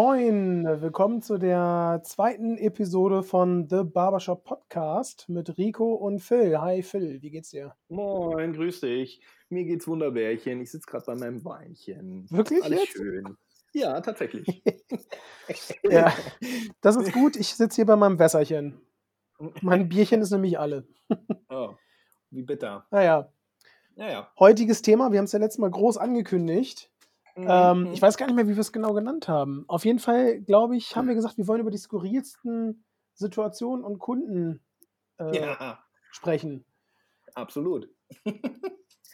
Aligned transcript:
Moin, 0.00 0.66
willkommen 0.82 1.22
zu 1.22 1.38
der 1.38 2.02
zweiten 2.04 2.58
Episode 2.58 3.22
von 3.22 3.66
The 3.66 3.82
Barbershop 3.82 4.44
Podcast 4.44 5.26
mit 5.30 5.56
Rico 5.56 5.94
und 5.94 6.18
Phil. 6.20 6.60
Hi 6.60 6.82
Phil, 6.82 7.22
wie 7.22 7.30
geht's 7.30 7.48
dir? 7.48 7.74
Moin, 7.88 8.52
grüß 8.52 8.80
dich. 8.80 9.22
Mir 9.48 9.64
geht's 9.64 9.88
wunderbärchen. 9.88 10.60
Ich 10.60 10.70
sitze 10.70 10.86
gerade 10.86 11.06
bei 11.06 11.14
meinem 11.14 11.42
Weinchen. 11.46 12.30
Wirklich 12.30 12.62
Alles 12.62 12.80
jetzt? 12.80 12.92
schön. 12.92 13.38
Ja, 13.72 13.98
tatsächlich. 14.02 14.62
Ja, 15.90 16.12
das 16.82 16.96
ist 16.96 17.14
gut. 17.14 17.36
Ich 17.36 17.54
sitze 17.54 17.76
hier 17.76 17.86
bei 17.86 17.96
meinem 17.96 18.18
Wässerchen. 18.18 18.78
Mein 19.62 19.88
Bierchen 19.88 20.20
ist 20.20 20.30
nämlich 20.30 20.58
alle. 20.58 20.86
Oh, 21.48 21.72
wie 22.30 22.42
bitter. 22.42 22.84
Naja, 22.90 23.32
Ja, 23.94 24.10
ja. 24.10 24.30
heutiges 24.38 24.82
Thema, 24.82 25.10
wir 25.10 25.20
haben 25.20 25.24
es 25.24 25.32
ja 25.32 25.38
letztes 25.38 25.58
Mal 25.58 25.70
groß 25.70 25.96
angekündigt. 25.96 26.90
Ähm, 27.36 27.80
Mhm. 27.82 27.92
ich 27.92 28.00
weiß 28.00 28.16
gar 28.16 28.26
nicht 28.26 28.34
mehr, 28.36 28.48
wie 28.48 28.54
wir 28.56 28.60
es 28.60 28.72
genau 28.72 28.92
genannt 28.94 29.28
haben. 29.28 29.64
Auf 29.68 29.84
jeden 29.84 29.98
Fall, 29.98 30.40
glaube 30.40 30.76
ich, 30.76 30.96
haben 30.96 31.06
wir 31.08 31.14
gesagt, 31.14 31.36
wir 31.36 31.46
wollen 31.46 31.60
über 31.60 31.70
die 31.70 31.78
skurrilsten 31.78 32.84
Situationen 33.14 33.84
und 33.84 33.98
Kunden 33.98 34.64
äh, 35.18 35.36
ja, 35.40 35.78
sprechen. 36.10 36.64
absolut. 37.34 37.88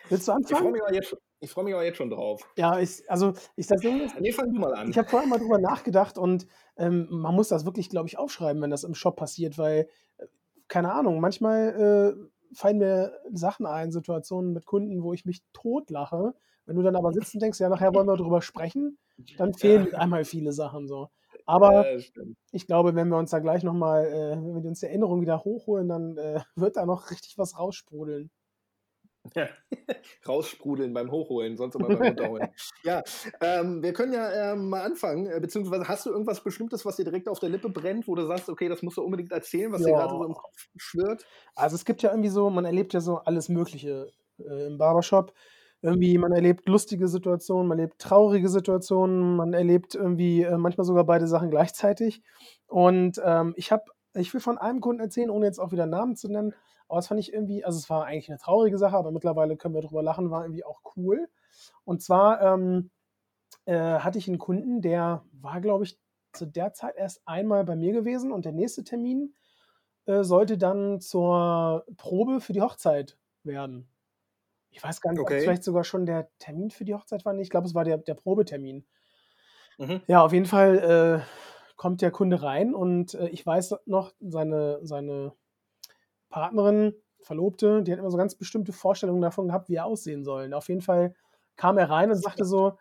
Willst 0.08 0.28
du 0.28 0.32
Ich 0.32 0.48
freue 0.48 0.72
anfangen? 0.72 0.72
mich, 0.72 1.50
freu 1.50 1.62
mich 1.64 1.74
aber 1.74 1.84
jetzt 1.84 1.96
schon 1.96 2.10
drauf. 2.10 2.48
Ja, 2.56 2.78
ich, 2.78 3.08
also 3.10 3.32
ich 3.56 3.66
das 3.66 3.80
Ding 3.80 4.00
ist, 4.00 4.18
Nee, 4.20 4.32
fang 4.32 4.52
du 4.52 4.60
mal 4.60 4.74
an. 4.74 4.90
Ich 4.90 4.98
habe 4.98 5.08
vorher 5.08 5.28
mal 5.28 5.38
drüber 5.38 5.58
nachgedacht 5.58 6.18
und 6.18 6.46
ähm, 6.76 7.08
man 7.10 7.34
muss 7.34 7.48
das 7.48 7.64
wirklich, 7.64 7.88
glaube 7.88 8.08
ich, 8.08 8.18
aufschreiben, 8.18 8.62
wenn 8.62 8.70
das 8.70 8.84
im 8.84 8.94
Shop 8.94 9.16
passiert, 9.16 9.58
weil, 9.58 9.88
äh, 10.18 10.26
keine 10.68 10.92
Ahnung, 10.92 11.20
manchmal 11.20 12.14
äh, 12.16 12.30
fallen 12.54 12.78
mir 12.78 13.12
Sachen 13.32 13.66
ein, 13.66 13.92
Situationen 13.92 14.52
mit 14.52 14.66
Kunden, 14.66 15.02
wo 15.02 15.12
ich 15.12 15.24
mich 15.24 15.42
totlache. 15.52 16.34
Wenn 16.64 16.76
du 16.76 16.82
dann 16.82 16.96
aber 16.96 17.12
sitzt 17.12 17.34
und 17.34 17.42
denkst, 17.42 17.60
ja, 17.60 17.68
nachher 17.68 17.94
wollen 17.94 18.06
wir 18.06 18.16
drüber 18.16 18.42
sprechen, 18.42 18.98
dann 19.36 19.54
fehlen 19.54 19.84
mit 19.84 19.94
einmal 19.94 20.24
viele 20.24 20.52
Sachen 20.52 20.86
so. 20.86 21.08
Aber 21.46 21.90
Ja, 21.90 22.02
ich 22.52 22.66
glaube, 22.66 22.94
wenn 22.94 23.08
wir 23.08 23.18
uns 23.18 23.30
da 23.30 23.40
gleich 23.40 23.62
nochmal, 23.62 24.06
äh, 24.06 24.36
wenn 24.36 24.62
wir 24.62 24.68
uns 24.68 24.80
die 24.80 24.86
Erinnerung 24.86 25.20
wieder 25.20 25.44
hochholen, 25.44 25.88
dann 25.88 26.16
äh, 26.16 26.40
wird 26.56 26.76
da 26.76 26.86
noch 26.86 27.10
richtig 27.10 27.36
was 27.38 27.58
raussprudeln. 27.58 28.30
Ja. 29.34 29.48
Raussprudeln 30.28 30.92
beim 30.92 31.10
Hochholen, 31.10 31.56
sonst 31.56 31.76
aber 31.76 31.88
beim 31.88 32.02
Runterholen. 32.02 32.48
ja, 32.84 33.02
ähm, 33.40 33.82
wir 33.82 33.92
können 33.92 34.12
ja 34.12 34.52
ähm, 34.52 34.68
mal 34.68 34.82
anfangen. 34.82 35.26
äh, 35.26 35.38
Beziehungsweise 35.40 35.86
hast 35.88 36.06
du 36.06 36.10
irgendwas 36.10 36.42
Bestimmtes, 36.42 36.84
was 36.84 36.96
dir 36.96 37.04
direkt 37.04 37.28
auf 37.28 37.38
der 37.38 37.48
Lippe 37.48 37.68
brennt, 37.68 38.08
wo 38.08 38.14
du 38.14 38.26
sagst, 38.26 38.48
okay, 38.48 38.68
das 38.68 38.82
musst 38.82 38.96
du 38.96 39.02
unbedingt 39.02 39.32
erzählen, 39.32 39.72
was 39.72 39.82
dir 39.82 39.90
Ja. 39.90 39.98
gerade 40.06 40.14
so 40.14 40.24
im 40.24 40.34
Kopf 40.34 40.68
schwirrt? 40.76 41.24
Also 41.54 41.76
es 41.76 41.84
gibt 41.84 42.02
ja 42.02 42.10
irgendwie 42.10 42.30
so, 42.30 42.50
man 42.50 42.64
erlebt 42.64 42.92
ja 42.94 43.00
so 43.00 43.18
alles 43.18 43.48
Mögliche 43.48 44.08
äh, 44.38 44.66
im 44.66 44.78
Barbershop. 44.78 45.32
Irgendwie, 45.84 46.16
man 46.16 46.30
erlebt 46.30 46.68
lustige 46.68 47.08
Situationen, 47.08 47.66
man 47.66 47.78
erlebt 47.78 47.98
traurige 47.98 48.48
Situationen, 48.48 49.34
man 49.34 49.52
erlebt 49.52 49.96
irgendwie 49.96 50.42
äh, 50.42 50.56
manchmal 50.56 50.84
sogar 50.84 51.04
beide 51.04 51.26
Sachen 51.26 51.50
gleichzeitig. 51.50 52.22
Und 52.68 53.20
ähm, 53.24 53.52
ich 53.56 53.72
habe, 53.72 53.84
ich 54.14 54.32
will 54.32 54.40
von 54.40 54.58
einem 54.58 54.80
Kunden 54.80 55.00
erzählen, 55.02 55.30
ohne 55.30 55.46
jetzt 55.46 55.58
auch 55.58 55.72
wieder 55.72 55.86
Namen 55.86 56.14
zu 56.14 56.28
nennen, 56.28 56.54
aber 56.92 56.98
das 56.98 57.08
fand 57.08 57.20
ich 57.20 57.32
irgendwie, 57.32 57.64
also 57.64 57.78
es 57.78 57.90
war 57.90 58.04
eigentlich 58.04 58.28
eine 58.28 58.38
traurige 58.38 58.78
Sache, 58.78 58.96
aber 58.96 59.10
mittlerweile 59.12 59.56
können 59.56 59.74
wir 59.74 59.82
drüber 59.82 60.02
lachen, 60.02 60.30
war 60.30 60.44
irgendwie 60.44 60.64
auch 60.64 60.82
cool. 60.96 61.28
Und 61.84 62.02
zwar 62.02 62.42
ähm, 62.42 62.90
äh, 63.66 63.74
hatte 63.76 64.18
ich 64.18 64.28
einen 64.28 64.38
Kunden, 64.38 64.82
der 64.82 65.24
war, 65.32 65.60
glaube 65.60 65.84
ich, 65.84 65.98
zu 66.32 66.46
der 66.46 66.74
Zeit 66.74 66.96
erst 66.96 67.22
einmal 67.26 67.64
bei 67.64 67.76
mir 67.76 67.92
gewesen 67.92 68.32
und 68.32 68.44
der 68.44 68.52
nächste 68.52 68.84
Termin 68.84 69.34
äh, 70.06 70.24
sollte 70.24 70.58
dann 70.58 71.00
zur 71.00 71.86
Probe 71.96 72.40
für 72.40 72.52
die 72.52 72.62
Hochzeit 72.62 73.18
werden. 73.44 73.88
Ich 74.70 74.82
weiß 74.82 75.00
gar 75.00 75.12
nicht, 75.12 75.22
ob 75.22 75.30
es 75.36 75.36
Okay. 75.36 75.44
vielleicht 75.44 75.64
sogar 75.64 75.84
schon 75.84 76.06
der 76.06 76.30
Termin 76.38 76.70
für 76.70 76.84
die 76.84 76.94
Hochzeit 76.94 77.24
war. 77.24 77.34
Ich 77.38 77.50
glaube, 77.50 77.66
es 77.66 77.74
war 77.74 77.84
der, 77.84 77.98
der 77.98 78.14
Probetermin. 78.14 78.86
Mhm. 79.78 80.02
Ja, 80.06 80.24
auf 80.24 80.32
jeden 80.32 80.46
Fall 80.46 81.22
äh, 81.24 81.74
kommt 81.76 82.02
der 82.02 82.10
Kunde 82.10 82.42
rein 82.42 82.74
und 82.74 83.14
äh, 83.14 83.28
ich 83.28 83.44
weiß 83.44 83.76
noch, 83.86 84.12
seine, 84.20 84.80
seine 84.82 85.32
Partnerin, 86.32 86.94
Verlobte, 87.20 87.82
die 87.84 87.92
hat 87.92 88.00
immer 88.00 88.10
so 88.10 88.16
ganz 88.16 88.34
bestimmte 88.34 88.72
Vorstellungen 88.72 89.22
davon 89.22 89.46
gehabt, 89.46 89.68
wie 89.68 89.76
er 89.76 89.84
aussehen 89.86 90.24
soll. 90.24 90.52
Auf 90.52 90.68
jeden 90.68 90.80
Fall 90.80 91.14
kam 91.56 91.78
er 91.78 91.88
rein 91.88 92.10
und 92.10 92.16
sagte 92.16 92.44
so, 92.44 92.78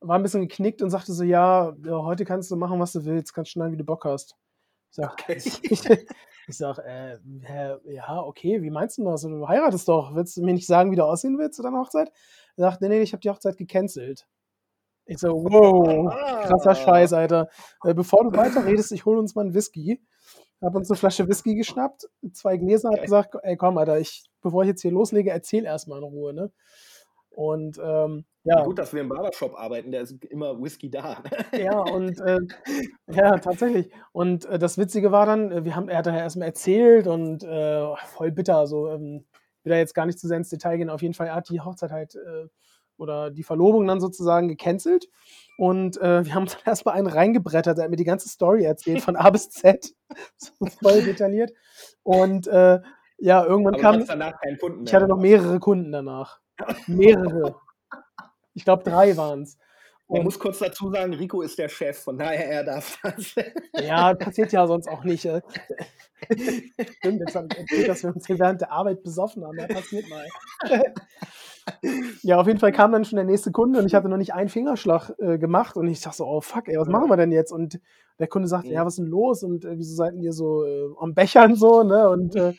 war 0.00 0.16
ein 0.18 0.22
bisschen 0.22 0.40
geknickt 0.40 0.82
und 0.82 0.90
sagte 0.90 1.12
so, 1.12 1.22
ja, 1.22 1.74
heute 1.86 2.24
kannst 2.24 2.50
du 2.50 2.56
machen, 2.56 2.80
was 2.80 2.92
du 2.92 3.04
willst, 3.04 3.32
kannst 3.32 3.52
schneiden, 3.52 3.72
wie 3.72 3.76
du 3.76 3.84
Bock 3.84 4.04
hast. 4.04 4.34
Ich 4.90 4.96
sag, 4.96 5.12
Okay. 5.12 5.36
ich, 5.36 5.62
ich 6.48 6.56
sag 6.56 6.78
äh, 6.78 7.18
ja, 7.84 8.20
okay, 8.20 8.62
wie 8.62 8.70
meinst 8.70 8.98
du 8.98 9.04
das? 9.04 9.22
Du 9.22 9.46
heiratest 9.46 9.88
doch, 9.88 10.14
willst 10.14 10.36
du 10.36 10.42
mir 10.42 10.54
nicht 10.54 10.66
sagen, 10.66 10.90
wie 10.90 10.96
du 10.96 11.04
aussehen 11.04 11.38
willst 11.38 11.56
zu 11.56 11.62
deiner 11.62 11.78
Hochzeit? 11.80 12.10
Er 12.56 12.70
sagt, 12.70 12.80
nee, 12.80 12.88
nee, 12.88 13.00
ich 13.02 13.12
habe 13.12 13.20
die 13.20 13.30
Hochzeit 13.30 13.56
gecancelt. 13.56 14.26
Ich 15.04 15.18
so, 15.18 15.28
wow, 15.28 16.12
krasser 16.42 16.70
Ah. 16.70 16.74
Scheiß, 16.74 17.12
Alter. 17.12 17.48
Äh, 17.84 17.94
bevor 17.94 18.24
du 18.24 18.36
weiter 18.36 18.64
redest, 18.64 18.90
ich 18.90 19.04
hole 19.04 19.20
uns 19.20 19.34
mal 19.34 19.42
einen 19.42 19.54
Whisky. 19.54 20.02
Hab 20.62 20.74
uns 20.74 20.90
eine 20.90 20.96
Flasche 20.96 21.28
Whisky 21.28 21.54
geschnappt, 21.54 22.08
zwei 22.32 22.56
Gläser, 22.56 22.90
Okay. 22.90 23.02
gesagt, 23.02 23.36
ey 23.42 23.56
komm, 23.56 23.78
Alter, 23.78 23.98
ich, 23.98 24.24
bevor 24.40 24.62
ich 24.62 24.68
jetzt 24.68 24.82
hier 24.82 24.90
loslege, 24.90 25.30
erzähl 25.30 25.64
erstmal 25.64 25.98
in 25.98 26.04
Ruhe, 26.04 26.32
ne? 26.32 26.50
Und 27.30 27.78
ähm, 27.78 28.24
ja, 28.44 28.62
Gut, 28.62 28.78
dass 28.78 28.94
wir 28.94 29.00
im 29.02 29.08
Barbershop 29.08 29.58
arbeiten, 29.58 29.90
da 29.92 30.00
ist 30.00 30.24
immer 30.26 30.62
Whisky 30.62 30.88
da. 30.88 31.22
ja, 31.58 31.78
und 31.80 32.18
äh, 32.20 32.38
ja, 33.08 33.38
tatsächlich. 33.38 33.90
Und 34.12 34.46
äh, 34.46 34.58
das 34.58 34.78
Witzige 34.78 35.12
war 35.12 35.26
dann, 35.26 35.50
äh, 35.50 35.64
wir 35.64 35.76
haben, 35.76 35.88
er 35.88 35.98
hat 35.98 36.06
dann 36.06 36.14
erstmal 36.14 36.48
erzählt 36.48 37.08
und 37.08 37.42
äh, 37.42 37.84
voll 38.06 38.30
bitter, 38.30 38.56
also 38.56 38.88
ähm, 38.88 39.26
will 39.64 39.72
da 39.72 39.76
jetzt 39.76 39.94
gar 39.94 40.06
nicht 40.06 40.18
zu 40.18 40.28
sehr 40.28 40.36
ins 40.36 40.48
Detail 40.48 40.78
gehen. 40.78 40.88
Auf 40.88 41.02
jeden 41.02 41.12
Fall, 41.12 41.26
er 41.26 41.34
hat 41.34 41.50
die 41.50 41.60
Hochzeit 41.60 41.90
halt 41.90 42.14
äh, 42.14 42.46
oder 42.96 43.30
die 43.30 43.42
Verlobung 43.42 43.86
dann 43.86 44.00
sozusagen 44.00 44.48
gecancelt. 44.48 45.08
Und 45.56 46.00
äh, 46.00 46.24
wir 46.24 46.34
haben 46.34 46.42
uns 46.44 46.52
dann 46.64 46.66
erstmal 46.66 46.96
einen 46.96 47.06
reingebrettert, 47.06 47.78
er 47.78 47.84
hat 47.84 47.90
mir 47.90 47.96
die 47.96 48.04
ganze 48.04 48.28
Story 48.28 48.64
erzählt, 48.64 49.02
von 49.02 49.16
A 49.16 49.30
bis 49.30 49.50
Z. 49.50 49.94
so 50.36 50.52
voll 50.82 51.02
detailliert. 51.02 51.52
Und 52.02 52.46
äh, 52.46 52.80
ja, 53.18 53.44
irgendwann 53.44 53.74
Aber 53.74 53.76
du 53.76 53.82
kam. 53.82 53.94
hattest 53.94 54.10
danach 54.10 54.40
keinen 54.40 54.58
Kunden 54.58 54.78
mehr. 54.78 54.86
Ich 54.86 54.94
hatte 54.94 55.08
noch 55.08 55.18
mehrere 55.18 55.58
Kunden 55.58 55.92
danach. 55.92 56.40
Mehrere. 56.86 57.56
Ich 58.54 58.64
glaube, 58.64 58.82
drei 58.84 59.16
waren 59.16 59.42
es. 59.42 59.58
Man 60.08 60.22
muss 60.22 60.38
kurz 60.38 60.60
dazu 60.60 60.90
sagen, 60.92 61.14
Rico 61.14 61.42
ist 61.42 61.58
der 61.58 61.68
Chef, 61.68 61.98
von 61.98 62.16
daher 62.16 62.48
er 62.48 62.64
darf 62.64 62.98
das. 63.02 63.34
Ja, 63.84 64.14
passiert 64.14 64.52
ja 64.52 64.64
sonst 64.66 64.88
auch 64.88 65.02
nicht. 65.02 65.24
äh. 65.24 65.40
Stimmt, 66.30 67.20
jetzt 67.20 67.34
habe 67.34 67.48
ich 67.50 67.58
erzählt, 67.58 67.88
dass 67.88 68.02
wir 68.04 68.14
uns 68.14 68.26
hier 68.26 68.38
während 68.38 68.60
der 68.60 68.70
Arbeit 68.70 69.02
besoffen 69.02 69.44
haben. 69.44 69.58
Ja, 69.58 69.66
passiert 69.66 70.08
mal. 70.08 70.24
Ja, 72.22 72.38
auf 72.38 72.46
jeden 72.46 72.58
Fall 72.60 72.72
kam 72.72 72.92
dann 72.92 73.04
schon 73.04 73.16
der 73.16 73.24
nächste 73.24 73.52
Kunde 73.52 73.80
und 73.80 73.86
ich 73.86 73.94
hatte 73.94 74.08
noch 74.08 74.16
nicht 74.16 74.34
einen 74.34 74.48
Fingerschlag 74.48 75.10
äh, 75.18 75.38
gemacht 75.38 75.76
und 75.76 75.88
ich 75.88 76.00
dachte 76.00 76.18
so, 76.18 76.26
oh 76.26 76.40
fuck, 76.40 76.68
ey, 76.68 76.78
was 76.78 76.88
machen 76.88 77.08
wir 77.08 77.16
denn 77.16 77.32
jetzt? 77.32 77.52
Und 77.52 77.80
der 78.18 78.28
Kunde 78.28 78.48
sagte, 78.48 78.68
Mhm. 78.68 78.74
ja, 78.74 78.86
was 78.86 78.94
ist 78.94 78.98
denn 78.98 79.06
los? 79.06 79.42
Und 79.42 79.64
äh, 79.64 79.76
wieso 79.78 79.94
seid 79.94 80.14
ihr 80.14 80.32
so 80.32 80.64
äh, 80.64 80.88
am 81.00 81.14
Bechern 81.14 81.54
so, 81.56 81.82
ne? 81.82 82.08
Und 82.08 82.36
äh, 82.36 82.54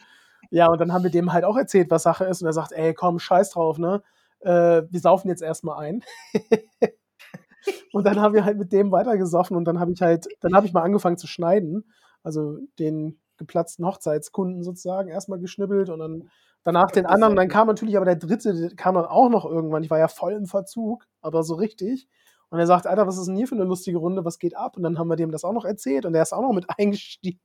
ja, 0.52 0.68
und 0.68 0.80
dann 0.80 0.94
haben 0.94 1.04
wir 1.04 1.12
dem 1.12 1.34
halt 1.34 1.46
auch 1.46 1.58
erzählt, 1.58 1.90
was 1.90 2.04
Sache 2.04 2.26
ist. 2.26 2.42
Und 2.42 2.48
er 2.48 2.54
sagt, 2.54 2.72
ey, 2.72 2.94
komm, 2.94 3.20
scheiß 3.20 3.52
drauf, 3.52 3.78
ne? 3.78 4.04
Äh, 4.42 4.84
wir 4.90 5.00
saufen 5.00 5.30
jetzt 5.30 5.42
erstmal 5.42 5.80
ein. 5.80 6.04
und 7.94 8.06
dann 8.06 8.22
haben 8.22 8.34
wir 8.34 8.46
halt 8.46 8.58
mit 8.58 8.72
dem 8.72 8.92
weitergesoffen 8.92 9.58
und 9.58 9.66
dann 9.66 9.80
habe 9.80 9.92
ich 9.92 10.02
halt, 10.02 10.28
dann 10.42 10.54
habe 10.56 10.66
ich 10.68 10.74
mal 10.74 10.84
angefangen 10.84 11.18
zu 11.18 11.28
schneiden. 11.28 11.86
Also 12.24 12.58
den 12.80 13.20
geplatzten 13.38 13.86
Hochzeitskunden 13.86 14.64
sozusagen 14.64 15.10
erstmal 15.10 15.40
geschnibbelt 15.40 15.90
und 15.90 16.00
dann 16.00 16.30
danach 16.64 16.92
den 16.92 17.06
anderen. 17.06 17.36
Dann 17.36 17.48
kam 17.48 17.68
natürlich 17.68 17.98
aber 17.98 18.06
der 18.06 18.16
dritte, 18.16 18.54
der 18.54 18.76
kam 18.76 18.96
dann 18.96 19.06
auch 19.06 19.30
noch 19.30 19.46
irgendwann. 19.46 19.84
Ich 19.84 19.90
war 19.90 20.00
ja 20.00 20.08
voll 20.08 20.34
im 20.34 20.46
Verzug, 20.46 21.06
aber 21.22 21.44
so 21.44 21.56
richtig. 21.56 22.08
Und 22.50 22.60
er 22.60 22.68
sagt, 22.68 22.88
Alter, 22.88 23.08
was 23.08 23.18
ist 23.18 23.28
denn 23.28 23.36
hier 23.36 23.48
für 23.48 23.56
eine 23.56 23.66
lustige 23.66 23.98
Runde? 23.98 24.24
Was 24.24 24.40
geht 24.40 24.56
ab? 24.56 24.78
Und 24.78 24.84
dann 24.84 24.98
haben 24.98 25.10
wir 25.10 25.16
dem 25.16 25.32
das 25.32 25.44
auch 25.44 25.54
noch 25.54 25.66
erzählt 25.66 26.06
und 26.06 26.14
der 26.14 26.22
ist 26.22 26.34
auch 26.34 26.42
noch 26.42 26.54
mit 26.54 26.66
eingestiegen. 26.78 27.40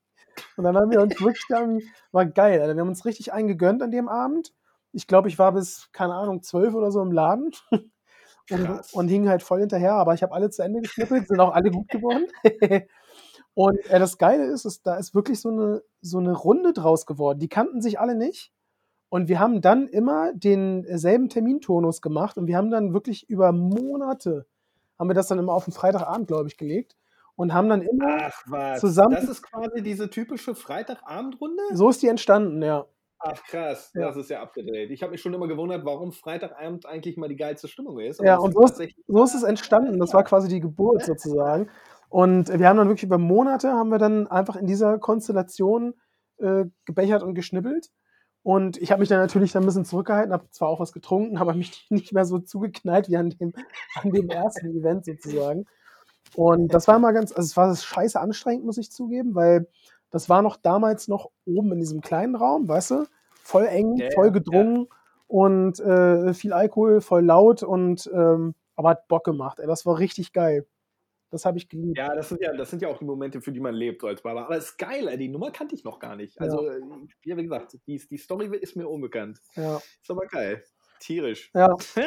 Und 0.56 0.64
dann 0.64 0.76
haben 0.76 0.90
wir 0.90 1.00
uns 1.00 1.20
wirklich 1.20 1.44
war 2.12 2.26
geil, 2.26 2.60
Alter. 2.60 2.74
Wir 2.74 2.80
haben 2.80 2.88
uns 2.88 3.04
richtig 3.04 3.32
eingegönnt 3.32 3.82
an 3.82 3.90
dem 3.90 4.08
Abend. 4.08 4.52
Ich 4.92 5.06
glaube, 5.06 5.28
ich 5.28 5.38
war 5.38 5.52
bis, 5.52 5.88
keine 5.92 6.14
Ahnung, 6.14 6.42
zwölf 6.42 6.74
oder 6.74 6.90
so 6.90 7.00
im 7.02 7.12
Laden 7.12 7.50
und, 8.50 8.82
und 8.92 9.08
hing 9.08 9.28
halt 9.28 9.42
voll 9.42 9.60
hinterher, 9.60 9.94
aber 9.94 10.14
ich 10.14 10.22
habe 10.22 10.34
alle 10.34 10.50
zu 10.50 10.62
Ende 10.62 10.80
geschnippelt, 10.80 11.28
sind 11.28 11.40
auch 11.40 11.54
alle 11.54 11.70
gut 11.70 11.88
geworden. 11.88 12.26
und 13.54 13.78
äh, 13.86 13.98
das 13.98 14.18
Geile 14.18 14.44
ist, 14.44 14.64
ist, 14.64 14.86
da 14.86 14.96
ist 14.96 15.14
wirklich 15.14 15.40
so 15.40 15.50
eine, 15.50 15.82
so 16.00 16.18
eine 16.18 16.32
Runde 16.32 16.72
draus 16.72 17.06
geworden. 17.06 17.38
Die 17.38 17.48
kannten 17.48 17.80
sich 17.80 17.98
alle 17.98 18.14
nicht. 18.14 18.52
Und 19.12 19.28
wir 19.28 19.38
haben 19.40 19.60
dann 19.60 19.88
immer 19.88 20.32
denselben 20.32 21.28
Termintonus 21.28 22.00
gemacht 22.00 22.38
und 22.38 22.46
wir 22.46 22.56
haben 22.56 22.70
dann 22.70 22.94
wirklich 22.94 23.28
über 23.28 23.52
Monate, 23.52 24.46
haben 24.98 25.10
wir 25.10 25.14
das 25.14 25.28
dann 25.28 25.38
immer 25.38 25.52
auf 25.52 25.66
den 25.66 25.74
Freitagabend, 25.74 26.28
glaube 26.28 26.48
ich, 26.48 26.56
gelegt 26.56 26.96
und 27.36 27.52
haben 27.52 27.68
dann 27.68 27.82
immer. 27.82 28.30
Zusammen- 28.78 29.14
Das 29.14 29.28
ist 29.28 29.42
quasi 29.42 29.82
diese 29.82 30.08
typische 30.08 30.54
Freitagabendrunde? 30.54 31.62
so 31.74 31.90
ist 31.90 32.00
die 32.02 32.08
entstanden, 32.08 32.62
ja. 32.62 32.86
Ach 33.18 33.42
krass, 33.44 33.90
Ja. 33.94 34.06
das 34.06 34.16
ist 34.16 34.30
ja 34.30 34.40
abgedreht. 34.40 34.90
Ich 34.90 35.02
habe 35.02 35.12
mich 35.12 35.20
schon 35.20 35.34
immer 35.34 35.46
gewundert, 35.46 35.84
warum 35.84 36.12
Freitagabend 36.12 36.86
eigentlich 36.86 37.18
mal 37.18 37.28
die 37.28 37.36
geilste 37.36 37.68
Stimmung 37.68 38.00
ist. 38.00 38.18
aber 38.18 38.26
Ja, 38.26 38.36
das 38.36 38.44
und 38.46 38.54
so 38.54 38.62
ist, 38.82 38.94
so 39.06 39.24
ist 39.24 39.34
es 39.34 39.42
entstanden. 39.42 39.98
Das 40.00 40.14
war 40.14 40.24
quasi 40.24 40.48
die 40.48 40.60
Geburt 40.60 41.04
sozusagen. 41.04 41.68
Und 42.08 42.48
wir 42.58 42.66
haben 42.66 42.78
dann 42.78 42.88
wirklich 42.88 43.04
über 43.04 43.18
Monate 43.18 43.72
haben 43.72 43.90
wir 43.90 43.98
dann 43.98 44.26
einfach 44.28 44.56
in 44.56 44.66
dieser 44.66 44.98
Konstellation 44.98 45.92
äh, 46.38 46.64
gebechert 46.86 47.22
und 47.22 47.34
geschnibbelt. 47.34 47.90
Und 48.42 48.76
ich 48.78 48.90
habe 48.90 49.00
mich 49.00 49.08
dann 49.08 49.18
natürlich 49.18 49.52
dann 49.52 49.62
ein 49.62 49.66
bisschen 49.66 49.84
zurückgehalten, 49.84 50.32
habe 50.32 50.50
zwar 50.50 50.68
auch 50.68 50.80
was 50.80 50.92
getrunken, 50.92 51.36
aber 51.38 51.54
mich 51.54 51.86
nicht 51.90 52.12
mehr 52.12 52.24
so 52.24 52.38
zugeknallt 52.38 53.08
wie 53.08 53.16
an 53.16 53.30
dem, 53.30 53.52
an 53.94 54.10
dem 54.10 54.28
ersten 54.28 54.76
Event 54.76 55.04
sozusagen. 55.04 55.66
Und 56.34 56.72
das 56.72 56.88
war 56.88 56.98
mal 56.98 57.12
ganz, 57.12 57.32
also 57.32 57.46
es 57.46 57.56
war 57.56 57.74
scheiße 57.74 58.18
anstrengend, 58.18 58.64
muss 58.64 58.78
ich 58.78 58.90
zugeben, 58.90 59.34
weil 59.34 59.68
das 60.10 60.28
war 60.28 60.42
noch 60.42 60.56
damals 60.56 61.08
noch 61.08 61.30
oben 61.46 61.72
in 61.72 61.80
diesem 61.80 62.00
kleinen 62.00 62.34
Raum, 62.34 62.68
weißt 62.68 62.92
du? 62.92 63.06
Voll 63.42 63.66
eng, 63.66 63.96
Ja, 63.96 64.08
voll 64.14 64.30
gedrungen 64.30 64.88
und 65.26 65.80
äh, 65.80 66.32
viel 66.34 66.52
Alkohol, 66.52 67.00
voll 67.00 67.24
laut 67.24 67.62
und 67.62 68.10
ähm, 68.14 68.54
aber 68.76 68.90
hat 68.90 69.08
Bock 69.08 69.24
gemacht. 69.24 69.58
Ey, 69.60 69.66
das 69.66 69.84
war 69.84 69.98
richtig 69.98 70.32
geil. 70.32 70.66
Das 71.32 71.46
habe 71.46 71.56
ich 71.56 71.68
geliebt. 71.68 71.96
Ja, 71.96 72.14
das 72.14 72.28
sind 72.28 72.42
ja, 72.42 72.54
das 72.54 72.68
sind 72.70 72.82
ja 72.82 72.88
auch 72.88 72.98
die 72.98 73.06
Momente, 73.06 73.40
für 73.40 73.52
die 73.52 73.60
man 73.60 73.74
lebt 73.74 74.04
als 74.04 74.22
Barber. 74.22 74.44
Aber 74.44 74.56
es 74.56 74.66
ist 74.66 74.78
geil, 74.78 75.16
die 75.16 75.28
Nummer 75.28 75.50
kannte 75.50 75.74
ich 75.74 75.82
noch 75.82 75.98
gar 75.98 76.14
nicht. 76.14 76.38
Also, 76.38 76.68
äh, 76.68 76.80
ja, 77.24 77.36
wie 77.38 77.42
gesagt, 77.42 77.78
die, 77.86 77.96
die 77.96 78.18
Story 78.18 78.54
ist 78.58 78.76
mir 78.76 78.86
unbekannt. 78.86 79.40
Ja. 79.56 79.78
Ist 79.78 80.10
aber 80.10 80.26
geil. 80.26 80.62
Tierisch. 81.00 81.50
ja. 81.54 81.74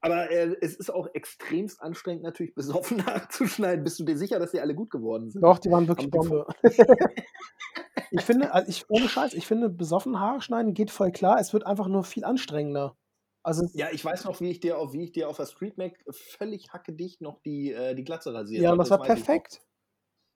Aber 0.00 0.30
äh, 0.30 0.56
es 0.60 0.74
ist 0.74 0.90
auch 0.92 1.08
extremst 1.14 1.80
anstrengend, 1.80 2.24
natürlich 2.24 2.54
besoffen 2.54 2.96
nachzuschneiden. 3.06 3.84
Bist 3.84 3.98
du 4.00 4.04
dir 4.04 4.16
sicher, 4.16 4.38
dass 4.38 4.50
die 4.50 4.60
alle 4.60 4.74
gut 4.74 4.90
geworden 4.90 5.30
sind? 5.30 5.42
Doch, 5.42 5.58
die 5.58 5.70
waren 5.70 5.86
wirklich 5.86 6.10
Bombe. 6.10 6.46
ich 8.10 8.22
finde, 8.22 8.52
also 8.52 8.68
ich, 8.68 8.84
ohne 8.88 9.08
Scheiß, 9.08 9.34
ich 9.34 9.46
finde, 9.46 9.68
besoffen 9.68 10.18
Haare 10.18 10.40
schneiden 10.40 10.74
geht 10.74 10.90
voll 10.90 11.12
klar. 11.12 11.38
Es 11.38 11.52
wird 11.52 11.66
einfach 11.66 11.86
nur 11.86 12.04
viel 12.04 12.24
anstrengender. 12.24 12.96
Also, 13.44 13.68
Ja, 13.74 13.88
ich 13.92 14.02
weiß 14.02 14.24
noch, 14.24 14.40
wie 14.40 14.50
ich 14.50 14.60
dir 14.60 14.78
auf, 14.78 14.94
wie 14.94 15.04
ich 15.04 15.12
dir 15.12 15.28
auf 15.28 15.36
der 15.36 15.44
Street 15.44 15.76
Mac 15.76 15.92
völlig 16.10 16.72
hackedicht 16.72 17.20
noch 17.20 17.40
die, 17.42 17.72
äh, 17.72 17.94
die 17.94 18.02
Glatze 18.02 18.32
rasiert 18.32 18.62
ja, 18.62 18.72
und 18.72 18.78
das 18.78 18.88
war 18.90 18.96
ich 18.96 19.08
noch. 19.08 19.14
perfekt. 19.14 19.60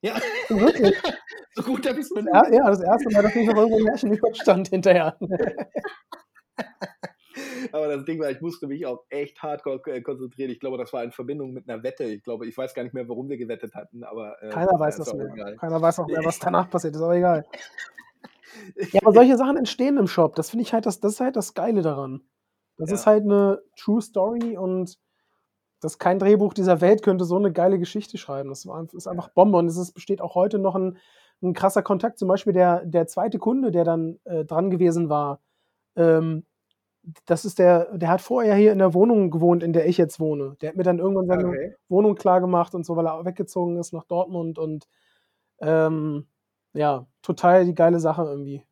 Ja, 0.01 0.13
Wirklich. 0.49 0.95
so 1.55 1.63
gut 1.63 1.87
habe 1.87 1.99
ich 1.99 2.05
es 2.05 2.11
Ja, 2.15 2.53
ja, 2.53 2.69
das 2.69 2.81
erste 2.81 3.09
Mal, 3.11 3.23
dass 3.23 3.35
ich 3.35 3.47
noch 3.47 3.57
irgendwo 3.57 3.79
Märchen 3.79 4.13
überstand 4.13 4.67
hinterher. 4.69 5.17
Aber 7.71 7.87
das 7.87 8.05
Ding 8.05 8.19
war, 8.19 8.29
ich 8.31 8.41
musste 8.41 8.67
mich 8.67 8.85
auch 8.85 9.05
echt 9.09 9.41
hardcore 9.41 9.81
äh, 9.87 10.01
konzentrieren. 10.01 10.51
Ich 10.51 10.59
glaube, 10.59 10.77
das 10.77 10.93
war 10.93 11.03
in 11.03 11.11
Verbindung 11.11 11.51
mit 11.51 11.67
einer 11.67 11.83
Wette. 11.83 12.03
Ich 12.05 12.23
glaube, 12.23 12.47
ich 12.47 12.57
weiß 12.57 12.73
gar 12.73 12.83
nicht 12.83 12.93
mehr, 12.93 13.09
warum 13.09 13.27
wir 13.27 13.37
gewettet 13.37 13.73
hatten, 13.75 14.03
aber 14.03 14.41
äh, 14.41 14.49
Keiner 14.49 14.79
weiß 14.79 14.97
das 14.97 15.13
mehr. 15.13 15.31
egal. 15.33 15.55
Keiner 15.57 15.81
weiß 15.81 15.99
auch 15.99 16.07
mehr, 16.07 16.23
was 16.23 16.39
danach 16.39 16.69
passiert 16.69 16.95
ist, 16.95 17.01
aber 17.01 17.15
egal. 17.15 17.45
Ja, 18.91 19.01
aber 19.03 19.13
solche 19.13 19.37
Sachen 19.37 19.57
entstehen 19.57 19.97
im 19.97 20.07
Shop. 20.07 20.35
Das 20.35 20.51
finde 20.51 20.63
ich 20.63 20.73
halt, 20.73 20.85
das, 20.85 20.99
das 20.99 21.13
ist 21.13 21.19
halt 21.19 21.35
das 21.35 21.53
Geile 21.53 21.81
daran. 21.81 22.23
Das 22.79 22.91
Ja. 22.91 22.95
ist 22.95 23.07
halt 23.07 23.25
eine 23.25 23.61
True 23.77 24.01
Story 24.01 24.57
und 24.57 24.97
das 25.81 25.99
kein 25.99 26.19
Drehbuch 26.19 26.53
dieser 26.53 26.81
Welt 26.81 27.03
könnte 27.03 27.25
so 27.25 27.37
eine 27.37 27.53
geile 27.53 27.79
Geschichte 27.79 28.17
schreiben. 28.17 28.49
Das 28.49 28.65
war, 28.67 28.85
ist 28.93 29.07
einfach 29.07 29.29
Bombe 29.29 29.57
und 29.59 29.67
es 29.67 29.77
ist, 29.77 29.93
besteht 29.93 30.21
auch 30.21 30.35
heute 30.35 30.59
noch 30.59 30.75
ein, 30.75 30.97
ein 31.41 31.53
krasser 31.53 31.83
Kontakt. 31.83 32.19
Zum 32.19 32.27
Beispiel 32.27 32.53
der, 32.53 32.85
der 32.85 33.07
zweite 33.07 33.39
Kunde, 33.39 33.71
der 33.71 33.85
dann 33.85 34.19
äh, 34.25 34.45
dran 34.45 34.71
gewesen 34.71 35.09
war, 35.09 35.41
ähm, 35.97 36.45
das 37.25 37.45
ist 37.45 37.59
der, 37.59 37.97
der 37.97 38.09
hat 38.09 38.21
vorher 38.21 38.55
hier 38.55 38.71
in 38.73 38.79
der 38.79 38.93
Wohnung 38.93 39.31
gewohnt, 39.31 39.63
in 39.63 39.73
der 39.73 39.87
ich 39.87 39.97
jetzt 39.97 40.19
wohne. 40.19 40.57
Der 40.61 40.69
hat 40.69 40.77
mir 40.77 40.83
dann 40.83 40.99
irgendwann 40.99 41.27
seine 41.27 41.47
Okay. 41.47 41.75
Wohnung 41.89 42.15
klar 42.15 42.41
gemacht 42.41 42.75
und 42.75 42.85
so, 42.85 42.95
weil 42.97 43.07
er 43.07 43.25
weggezogen 43.25 43.77
ist 43.77 43.93
nach 43.93 44.05
Dortmund 44.05 44.59
und 44.59 44.87
ähm, 45.61 46.27
ja, 46.73 47.07
total 47.21 47.65
die 47.65 47.75
geile 47.75 47.99
Sache 47.99 48.23
irgendwie. 48.23 48.63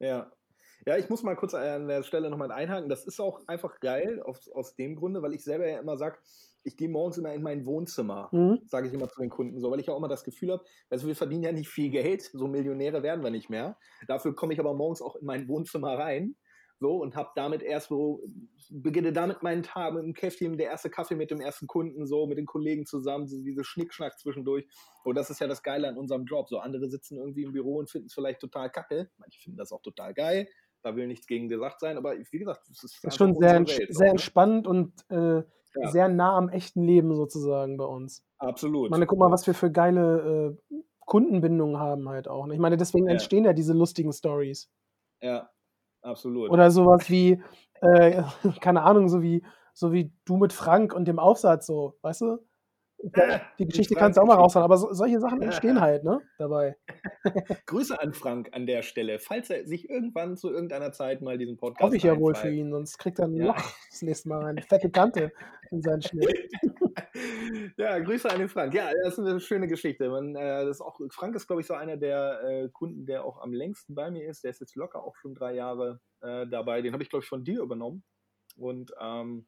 Ja. 0.00 0.30
Ja, 0.88 0.96
ich 0.96 1.10
muss 1.10 1.22
mal 1.22 1.36
kurz 1.36 1.52
an 1.52 1.86
der 1.86 2.02
Stelle 2.02 2.30
nochmal 2.30 2.50
einhaken. 2.50 2.88
Das 2.88 3.04
ist 3.04 3.20
auch 3.20 3.46
einfach 3.46 3.78
geil, 3.78 4.22
aus, 4.22 4.48
aus 4.48 4.74
dem 4.74 4.96
Grunde, 4.96 5.20
weil 5.20 5.34
ich 5.34 5.44
selber 5.44 5.68
ja 5.68 5.80
immer 5.80 5.98
sage, 5.98 6.16
ich 6.64 6.78
gehe 6.78 6.88
morgens 6.88 7.18
immer 7.18 7.34
in 7.34 7.42
mein 7.42 7.66
Wohnzimmer, 7.66 8.30
Mhm. 8.32 8.60
sage 8.64 8.88
ich 8.88 8.94
immer 8.94 9.10
zu 9.10 9.20
den 9.20 9.28
Kunden 9.28 9.60
so, 9.60 9.70
weil 9.70 9.80
ich 9.80 9.90
auch 9.90 9.98
immer 9.98 10.08
das 10.08 10.24
Gefühl 10.24 10.52
habe, 10.52 10.64
also 10.88 11.06
wir 11.06 11.14
verdienen 11.14 11.42
ja 11.42 11.52
nicht 11.52 11.68
viel 11.68 11.90
Geld, 11.90 12.22
so 12.22 12.48
Millionäre 12.48 13.02
werden 13.02 13.22
wir 13.22 13.30
nicht 13.30 13.50
mehr. 13.50 13.76
Dafür 14.06 14.34
komme 14.34 14.54
ich 14.54 14.60
aber 14.60 14.72
morgens 14.72 15.02
auch 15.02 15.16
in 15.16 15.26
mein 15.26 15.46
Wohnzimmer 15.46 15.98
rein. 15.98 16.36
So, 16.80 17.02
und 17.02 17.16
habe 17.16 17.30
damit 17.34 17.62
erst 17.62 17.88
so, 17.88 18.22
beginne 18.70 19.12
damit 19.12 19.42
meinen 19.42 19.64
Tag 19.64 19.94
mit 19.94 20.04
dem 20.04 20.14
Käffchen, 20.14 20.56
der 20.56 20.68
erste 20.68 20.88
Kaffee 20.88 21.16
mit 21.16 21.30
dem 21.30 21.40
ersten 21.40 21.66
Kunden, 21.66 22.06
so, 22.06 22.26
mit 22.28 22.38
den 22.38 22.46
Kollegen 22.46 22.86
zusammen, 22.86 23.26
so 23.26 23.42
diese 23.42 23.64
Schnickschnack 23.64 24.16
zwischendurch. 24.18 24.64
Und 25.02 25.16
das 25.16 25.28
ist 25.28 25.40
ja 25.40 25.48
das 25.48 25.64
Geile 25.64 25.88
an 25.88 25.98
unserem 25.98 26.24
Job. 26.24 26.48
So, 26.48 26.60
andere 26.60 26.88
sitzen 26.88 27.18
irgendwie 27.18 27.42
im 27.42 27.52
Büro 27.52 27.78
und 27.78 27.90
finden 27.90 28.06
es 28.06 28.14
vielleicht 28.14 28.38
total 28.40 28.70
kacke. 28.70 29.10
Manche 29.18 29.40
finden 29.40 29.58
das 29.58 29.72
auch 29.72 29.82
total 29.82 30.14
geil. 30.14 30.48
Da 30.88 30.96
will 30.96 31.06
nichts 31.06 31.26
gegen 31.26 31.48
gesagt 31.50 31.80
sein, 31.80 31.98
aber 31.98 32.14
wie 32.30 32.38
gesagt, 32.38 32.62
es 32.70 32.82
ist, 32.82 33.04
Das 33.04 33.12
ist 33.12 33.18
schon 33.18 33.34
sehr, 33.34 33.54
ents 33.56 33.76
Welt, 33.76 33.94
sehr 33.94 34.06
ne? 34.06 34.10
entspannt 34.12 34.66
und 34.66 34.94
äh, 35.10 35.42
Ja. 35.74 35.90
sehr 35.90 36.08
nah 36.08 36.34
am 36.34 36.48
echten 36.48 36.82
Leben 36.82 37.14
sozusagen 37.14 37.76
bei 37.76 37.84
uns. 37.84 38.24
Absolut. 38.38 38.86
Ich 38.86 38.90
meine, 38.90 39.04
guck 39.06 39.18
mal, 39.18 39.30
was 39.30 39.46
wir 39.46 39.52
für 39.52 39.70
geile 39.70 40.56
äh, 40.72 40.76
Kundenbindungen 41.00 41.78
haben 41.78 42.08
halt 42.08 42.26
auch. 42.26 42.46
ne? 42.46 42.54
Ich 42.54 42.58
meine, 42.60 42.78
deswegen 42.78 43.04
Ja. 43.06 43.12
entstehen 43.12 43.44
ja 43.44 43.52
diese 43.52 43.74
lustigen 43.74 44.14
Stories. 44.14 44.70
Ja, 45.20 45.50
absolut. 46.00 46.50
Oder 46.50 46.70
sowas 46.70 47.10
wie, 47.10 47.42
äh, 47.82 48.22
keine 48.62 48.82
Ahnung, 48.82 49.10
so 49.10 49.20
wie, 49.20 49.44
so 49.74 49.92
wie 49.92 50.10
du 50.24 50.38
mit 50.38 50.54
Frank 50.54 50.94
und 50.94 51.06
dem 51.06 51.18
Aufsatz 51.18 51.66
so, 51.66 51.98
weißt 52.00 52.22
du? 52.22 52.38
Die 53.58 53.66
Geschichte 53.66 53.94
kannst 53.94 54.16
du 54.16 54.22
auch 54.22 54.26
mal 54.26 54.34
raushauen, 54.34 54.64
aber 54.64 54.76
so, 54.76 54.92
solche 54.92 55.20
Sachen 55.20 55.40
entstehen 55.40 55.80
halt, 55.80 56.02
ne? 56.02 56.20
Dabei. 56.36 56.76
Grüße 57.66 58.00
an 58.00 58.12
Frank 58.12 58.50
an 58.52 58.66
der 58.66 58.82
Stelle, 58.82 59.20
falls 59.20 59.50
er 59.50 59.66
sich 59.66 59.88
irgendwann 59.88 60.36
zu 60.36 60.50
irgendeiner 60.50 60.90
Zeit 60.90 61.22
mal 61.22 61.38
diesen 61.38 61.56
Podcast 61.56 61.80
Hoffe 61.84 61.96
ich 61.96 62.02
ja 62.02 62.18
wohl 62.18 62.34
für 62.34 62.50
ihn, 62.50 62.72
sonst 62.72 62.98
kriegt 62.98 63.20
er 63.20 63.26
ein. 63.26 63.36
Loch 63.36 63.54
das 63.90 64.02
nächste 64.02 64.28
Mal 64.28 64.42
rein. 64.42 64.58
Fette 64.58 64.90
Kante 64.90 65.32
in 65.70 65.80
seinen 65.80 66.02
Schnitt. 66.02 66.50
ja, 67.76 67.98
Grüße 68.00 68.28
an 68.30 68.40
den 68.40 68.48
Frank. 68.48 68.74
Ja, 68.74 68.90
das 69.04 69.14
ist 69.14 69.24
eine 69.24 69.38
schöne 69.38 69.68
Geschichte. 69.68 70.08
Man, 70.10 70.34
äh, 70.34 70.64
das 70.64 70.76
ist 70.76 70.80
auch, 70.80 71.00
Frank 71.10 71.36
ist, 71.36 71.46
glaube 71.46 71.62
ich, 71.62 71.68
so 71.68 71.74
einer 71.74 71.96
der 71.96 72.40
äh, 72.42 72.68
Kunden, 72.68 73.06
der 73.06 73.24
auch 73.24 73.40
am 73.40 73.52
längsten 73.52 73.94
bei 73.94 74.10
mir 74.10 74.28
ist. 74.28 74.42
Der 74.42 74.50
ist 74.50 74.60
jetzt 74.60 74.74
locker 74.74 75.04
auch 75.04 75.14
schon 75.16 75.34
drei 75.34 75.54
Jahre 75.54 76.00
äh, 76.20 76.46
dabei. 76.48 76.82
Den 76.82 76.92
habe 76.92 77.02
ich, 77.02 77.10
glaube 77.10 77.22
ich, 77.22 77.28
von 77.28 77.44
dir 77.44 77.62
übernommen. 77.62 78.02
Und 78.56 78.92
ähm, 79.00 79.46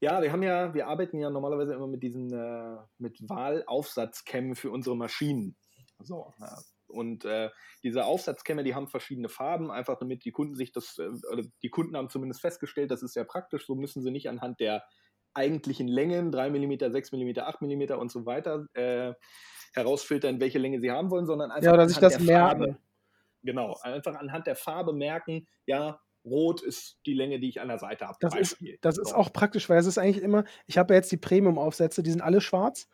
ja, 0.00 0.22
wir 0.22 0.32
haben 0.32 0.42
ja, 0.42 0.74
wir 0.74 0.86
arbeiten 0.86 1.18
ja 1.18 1.30
normalerweise 1.30 1.74
immer 1.74 1.86
mit 1.88 2.02
diesen, 2.02 2.32
äh, 2.32 2.76
mit 2.98 3.18
Wahlaufsatzkämmen 3.28 4.54
für 4.54 4.70
unsere 4.70 4.96
Maschinen. 4.96 5.56
So, 6.00 6.32
ja. 6.38 6.58
Und 6.86 7.24
äh, 7.26 7.50
diese 7.82 8.04
Aufsatzkämme, 8.06 8.64
die 8.64 8.74
haben 8.74 8.88
verschiedene 8.88 9.28
Farben, 9.28 9.70
einfach 9.70 9.98
damit 9.98 10.24
die 10.24 10.30
Kunden 10.32 10.54
sich 10.56 10.72
das, 10.72 10.96
äh, 10.98 11.08
oder 11.30 11.42
die 11.62 11.68
Kunden 11.68 11.96
haben 11.96 12.08
zumindest 12.08 12.40
festgestellt, 12.40 12.90
das 12.90 13.02
ist 13.02 13.12
sehr 13.12 13.24
praktisch, 13.24 13.66
so 13.66 13.74
müssen 13.74 14.02
sie 14.02 14.10
nicht 14.10 14.28
anhand 14.28 14.60
der 14.60 14.84
eigentlichen 15.34 15.86
Längen, 15.86 16.32
3 16.32 16.50
mm, 16.50 16.90
6 16.90 17.12
mm, 17.12 17.38
8 17.38 17.62
mm 17.62 17.92
und 17.98 18.10
so 18.10 18.24
weiter, 18.24 18.66
äh, 18.74 19.12
herausfiltern, 19.74 20.40
welche 20.40 20.58
Länge 20.58 20.80
sie 20.80 20.90
haben 20.90 21.10
wollen, 21.10 21.26
sondern 21.26 21.50
einfach 21.50 21.66
Ja, 21.66 21.74
oder 21.74 21.86
sich 21.88 21.98
anhand 21.98 22.14
das 22.14 22.24
der 22.24 22.34
Farbe. 22.34 22.60
merken. 22.60 22.78
Genau, 23.42 23.76
einfach 23.82 24.14
anhand 24.16 24.46
der 24.46 24.56
Farbe 24.56 24.92
merken, 24.92 25.46
ja, 25.66 26.00
rot 26.24 26.62
ist 26.62 26.98
die 27.06 27.14
Länge, 27.14 27.38
die 27.40 27.48
ich 27.48 27.60
an 27.60 27.68
der 27.68 27.78
Seite 27.78 28.06
habe. 28.06 28.18
Das 28.20 28.34
ist, 28.36 28.58
das 28.80 28.98
ist 28.98 29.10
So. 29.10 29.14
auch 29.16 29.32
praktisch, 29.32 29.68
weil 29.68 29.78
es 29.78 29.86
ist 29.86 29.98
eigentlich 29.98 30.22
immer, 30.22 30.44
ich 30.66 30.78
habe 30.78 30.92
ja 30.94 30.98
jetzt 30.98 31.10
die 31.12 31.16
Premium-Aufsätze, 31.16 32.02
die 32.02 32.10
sind 32.10 32.20
alle 32.22 32.40
schwarz. 32.40 32.88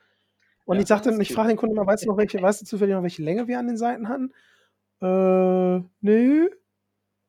Und 0.67 0.77
Ja, 0.77 0.83
ich 0.83 0.89
sagte, 0.89 1.11
ist 1.11 1.19
ich 1.19 1.33
frage 1.35 1.49
den 1.49 1.57
Kunden 1.57 1.77
immer, 1.77 1.87
weißt 1.87 2.05
du 2.05 2.09
noch 2.09 2.17
welche, 2.17 2.41
weißt 2.41 2.63
du 2.63 2.67
zufällig 2.67 2.95
noch, 2.95 3.03
welche 3.03 3.23
Länge 3.23 3.49
wir 3.49 3.59
an 3.59 3.67
den 3.67 3.77
Seiten 3.77 4.09
hatten? 4.09 4.33
Äh, 5.03 5.85
nö. 6.01 6.49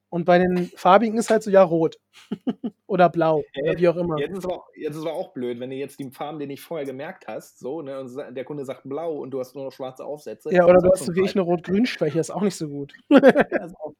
Und 0.09 0.23
bei 0.23 0.37
den 0.37 0.67
farbigen 0.77 1.17
ist 1.17 1.29
halt 1.29 1.43
so, 1.43 1.49
ja, 1.51 1.61
rot. 1.61 1.99
oder 2.87 3.09
blau. 3.09 3.43
Oder 3.61 3.77
wie 3.77 3.89
auch 3.89 3.97
immer. 3.97 4.17
Jetzt 4.17 4.37
ist, 4.37 4.45
aber, 4.45 4.55
auch- 4.55 4.69
jetzt 4.73 4.95
ist 4.95 5.01
aber 5.01 5.13
auch 5.13 5.33
blöd, 5.33 5.59
wenn 5.59 5.69
du 5.69 5.75
jetzt 5.75 5.99
die 5.99 6.09
Farben, 6.11 6.39
die 6.39 6.47
nicht 6.47 6.61
vorher 6.61 6.85
gemerkt 6.85 7.27
hast, 7.27 7.59
so, 7.59 7.81
ne, 7.81 7.99
und 7.99 8.15
der 8.15 8.45
Kunde 8.45 8.63
sagt 8.63 8.83
blau 8.85 9.17
und 9.17 9.31
du 9.31 9.39
hast 9.41 9.55
nur 9.55 9.65
noch 9.65 9.71
schwarze 9.73 10.05
Aufsätze. 10.05 10.53
Ja, 10.53 10.63
oder 10.65 10.77
ist 10.77 10.83
du 10.83 10.91
hast 10.91 11.05
so 11.05 11.15
wie 11.15 11.25
ich 11.25 11.35
eine 11.35 11.41
Rot-Grün-Schwäche, 11.41 12.19
ist 12.19 12.29
auch 12.31 12.43
nicht 12.43 12.55
so 12.55 12.69
gut. 12.69 12.93
Das, 13.09 13.71
ist 13.71 13.75
auch, 13.79 13.93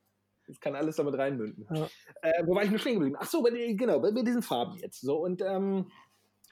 das 0.47 0.59
kann 0.59 0.75
alles 0.75 0.95
damit 0.95 1.17
reinmünden. 1.17 1.67
Ja. 1.73 1.87
Äh, 2.21 2.45
wo 2.45 2.55
war 2.55 2.63
ich 2.63 2.69
nur 2.69 2.79
stehen 2.79 2.95
geblieben? 2.95 3.17
Ach 3.19 3.29
so, 3.29 3.41
bei, 3.41 3.49
genau, 3.73 3.99
bei, 3.99 4.11
bei 4.11 4.21
diesen 4.21 4.41
Farben 4.41 4.77
jetzt. 4.77 5.01
So, 5.01 5.17
und 5.17 5.41
ähm, 5.41 5.91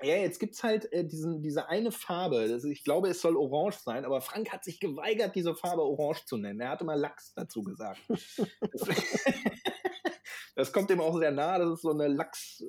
ja, 0.02 0.16
jetzt 0.16 0.40
gibt 0.40 0.56
es 0.56 0.64
halt 0.64 0.92
äh, 0.92 1.06
diesen, 1.06 1.42
diese 1.42 1.70
eine 1.70 1.92
Farbe. 1.92 2.48
Das, 2.48 2.64
ich 2.64 2.84
glaube, 2.84 3.10
es 3.10 3.22
soll 3.22 3.38
orange 3.38 3.78
sein, 3.78 4.06
aber 4.06 4.22
Frank 4.22 4.52
hat 4.52 4.64
sich 4.64 4.80
geweigert, 4.80 5.36
diese 5.36 5.56
Farbe 5.56 5.84
orange 5.84 6.26
zu 6.26 6.38
nennen. 6.38 6.60
Er 6.60 6.70
hatte 6.70 6.84
mal 6.84 7.00
Lachs 7.00 7.34
dazu 7.34 7.64
gesagt. 7.64 8.02
das, 8.10 8.88
das 10.56 10.74
kommt 10.74 10.90
ihm 10.90 11.00
auch 11.02 11.18
sehr 11.18 11.32
nah. 11.32 11.58
Das 11.58 11.74
ist 11.74 11.82
so 11.82 11.92
eine 11.92 12.08
Lachs. 12.08 12.64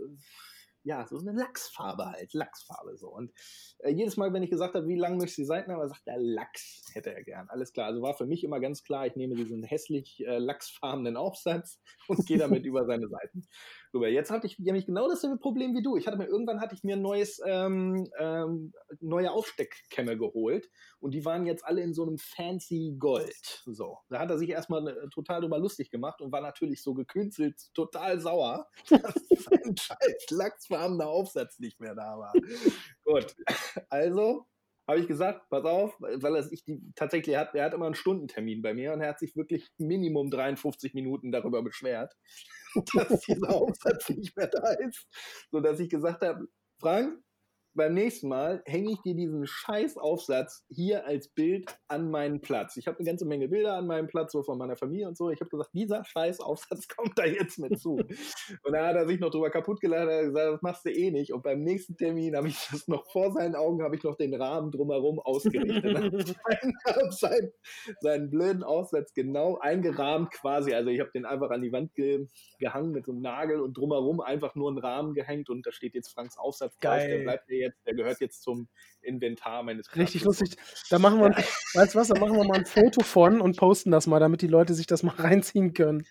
Ja, 0.87 1.07
so 1.07 1.19
eine 1.19 1.33
Lachsfarbe 1.33 2.05
halt, 2.05 2.35
Lachsfarbe 2.35 2.97
so. 2.99 3.09
Und 3.09 3.33
äh, 3.79 3.91
jedes 3.91 4.19
Mal, 4.19 4.33
wenn 4.35 4.43
ich 4.43 4.51
gesagt 4.51 4.75
habe, 4.75 4.87
wie 4.87 4.99
lang 4.99 5.17
möchte 5.17 5.31
ich 5.31 5.37
die 5.37 5.45
Seiten 5.45 5.73
haben, 5.73 5.89
sagt 5.89 6.07
er 6.07 6.19
Lachs, 6.19 6.91
hätte 6.93 7.15
er 7.15 7.25
gern. 7.25 7.49
Alles 7.49 7.73
klar. 7.73 7.87
Also 7.87 8.03
war 8.03 8.15
für 8.15 8.27
mich 8.27 8.45
immer 8.45 8.61
ganz 8.61 8.85
klar, 8.85 9.07
ich 9.07 9.17
nehme 9.17 9.35
diesen 9.35 9.63
hässlich 9.63 10.23
äh, 10.27 10.37
lachsfarbenen 10.37 11.17
Aufsatz 11.17 11.81
und 12.07 12.27
gehe 12.27 12.39
damit 12.39 12.65
über 12.67 12.85
seine 12.85 13.09
Seiten 13.09 13.47
rüber. 13.95 14.09
Jetzt 14.09 14.31
hatte 14.31 14.47
ich 14.47 14.59
nämlich 14.59 14.87
genau 14.87 15.09
dasselbe 15.09 15.39
Problem 15.39 15.75
wie 15.75 15.83
du. 15.83 15.97
Ich 15.97 16.07
hatte 16.07 16.19
mir 16.19 16.27
irgendwann 16.27 16.61
hatte 16.61 16.75
ich 16.75 16.83
mir 16.83 16.97
ein 16.97 17.03
neues 17.03 17.41
ähm, 17.47 18.09
ähm, 18.19 18.73
neue 19.01 19.31
Aufsteckkämme 19.31 20.19
geholt 20.19 20.69
und 21.01 21.13
die 21.13 21.25
waren 21.25 21.47
jetzt 21.47 21.65
alle 21.65 21.83
in 21.83 21.95
so 21.95 22.03
einem 22.03 22.19
fancy 22.19 22.97
Gold. 22.99 23.63
So, 23.67 23.99
da 24.09 24.19
hat 24.19 24.31
er 24.31 24.39
sich 24.39 24.51
erstmal 24.51 24.87
äh, 24.89 25.09
total 25.11 25.41
drüber 25.41 25.59
lustig 25.59 25.91
gemacht 25.91 26.21
und 26.21 26.33
war 26.33 26.41
natürlich 26.41 26.83
so 26.83 26.95
gekünstelt, 26.95 27.61
total 27.75 28.21
sauer, 28.21 28.69
dass 28.89 29.15
sein 29.29 29.77
scheiß 29.77 30.31
lachsfarbener 30.31 31.09
Aufsatz 31.09 31.59
nicht 31.59 31.81
mehr 31.81 31.95
da 31.95 32.19
war. 32.19 32.33
Gut, 33.05 33.35
also 33.89 34.47
habe 34.87 35.01
ich 35.01 35.09
gesagt, 35.09 35.49
pass 35.49 35.65
auf, 35.65 35.97
weil 35.99 36.37
er 36.37 36.43
sich 36.43 36.63
die, 36.65 36.81
tatsächlich 36.95 37.37
hat, 37.37 37.55
er 37.55 37.65
hat 37.65 37.75
immer 37.75 37.87
einen 37.87 37.95
Stundentermin 37.95 38.61
bei 38.61 38.75
mir 38.75 38.93
und 38.93 39.01
er 39.01 39.09
hat 39.09 39.19
sich 39.19 39.35
wirklich 39.35 39.71
Minimum 39.79 40.31
53 40.31 40.93
Minuten 40.93 41.33
darüber 41.33 41.63
beschwert, 41.63 42.15
dass 42.95 43.21
dieser 43.23 43.51
Aufsatz 43.51 44.09
nicht 44.11 44.37
mehr 44.37 44.49
da 44.49 44.73
ist, 44.73 45.07
sodass 45.51 45.81
ich 45.81 45.91
gesagt 45.91 46.23
habe, 46.23 46.47
Frank, 46.81 47.24
beim 47.75 47.95
nächsten 47.95 48.29
Mal 48.29 48.63
hänge 48.67 48.93
ich 48.93 49.01
dir 49.03 49.15
diesen 49.15 49.47
scheiß 49.47 49.97
Aufsatz 49.97 50.65
hier 50.69 51.07
als 51.07 51.29
Bild 51.29 51.77
an 51.89 52.11
meinen 52.11 52.41
Platz. 52.41 52.77
Ich 52.77 52.87
habe 52.87 52.99
eine 52.99 53.07
ganze 53.07 53.25
Menge 53.25 53.49
Bilder 53.49 53.75
an 53.75 53.87
meinem 53.87 54.07
Platz, 54.07 54.33
so 54.33 54.43
von 54.43 54.59
meiner 54.59 54.77
Familie 54.77 55.09
und 55.09 55.17
so. 55.17 55.31
Ich 55.31 55.41
habe 55.41 55.51
gesagt, 55.51 55.71
dieser 55.75 56.05
scheiß 56.05 56.41
Aufsatz 56.41 56.89
kommt 56.97 57.19
da 57.19 57.25
jetzt 57.25 57.59
mit 57.59 57.79
zu. 57.79 57.97
und 57.97 58.73
da 58.73 58.87
hat 58.87 58.97
er 58.97 59.07
sich 59.07 59.19
noch 59.19 59.31
drüber 59.31 59.51
kaputt 59.51 59.81
geladen, 59.81 60.11
hat 60.11 60.25
gesagt, 60.27 60.55
das 60.55 60.63
machst 60.63 60.85
du 60.85 60.91
eh 60.91 61.11
nicht. 61.11 61.33
Und 61.33 61.43
beim 61.43 61.63
nächsten 61.63 61.97
Termin 61.97 62.37
habe 62.37 62.49
ich 62.49 62.69
das 62.71 62.87
noch 62.87 63.11
vor 63.11 63.33
seinen 63.33 63.57
Augen, 63.57 63.83
habe 63.83 63.97
ich 63.97 64.05
noch 64.05 64.17
den 64.17 64.35
Rahmen 64.35 64.71
drumherum 64.71 65.19
ausgerichtet. 65.19 66.37
habe 66.87 67.13
seinen, 67.13 67.53
seinen 68.01 68.31
blöden 68.31 68.63
Aufsatz 68.63 69.13
genau 69.15 69.59
eingerahmt 69.59 70.31
quasi. 70.31 70.75
Also 70.75 70.91
ich 70.91 71.01
habe 71.01 71.11
den 71.13 71.27
einfach 71.27 71.51
an 71.51 71.63
die 71.63 71.73
Wand 71.73 71.95
ge 71.95 72.27
gehangen 72.59 72.93
mit 72.93 73.07
so 73.07 73.13
einem 73.13 73.21
Nagel 73.21 73.61
und 73.61 73.77
drumherum 73.77 74.21
einfach 74.21 74.55
nur 74.55 74.71
einen 74.71 74.79
Rahmen 74.79 75.15
gehängt 75.15 75.51
und 75.51 75.67
da 75.67 75.73
steht 75.73 75.95
jetzt 75.95 76.13
Franks 76.13 76.39
Aufsatz 76.39 76.79
Geil. 76.79 77.01
drauf. 77.01 77.09
Der 77.09 77.23
bleibt 77.25 77.49
mir 77.49 77.64
jetzt, 77.65 77.87
der 77.87 77.95
gehört 77.95 78.21
jetzt 78.21 78.43
zum 78.43 78.69
Inventar 79.03 79.63
meines 79.63 79.95
Richtig 79.97 80.23
Platzes. 80.23 80.41
lustig. 80.41 80.59
Da 80.91 80.99
machen 80.99 81.21
wir, 81.21 81.31
weißt 81.75 81.95
was, 81.95 82.09
da 82.09 82.19
machen 82.19 82.37
wir 82.37 82.45
mal 82.45 82.59
ein 82.59 82.67
Foto 82.67 83.03
von 83.03 83.41
und 83.41 83.57
posten 83.57 83.91
das 83.91 84.07
mal, 84.07 84.21
damit 84.21 84.43
die 84.43 84.49
Leute 84.49 84.75
sich 84.75 84.87
das 84.87 85.03
mal 85.03 85.15
reinziehen 85.19 85.75
können. 85.75 86.07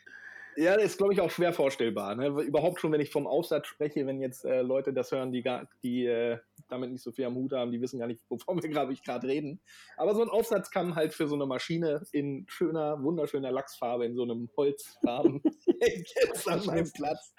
Ja, 0.55 0.75
das 0.75 0.85
ist, 0.85 0.97
glaube 0.97 1.13
ich, 1.13 1.21
auch 1.21 1.31
schwer 1.31 1.53
vorstellbar. 1.53 2.15
Ne? 2.15 2.27
Überhaupt 2.27 2.79
schon, 2.79 2.91
wenn 2.91 3.01
ich 3.01 3.11
vom 3.11 3.25
Aufsatz 3.25 3.67
spreche, 3.67 4.05
wenn 4.05 4.21
jetzt 4.21 4.45
äh, 4.45 4.61
Leute 4.61 4.93
das 4.93 5.11
hören, 5.11 5.31
die, 5.31 5.41
gar, 5.41 5.67
die 5.81 6.05
äh, 6.05 6.37
damit 6.69 6.91
nicht 6.91 7.03
so 7.03 7.11
viel 7.11 7.25
am 7.25 7.35
Hut 7.35 7.53
haben, 7.53 7.71
die 7.71 7.81
wissen 7.81 7.99
gar 7.99 8.07
nicht, 8.07 8.21
wovon 8.29 8.61
wir, 8.61 8.69
glaube 8.69 8.93
ich, 8.93 9.03
gerade 9.03 9.27
reden. 9.27 9.61
Aber 9.97 10.15
so 10.15 10.21
ein 10.21 10.29
Aufsatz 10.29 10.71
kam 10.71 10.95
halt 10.95 11.13
für 11.13 11.27
so 11.27 11.35
eine 11.35 11.45
Maschine 11.45 12.03
in 12.11 12.45
schöner, 12.47 13.01
wunderschöner 13.01 13.51
Lachsfarbe, 13.51 14.05
in 14.05 14.15
so 14.15 14.23
einem 14.23 14.49
Holzrahmen 14.55 15.41
jetzt 15.81 16.47
an 16.47 16.65
meinem 16.65 16.91
Platz. 16.91 17.33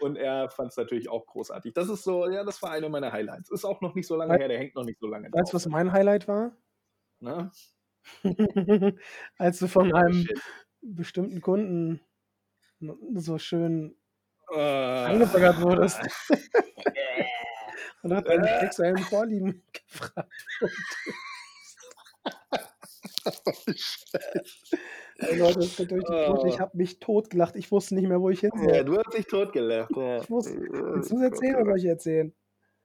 Und 0.00 0.16
er 0.16 0.50
fand 0.50 0.70
es 0.70 0.76
natürlich 0.76 1.08
auch 1.08 1.26
großartig. 1.26 1.72
Das 1.74 1.88
ist 1.88 2.04
so, 2.04 2.28
ja, 2.28 2.44
das 2.44 2.62
war 2.62 2.70
eine 2.70 2.88
meiner 2.88 3.12
Highlights. 3.12 3.50
Ist 3.50 3.64
auch 3.64 3.80
noch 3.80 3.94
nicht 3.94 4.06
so 4.06 4.16
lange 4.16 4.36
her, 4.36 4.48
der 4.48 4.58
hängt 4.58 4.74
noch 4.74 4.84
nicht 4.84 5.00
so 5.00 5.06
lange 5.06 5.28
Weißt 5.32 5.52
du, 5.52 5.56
was 5.56 5.66
mein 5.66 5.92
Highlight 5.92 6.28
war? 6.28 6.56
Ne? 7.20 7.50
Als 9.38 9.58
du 9.58 9.66
von 9.66 9.92
einem 9.94 10.24
Shit. 10.24 10.40
bestimmten 10.80 11.40
Kunden 11.40 12.00
so 13.14 13.38
schön 13.38 13.96
Äh, 14.54 14.58
angebaggert 14.60 15.60
wurdest 15.60 16.00
und 18.02 18.14
hat 18.14 18.26
deine 18.28 18.46
sexuellen 18.60 18.98
Vorlieben 18.98 19.62
gefragt. 19.72 20.32
Ey, 25.18 25.36
Leute, 25.38 25.58
das 25.60 25.76
geht 25.76 25.90
durch 25.90 26.04
die 26.04 26.12
Oh. 26.12 26.34
Quote. 26.34 26.48
Ich 26.48 26.60
habe 26.60 26.76
mich 26.76 26.98
totgelacht. 27.00 27.56
Ich 27.56 27.70
wusste 27.72 27.94
nicht 27.96 28.08
mehr, 28.08 28.20
wo 28.20 28.30
ich 28.30 28.40
hin 28.40 28.50
ja, 28.54 28.74
soll. 28.76 28.84
du 28.84 28.98
hast 28.98 29.16
dich 29.16 29.26
totgelacht. 29.26 29.90
Ja. 29.96 30.22
Ich 30.22 30.30
wusste- 30.30 30.56
Willst 30.60 31.10
du 31.10 31.16
es 31.16 31.22
erzählen 31.22 31.56
oder 31.56 31.64
soll 31.66 31.78
ich 31.78 31.84
erzählen? 31.86 32.32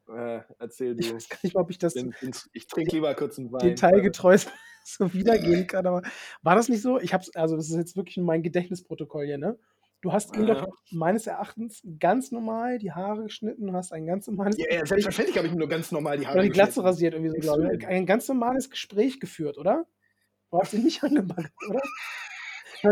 Äh, 0.09 0.39
erzähl 0.59 1.00
Ich 1.00 1.09
du. 1.09 1.15
weiß 1.15 1.29
gar 1.29 1.38
nicht 1.43 1.55
ob 1.55 1.69
ich 1.69 1.77
das 1.77 1.93
bin, 1.93 2.13
bin, 2.19 2.31
ich 2.51 2.67
trinke 2.67 2.91
lieber 2.95 3.13
kurz 3.15 3.38
einen 3.39 3.51
Wein. 3.53 3.59
detailgetreu 3.69 4.38
so 4.83 5.13
wiedergehen 5.13 5.65
kann. 5.67 5.85
Aber 5.88 6.01
war 6.41 6.55
das 6.55 6.67
nicht 6.69 6.81
so? 6.81 7.00
Ich 7.00 7.13
hab's, 7.13 7.33
also 7.35 7.55
das 7.55 7.69
ist 7.69 7.75
jetzt 7.77 7.95
wirklich 7.95 8.17
mein 8.17 8.43
Gedächtnisprotokoll 8.43 9.25
hier, 9.25 9.38
ne? 9.38 9.57
Du 10.03 10.12
hast 10.12 10.36
ihm 10.36 10.45
Ja. 10.45 10.55
doch 10.55 10.67
meines 10.91 11.27
Erachtens 11.27 11.81
ganz 11.98 12.29
normal 12.29 12.77
die 12.77 12.91
Haare 12.91 13.24
geschnitten 13.24 13.72
hast 13.72 13.93
ein 13.93 14.05
ganz 14.05 14.27
normales 14.27 14.57
Ja, 14.57 14.65
ja, 14.69 14.86
selbstverständlich 14.86 15.38
habe 15.38 15.48
ich 15.48 15.53
nur 15.53 15.69
ganz 15.69 15.93
normal 15.93 16.17
die 16.17 16.27
Haare 16.27 16.39
oder 16.39 16.43
die 16.43 16.50
Glatze 16.50 16.81
geschnitten. 16.81 16.88
rasiert 16.88 17.13
irgendwie 17.13 17.31
so, 17.31 17.39
glaube 17.39 17.77
ich. 17.77 17.88
Ein 17.88 18.05
ganz 18.05 18.27
normales 18.27 18.69
Gespräch 18.69 19.22
geführt, 19.22 19.57
oder? 19.57 19.86
Du 20.51 20.60
hast 20.60 20.74
ihn 20.74 20.83
nicht 20.83 21.01
angebaggert, 21.05 21.53
oder? 21.69 21.81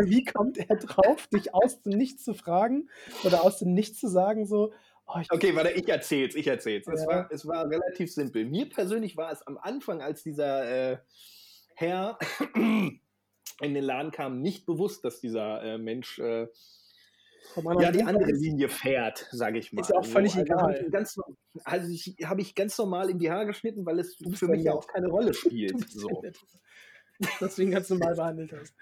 Wie 0.05 0.23
kommt 0.23 0.57
er 0.57 0.73
drauf, 0.77 1.27
dich 1.27 1.53
aus 1.53 1.81
dem 1.81 1.97
Nichts 1.97 2.23
zu 2.23 2.33
fragen 2.33 2.89
oder 3.25 3.43
aus 3.43 3.59
dem 3.59 3.73
Nichts 3.73 3.99
zu 3.99 4.07
sagen, 4.07 4.45
so, 4.45 4.71
oh, 5.05 5.19
Okay, 5.31 5.53
warte, 5.53 5.71
ich 5.71 5.89
erzähl's, 5.89 6.33
ich 6.35 6.47
erzähl's. 6.47 6.87
Es, 6.87 7.01
Ja. 7.01 7.07
war, 7.07 7.29
es 7.29 7.45
war 7.45 7.69
relativ 7.69 8.09
simpel. 8.13 8.45
Mir 8.45 8.69
persönlich 8.69 9.17
war 9.17 9.33
es 9.33 9.45
am 9.45 9.57
Anfang, 9.57 10.01
als 10.01 10.23
dieser 10.23 10.93
äh, 10.93 10.97
Herr 11.75 12.17
in 12.55 13.01
den 13.59 13.83
Laden 13.83 14.11
kam, 14.11 14.41
nicht 14.41 14.65
bewusst, 14.65 15.03
dass 15.03 15.19
dieser 15.19 15.61
äh, 15.61 15.77
Mensch 15.77 16.17
äh, 16.19 16.47
ja 17.79 17.91
die 17.91 18.03
andere 18.03 18.31
Linie 18.31 18.69
fährt, 18.69 19.27
sage 19.31 19.59
ich 19.59 19.73
mal. 19.73 19.81
Ist 19.81 19.89
ja 19.89 19.97
auch 19.97 20.05
völlig 20.05 20.31
also 20.35 20.43
egal. 20.43 20.83
Ich 20.85 20.91
ganz, 20.91 21.17
also 21.63 21.91
ich, 21.91 22.15
habe 22.25 22.41
ich 22.41 22.55
ganz 22.55 22.77
normal 22.77 23.09
in 23.09 23.19
die 23.19 23.29
Haare 23.31 23.45
geschnitten, 23.45 23.85
weil 23.85 23.99
es 23.99 24.15
Du 24.17 24.31
für 24.31 24.47
mich 24.47 24.63
ja 24.63 24.73
auch 24.73 24.87
keine 24.87 25.07
Rolle 25.07 25.33
spielt. 25.33 25.73
Du 25.93 25.99
so. 25.99 26.09
ja 26.09 26.21
nett. 26.21 26.37
Deswegen 27.39 27.71
ganz 27.71 27.89
normal 27.89 28.15
behandelt 28.15 28.51
hast. 28.53 28.73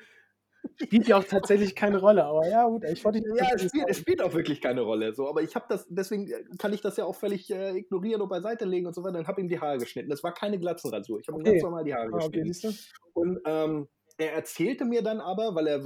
Spielt 0.81 1.07
ja 1.07 1.17
auch 1.17 1.23
tatsächlich 1.23 1.73
keine 1.75 1.99
Rolle, 1.99 2.25
aber 2.25 2.47
ja, 2.49 2.67
gut, 2.67 2.83
ich 2.85 3.03
wollte 3.05 3.21
dich 3.21 3.29
Ja, 3.35 3.49
es 3.55 3.63
spielt, 3.63 3.85
es 3.89 3.97
spielt 3.97 4.21
auch 4.21 4.33
wirklich 4.33 4.59
keine 4.61 4.81
Rolle. 4.81 5.13
So, 5.13 5.27
aber 5.29 5.41
ich 5.41 5.55
habe 5.55 5.65
das, 5.69 5.85
deswegen 5.89 6.29
kann 6.57 6.73
ich 6.73 6.81
das 6.81 6.97
ja 6.97 7.05
auch 7.05 7.15
völlig 7.15 7.49
äh, 7.49 7.77
ignorieren 7.77 8.21
und 8.21 8.29
beiseite 8.29 8.65
legen 8.65 8.85
und 8.85 8.93
so 8.93 9.03
weiter. 9.03 9.17
Dann 9.17 9.27
habe 9.27 9.39
ihm 9.41 9.47
die 9.47 9.59
Haare 9.59 9.77
geschnitten. 9.77 10.09
Das 10.09 10.21
war 10.23 10.33
keine 10.33 10.59
Glatzenrasur. 10.59 11.19
Ich 11.19 11.27
habe 11.27 11.37
ihm 11.37 11.41
Okay. 11.41 11.51
ganz 11.53 11.63
normal 11.63 11.83
die 11.85 11.93
Haare 11.93 12.09
Ah, 12.11 12.15
okay, 12.25 12.41
geschnitten. 12.41 12.53
siehst 12.53 12.93
du? 12.93 13.19
Und 13.21 13.39
ähm, 13.45 13.87
er 14.19 14.33
erzählte 14.33 14.83
mir 14.83 15.01
dann 15.01 15.21
aber, 15.21 15.55
weil 15.55 15.67
er 15.67 15.81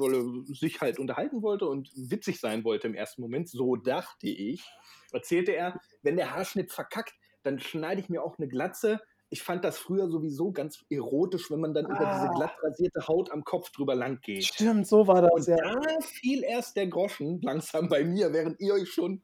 sich 0.47 0.81
halt 0.81 0.97
unterhalten 0.97 1.43
wollte 1.43 1.67
und 1.67 1.91
witzig 1.95 2.39
sein 2.39 2.63
wollte 2.63 2.87
im 2.87 2.95
ersten 2.95 3.21
Moment, 3.21 3.47
so 3.47 3.75
dachte 3.75 4.27
ich, 4.27 4.65
erzählte 5.11 5.51
er, 5.51 5.79
wenn 6.01 6.17
der 6.17 6.33
Haarschnitt 6.33 6.71
verkackt, 6.71 7.13
dann 7.43 7.59
schneide 7.59 8.01
ich 8.01 8.09
mir 8.09 8.23
auch 8.23 8.39
eine 8.39 8.47
Glatze. 8.47 8.99
Ich 9.33 9.41
fand 9.41 9.63
das 9.65 9.79
früher 9.79 10.07
sowieso 10.09 10.51
ganz 10.51 10.85
erotisch, 10.91 11.49
wenn 11.49 11.59
man 11.59 11.73
dann 11.73 11.85
über 11.85 11.95
diese 11.97 12.29
Ah. 12.29 12.33
glatt 12.35 12.53
rasierte 12.61 13.07
Haut 13.07 13.31
am 13.31 13.43
Kopf 13.43 13.71
drüber 13.71 13.95
lang 13.95 14.19
geht. 14.21 14.45
Stimmt, 14.45 14.85
so 14.85 15.07
war 15.07 15.23
das, 15.23 15.31
Und 15.31 15.47
ja. 15.47 15.55
da 15.57 15.81
fiel 16.01 16.43
erst 16.43 16.75
der 16.75 16.85
Groschen 16.85 17.41
langsam 17.41 17.89
bei 17.89 18.03
mir, 18.03 18.31
während 18.31 18.59
ihr 18.61 18.75
euch 18.75 18.91
schon 18.91 19.23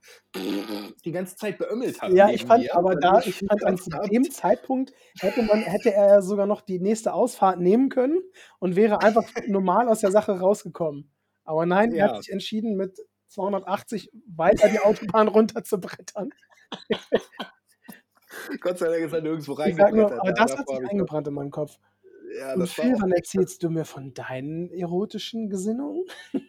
die 1.05 1.11
ganze 1.11 1.35
Zeit 1.35 1.59
beömmelt 1.59 2.01
habt. 2.01 2.11
Ja, 2.13 2.29
ich 2.31 2.43
fand 2.45 2.63
mir, 2.63 2.75
aber 2.75 2.95
da, 2.95 3.19
ich 3.19 3.35
fand 3.47 3.63
an 3.63 3.77
dem 4.11 4.31
Zeitpunkt 4.31 4.93
hätte 5.19 5.43
man, 5.43 5.61
hätte 5.61 5.93
er 5.93 6.07
ja 6.07 6.21
sogar 6.23 6.47
noch 6.47 6.61
die 6.61 6.79
nächste 6.79 7.13
Ausfahrt 7.13 7.59
nehmen 7.59 7.89
können 7.89 8.19
und 8.57 8.75
wäre 8.75 9.01
einfach 9.01 9.29
normal 9.47 9.87
aus 9.89 9.99
der 9.99 10.09
Sache 10.11 10.39
rausgekommen. 10.39 11.11
Aber 11.43 11.67
nein, 11.67 11.91
er 11.91 12.07
Ja. 12.07 12.13
hat 12.15 12.23
sich 12.23 12.31
entschieden, 12.33 12.75
mit 12.77 12.97
280 13.27 14.09
weiter 14.35 14.69
die 14.69 14.79
Autobahn 14.79 15.27
runter 15.27 15.63
zu 15.63 15.79
brettern. 15.79 16.31
Gott 18.61 18.77
sei 18.79 18.87
Dank 18.87 19.03
ist 19.05 19.13
er 19.13 19.21
nirgendwo 19.21 19.53
reingebrettert. 19.53 20.19
aber 20.19 20.31
da. 20.31 20.43
das 20.45 20.57
hat 20.57 20.67
sich 20.69 20.89
eingebrannt 20.89 21.27
in 21.27 21.33
meinem 21.33 21.51
Kopf. 21.51 21.77
Ja, 22.37 22.53
Und 22.53 22.61
auch 22.61 22.77
wann 22.77 23.11
erzählst 23.11 23.63
du 23.63 23.71
mir 23.71 23.85
von 23.85 24.13
deinen 24.13 24.69
erotischen 24.71 25.49
Gesinnungen? 25.49 26.03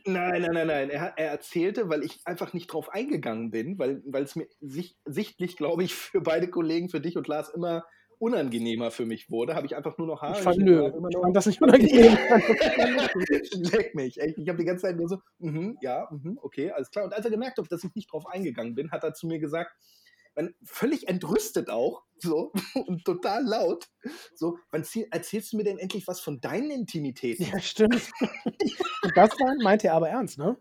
Nein, 0.05 0.43
nein, 0.43 0.51
nein, 0.53 0.67
nein. 0.67 0.91
Er, 0.91 1.15
er 1.17 1.31
erzählte, 1.31 1.89
weil 1.89 2.03
ich 2.05 2.21
einfach 2.27 2.53
nicht 2.53 2.67
drauf 2.67 2.91
eingegangen 2.93 3.51
bin, 3.51 3.79
weil, 3.79 4.03
weil 4.05 4.25
es 4.25 4.37
mir 4.37 4.47
sich, 4.61 4.99
sichtlich, 5.07 5.57
glaube 5.57 5.83
ich, 5.83 5.95
für 5.95 6.21
beide 6.21 6.49
Kollegen, 6.49 6.91
für 6.91 7.01
dich 7.01 7.17
und 7.17 7.27
Lars 7.29 7.49
immer 7.49 7.87
unangenehmer 8.19 8.91
für 8.91 9.07
mich 9.07 9.31
wurde, 9.31 9.55
habe 9.55 9.67
ich 9.67 9.75
einfach 9.75 9.97
nur 9.97 10.07
noch 10.07 10.21
Haare. 10.21 10.37
Ich 10.37 10.43
fand, 10.43 10.59
nö, 10.59 10.87
ich 10.89 10.95
noch- 11.15 11.23
fand 11.23 11.35
das 11.35 11.47
nicht 11.47 11.63
unangenehm. 11.63 12.13
Leck 13.73 13.95
mich, 13.95 14.21
echt. 14.21 14.37
Ich 14.37 14.49
habe 14.49 14.59
die 14.59 14.65
ganze 14.67 14.83
Zeit 14.83 14.97
nur 14.97 15.09
so, 15.09 15.19
mhm, 15.39 15.79
ja, 15.81 16.07
mhm, 16.11 16.39
okay, 16.43 16.71
alles 16.71 16.91
klar. 16.91 17.07
Und 17.07 17.15
als 17.15 17.25
er 17.25 17.31
gemerkt 17.31 17.57
hat, 17.59 17.73
dass 17.73 17.83
ich 17.85 17.95
nicht 17.95 18.13
drauf 18.13 18.27
eingegangen 18.27 18.75
bin, 18.75 18.91
hat 18.91 19.05
er 19.05 19.15
zu 19.15 19.27
mir 19.27 19.39
gesagt, 19.39 19.75
man, 20.35 20.55
völlig 20.65 21.09
entrüstet 21.09 21.71
auch, 21.71 22.03
so, 22.19 22.53
und 22.87 23.05
total 23.05 23.45
laut, 23.45 23.89
so, 24.35 24.59
wann 24.71 24.85
erzählst 25.11 25.53
du 25.53 25.57
mir 25.57 25.65
denn 25.65 25.79
endlich 25.79 26.07
was 26.07 26.21
von 26.21 26.41
deinen 26.41 26.71
Intimitäten? 26.71 27.47
ja, 27.47 27.61
stimmt. 27.61 28.11
Und 29.03 29.17
das 29.17 29.31
meinte 29.63 29.89
er 29.89 29.95
aber 29.95 30.11
ernst, 30.11 30.39
ne? 30.39 30.59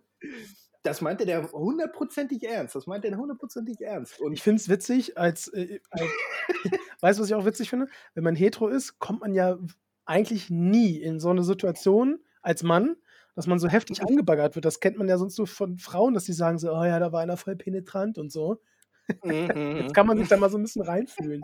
Das 0.83 1.01
meinte 1.01 1.25
der 1.25 1.51
hundertprozentig 1.51 2.43
ernst. 2.43 2.75
Das 2.75 2.87
meinte 2.87 3.09
der 3.09 3.17
hundertprozentig 3.17 3.81
ernst. 3.81 4.19
Und 4.21 4.33
Ich 4.33 4.41
finde 4.41 4.61
es 4.61 4.69
witzig, 4.69 5.17
als, 5.17 5.49
äh, 5.49 5.81
als 5.89 6.09
weißt 7.01 7.19
du, 7.19 7.23
was 7.23 7.29
ich 7.29 7.35
auch 7.35 7.45
witzig 7.45 7.69
finde? 7.69 7.87
Wenn 8.13 8.23
man 8.23 8.35
hetero 8.35 8.69
ist, 8.69 8.99
kommt 8.99 9.21
man 9.21 9.33
ja 9.33 9.57
eigentlich 10.05 10.49
nie 10.49 10.95
in 10.95 11.19
so 11.19 11.29
eine 11.29 11.43
Situation 11.43 12.19
als 12.41 12.63
Mann, 12.63 12.95
dass 13.35 13.45
man 13.45 13.59
so 13.59 13.67
heftig 13.67 14.01
angebaggert 14.01 14.55
wird. 14.55 14.65
Das 14.65 14.79
kennt 14.79 14.97
man 14.97 15.07
ja 15.07 15.17
sonst 15.17 15.37
nur 15.37 15.47
von 15.47 15.77
Frauen, 15.77 16.13
dass 16.13 16.25
sie 16.25 16.33
sagen 16.33 16.57
so, 16.57 16.71
oh 16.71 16.83
ja, 16.83 16.99
da 16.99 17.11
war 17.11 17.21
einer 17.21 17.37
voll 17.37 17.55
penetrant 17.55 18.17
und 18.17 18.31
so. 18.31 18.61
Jetzt 19.23 19.93
kann 19.93 20.07
man 20.07 20.17
sich 20.17 20.27
da 20.27 20.37
mal 20.37 20.49
so 20.49 20.57
ein 20.57 20.63
bisschen 20.63 20.83
reinfühlen. 20.83 21.43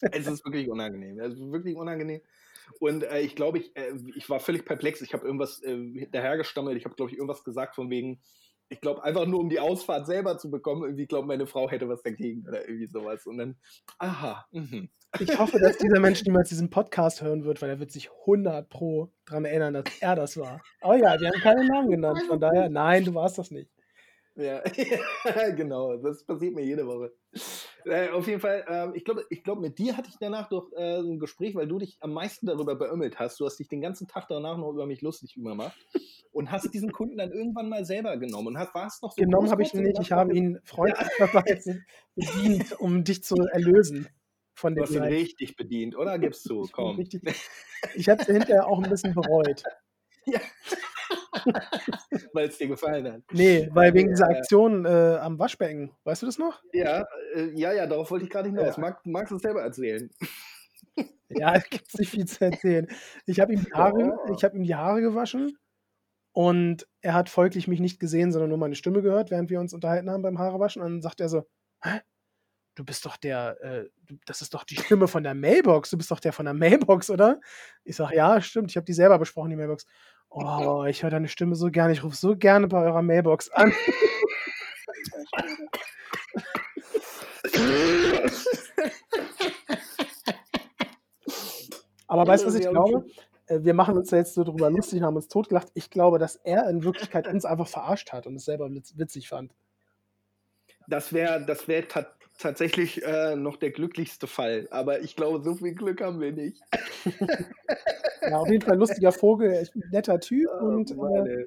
es 0.00 0.26
ist 0.26 0.44
wirklich 0.44 0.68
unangenehm. 0.68 1.18
Es 1.20 1.34
ist 1.34 1.52
wirklich 1.52 1.76
unangenehm. 1.76 2.20
Und 2.78 3.02
äh, 3.02 3.20
ich 3.20 3.34
glaube, 3.34 3.58
ich, 3.58 3.76
äh, 3.76 3.92
ich 4.14 4.28
war 4.30 4.40
völlig 4.40 4.64
perplex. 4.64 5.00
Ich 5.00 5.12
habe 5.12 5.26
irgendwas 5.26 5.62
äh, 5.62 5.76
hinterhergestammelt. 5.76 6.76
Ich 6.76 6.84
habe, 6.84 6.94
glaube 6.94 7.10
ich, 7.10 7.16
irgendwas 7.16 7.44
gesagt 7.44 7.74
von 7.74 7.90
wegen, 7.90 8.20
ich 8.68 8.80
glaube, 8.80 9.02
einfach 9.02 9.26
nur 9.26 9.40
um 9.40 9.48
die 9.48 9.58
Ausfahrt 9.58 10.06
selber 10.06 10.38
zu 10.38 10.48
bekommen, 10.48 10.84
irgendwie 10.84 11.06
glaube 11.06 11.26
meine 11.26 11.46
Frau 11.46 11.68
hätte 11.68 11.88
was 11.88 12.02
dagegen 12.02 12.46
oder 12.46 12.68
irgendwie 12.68 12.86
sowas. 12.86 13.26
Und 13.26 13.38
dann, 13.38 13.56
aha, 13.98 14.46
mhm. 14.52 14.90
Ich 15.18 15.36
hoffe, 15.36 15.58
dass 15.58 15.76
dieser 15.76 15.98
Mensch 15.98 16.22
niemals 16.22 16.50
diesen 16.50 16.70
Podcast 16.70 17.20
hören 17.20 17.44
wird, 17.44 17.60
weil 17.60 17.70
er 17.70 17.80
wird 17.80 17.90
sich 17.90 18.10
100 18.10 18.68
pro 18.68 19.12
dran 19.24 19.44
erinnern, 19.44 19.74
dass 19.74 19.84
er 19.98 20.14
das 20.14 20.36
war. 20.36 20.62
Oh 20.82 20.94
ja, 20.94 21.20
wir 21.20 21.28
haben 21.30 21.40
keinen 21.40 21.66
Namen 21.66 21.90
genannt. 21.90 22.22
Von 22.28 22.38
daher, 22.38 22.68
nein, 22.68 23.04
du 23.04 23.12
warst 23.14 23.36
das 23.36 23.50
nicht. 23.50 23.68
Ja, 24.36 24.62
genau. 25.56 25.96
Das 25.96 26.24
passiert 26.24 26.54
mir 26.54 26.64
jede 26.64 26.86
Woche. 26.86 27.12
Äh, 27.84 28.10
auf 28.10 28.26
jeden 28.26 28.40
Fall, 28.40 28.64
ähm, 28.68 28.92
ich 28.94 29.04
glaube, 29.04 29.24
ich 29.30 29.42
glaub, 29.42 29.58
mit 29.60 29.78
dir 29.78 29.96
hatte 29.96 30.08
ich 30.08 30.16
danach 30.20 30.48
doch 30.48 30.70
äh, 30.72 30.98
ein 31.00 31.18
Gespräch, 31.18 31.54
weil 31.54 31.66
du 31.66 31.78
dich 31.78 31.96
am 32.00 32.12
meisten 32.12 32.46
darüber 32.46 32.74
beömmelt 32.76 33.18
hast. 33.18 33.40
Du 33.40 33.46
hast 33.46 33.56
dich 33.58 33.68
den 33.68 33.80
ganzen 33.80 34.06
Tag 34.06 34.26
danach 34.28 34.56
noch 34.56 34.70
über 34.70 34.86
mich 34.86 35.02
lustig 35.02 35.34
gemacht 35.34 35.76
und 36.32 36.50
hast 36.50 36.72
diesen 36.72 36.92
Kunden 36.92 37.18
dann 37.18 37.32
irgendwann 37.32 37.68
mal 37.68 37.84
selber 37.84 38.16
genommen 38.18 38.48
und 38.48 38.58
hast, 38.58 38.74
warst 38.74 39.02
noch 39.02 39.12
so 39.12 39.22
Genommen 39.22 39.50
habe 39.50 39.62
ich 39.62 39.74
ihn 39.74 39.82
nicht. 39.82 39.98
Ich 40.00 40.12
habe 40.12 40.32
ihn 40.36 40.60
freundlich 40.64 41.08
bedient, 42.14 42.80
um 42.80 43.04
dich 43.04 43.24
zu 43.24 43.36
erlösen. 43.36 44.08
von 44.54 44.74
Du 44.74 44.80
dem 44.82 44.84
hast 44.84 44.94
ihn 44.94 45.02
richtig 45.02 45.56
bedient, 45.56 45.96
oder? 45.96 46.18
Gib's 46.18 46.42
zu, 46.42 46.62
Ich 46.62 46.72
bin 46.72 46.72
komm. 46.76 46.96
richtig 46.96 47.22
ich 47.94 48.08
habe 48.08 48.20
es 48.20 48.26
hinterher 48.26 48.66
auch 48.66 48.82
'n 48.82 48.88
bisschen 48.88 49.14
bereut. 49.14 49.62
Weil's 52.32 52.58
dir 52.58 52.68
gefallen 52.68 53.10
hat. 53.12 53.22
Ne, 53.32 53.68
weil 53.72 53.94
wegen 53.94 54.08
dieser. 54.10 54.28
Aktion, 54.28 54.84
äh, 54.84 55.16
am 55.20 55.38
Waschbecken. 55.38 55.92
Weißt 56.04 56.22
du 56.22 56.26
das 56.26 56.38
noch? 56.38 56.62
Ja, 56.72 57.04
äh, 57.34 57.50
ja, 57.54 57.72
ja, 57.72 57.86
darauf 57.86 58.10
wollte 58.10 58.24
ich 58.24 58.30
grade 58.30 58.48
hinaus. 58.48 58.76
Ja. 58.76 58.80
Mag 58.80 59.04
magst 59.06 59.32
du's 59.32 59.42
selber 59.42 59.62
erzählen? 59.62 60.10
Ja, 61.28 61.52
da 61.54 61.60
gibt's 61.60 61.94
nicht 61.98 62.10
viel 62.10 62.26
zu 62.26 62.44
erzählen. 62.44 62.88
Ich 63.26 63.40
habe 63.40 63.52
ihm 63.52 63.64
die 63.64 63.72
Haare 63.72 64.18
Oh. 64.26 64.34
ich 64.36 64.44
habe 64.44 64.56
ihm 64.56 64.64
die 64.64 64.74
Haare 64.74 65.00
gewaschen 65.00 65.56
und 66.32 66.88
er 67.02 67.14
hat 67.14 67.28
folglich 67.30 67.68
mich 67.68 67.80
nicht 67.80 68.00
gesehen, 68.00 68.32
sondern 68.32 68.50
nur 68.50 68.58
meine 68.58 68.74
Stimme 68.76 69.02
gehört, 69.02 69.30
während 69.30 69.50
wir 69.50 69.60
uns 69.60 69.74
unterhalten 69.74 70.10
haben 70.10 70.22
beim 70.22 70.38
Haarewaschen. 70.38 70.82
Und 70.82 70.90
dann 70.94 71.02
sagt 71.02 71.20
er 71.20 71.28
so: 71.30 71.44
„Hä? 71.84 72.00
Du 72.76 72.84
bist 72.84 73.06
doch 73.06 73.16
der, 73.18 73.58
äh 73.62 73.90
du 74.06 74.16
das 74.26 74.42
ist 74.42 74.54
doch 74.54 74.64
die 74.64 74.76
Stimme 74.76 75.08
von 75.08 75.24
der 75.24 75.34
Mailbox. 75.34 75.90
Du 75.90 75.98
bist 75.98 76.10
doch 76.10 76.20
der 76.20 76.32
von 76.34 76.46
der 76.46 76.54
Mailbox, 76.54 77.10
oder?“ 77.10 77.40
Ich 77.84 77.96
sage: 77.96 78.16
„Ja, 78.16 78.40
stimmt, 78.42 78.70
ich 78.72 78.76
habe 78.76 78.86
die 78.86 78.94
selber 78.94 79.18
besprochen, 79.18 79.50
die 79.50 79.56
Mailbox.“ 79.56 79.86
„Oh, 80.30 80.84
ich 80.88 81.02
höre 81.02 81.10
deine 81.10 81.28
Stimme 81.28 81.56
so 81.56 81.70
gerne. 81.70 81.92
Ich 81.92 82.04
rufe 82.04 82.16
so 82.16 82.36
gerne 82.36 82.68
bei 82.68 82.82
eurer 82.82 83.02
Mailbox 83.02 83.50
an.“ 83.50 83.72
Aber 92.06 92.26
weißt 92.26 92.44
du, 92.44 92.48
was 92.48 92.54
ich 92.56 92.64
Ja, 92.64 92.70
glaube? 92.70 93.04
Äh, 93.46 93.60
wir 93.62 93.74
machen 93.74 93.96
uns 93.96 94.10
da 94.10 94.16
jetzt 94.16 94.34
so 94.34 94.44
drüber 94.44 94.70
lustig 94.70 95.00
und 95.00 95.06
haben 95.06 95.16
uns 95.16 95.28
totgelacht. 95.28 95.68
Ich 95.74 95.90
glaube, 95.90 96.18
dass 96.18 96.36
er 96.36 96.68
in 96.68 96.84
Wirklichkeit 96.84 97.26
uns 97.26 97.44
einfach 97.44 97.68
verarscht 97.68 98.12
hat 98.12 98.26
und 98.26 98.36
es 98.36 98.44
selber 98.44 98.72
witz 98.72 98.96
witzig 98.96 99.28
fand. 99.28 99.52
Das 100.86 101.12
wäre 101.12 101.44
das 101.44 101.68
wäre 101.68 101.86
ta 101.86 102.06
tatsächlich, 102.40 103.04
äh, 103.04 103.36
noch 103.36 103.56
der 103.56 103.70
glücklichste 103.70 104.26
Fall, 104.26 104.68
aber 104.70 105.00
ich 105.00 105.16
glaube, 105.16 105.42
so 105.42 105.54
viel 105.54 105.74
Glück 105.74 106.00
haben 106.00 106.20
wir 106.20 106.32
nicht. 106.32 106.60
Ja, 108.22 108.36
auf 108.36 108.50
jeden 108.50 108.62
Fall 108.62 108.76
lustiger 108.76 109.12
Vogel, 109.12 109.66
netter 109.90 110.20
Typ 110.20 110.46
Oh 110.52 110.66
und, 110.66 110.90
äh, 110.90 111.46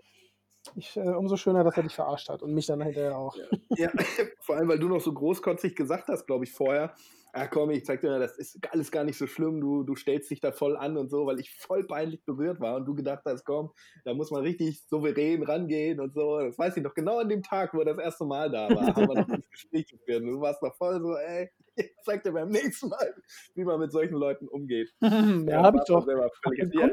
ich 0.76 0.98
äh, 0.98 1.02
umso 1.02 1.38
schöner, 1.38 1.64
dass 1.64 1.78
er 1.78 1.84
dich 1.84 1.94
verarscht 1.94 2.30
hat 2.30 2.42
und 2.42 2.54
mich 2.54 2.66
dann 2.66 2.82
hinterher 2.82 3.18
auch. 3.18 3.36
Ja, 3.78 3.92
vor 4.40 4.56
allem, 4.56 4.70
weil 4.70 4.80
du 4.80 4.88
noch 4.88 5.02
so 5.02 5.14
großkotzig 5.14 5.76
gesagt 5.76 6.08
hast, 6.08 6.26
glaube 6.26 6.46
ich, 6.46 6.52
vorher: 6.52 6.96
„Ah 7.36 7.48
komm, 7.48 7.72
ich 7.72 7.84
zeige 7.86 8.02
dir 8.02 8.10
mal, 8.12 8.20
das 8.20 8.38
ist 8.38 8.60
alles 8.72 8.92
gar 8.92 9.04
nicht 9.04 9.18
so 9.18 9.26
schlimm. 9.28 9.60
Du 9.60 9.84
du 9.84 9.96
stellst 9.96 10.30
dich 10.32 10.40
da 10.40 10.52
voll 10.52 10.78
an 10.78 10.98
und 10.98 11.10
so“, 11.10 11.26
weil 11.26 11.40
ich 11.40 11.52
voll 11.52 11.86
peinlich 11.88 12.24
berührt 12.26 12.60
war 12.62 12.76
und 12.78 12.86
du 12.86 12.94
gedacht 12.96 13.24
hast: 13.26 13.44
„Komm, 13.46 13.72
da 14.06 14.14
muss 14.14 14.32
man 14.32 14.44
richtig 14.44 14.84
souverän 14.88 15.44
rangehen 15.44 16.00
und 16.00 16.14
so.“ 16.14 16.40
Das 16.40 16.58
weiß 16.60 16.78
ich 16.78 16.84
noch, 16.84 16.94
genau 16.94 17.20
an 17.20 17.30
dem 17.30 17.42
Tag, 17.42 17.74
wo 17.74 17.80
er 17.80 17.86
das 17.86 17.98
erste 17.98 18.26
Mal 18.26 18.52
da 18.52 18.74
war, 18.74 18.96
haben 18.96 19.08
wir 19.08 19.16
noch 19.16 19.30
das 19.34 19.50
Gespräch 19.50 19.88
geführt 19.88 20.24
du 20.24 20.40
warst 20.42 20.62
noch 20.62 20.76
voll 20.78 21.02
so: 21.02 21.16
„Ey, 21.18 21.50
ich 21.76 21.92
zeige 22.04 22.24
dir 22.24 22.34
beim 22.34 22.50
nächsten 22.50 22.90
Mal, 22.90 23.16
wie 23.56 23.64
man 23.64 23.80
mit 23.80 23.92
solchen 23.92 24.16
Leuten 24.16 24.48
umgeht.“ 24.48 24.92
Ja, 25.48 25.62
habe 25.64 25.78
ich 25.78 25.84
doch. 25.86 26.08
Hab 26.46 26.54
ja. 26.72 26.90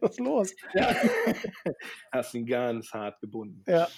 Was 0.00 0.12
ist 0.12 0.20
los? 0.20 0.54
Ja. 0.74 0.94
Hast 2.12 2.34
ihn 2.34 2.46
ganz 2.46 2.92
hart 2.92 3.20
gebunden. 3.20 3.66
Ja. 3.66 3.88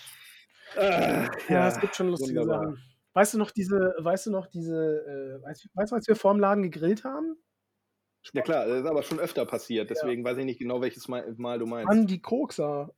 Ah, 0.76 1.28
Ja, 1.48 1.68
es 1.68 1.78
gibt 1.80 1.96
schon 1.96 2.08
lustige 2.08 2.42
wunderbar. 2.42 2.44
Sachen. 2.44 2.89
Weißt 3.16 3.34
du 3.34 3.38
noch 3.38 3.50
diese 3.50 3.94
weißt 3.98 4.26
du 4.26 4.30
noch 4.30 4.46
diese, 4.46 5.40
äh 5.42 5.42
weißt 5.46 5.90
du, 5.90 5.94
als 5.96 6.06
wir 6.06 6.14
vorm 6.16 6.38
Laden 6.38 6.62
gegrillt 6.62 7.02
haben? 7.04 7.36
Ja 8.34 8.42
klar, 8.42 8.66
das 8.66 8.80
ist 8.82 8.86
aber 8.86 9.02
schon 9.02 9.18
öfter 9.18 9.44
passiert, 9.46 9.88
Ja. 9.90 9.94
deswegen 9.94 10.24
weiß 10.24 10.38
ich 10.38 10.44
nicht 10.44 10.58
genau, 10.60 10.80
welches 10.80 11.08
Mal 11.08 11.34
Mal 11.38 11.58
du 11.58 11.66
meinst. 11.66 11.88
Mann, 11.88 12.06
die 12.06 12.20
Kokser. 12.20 12.94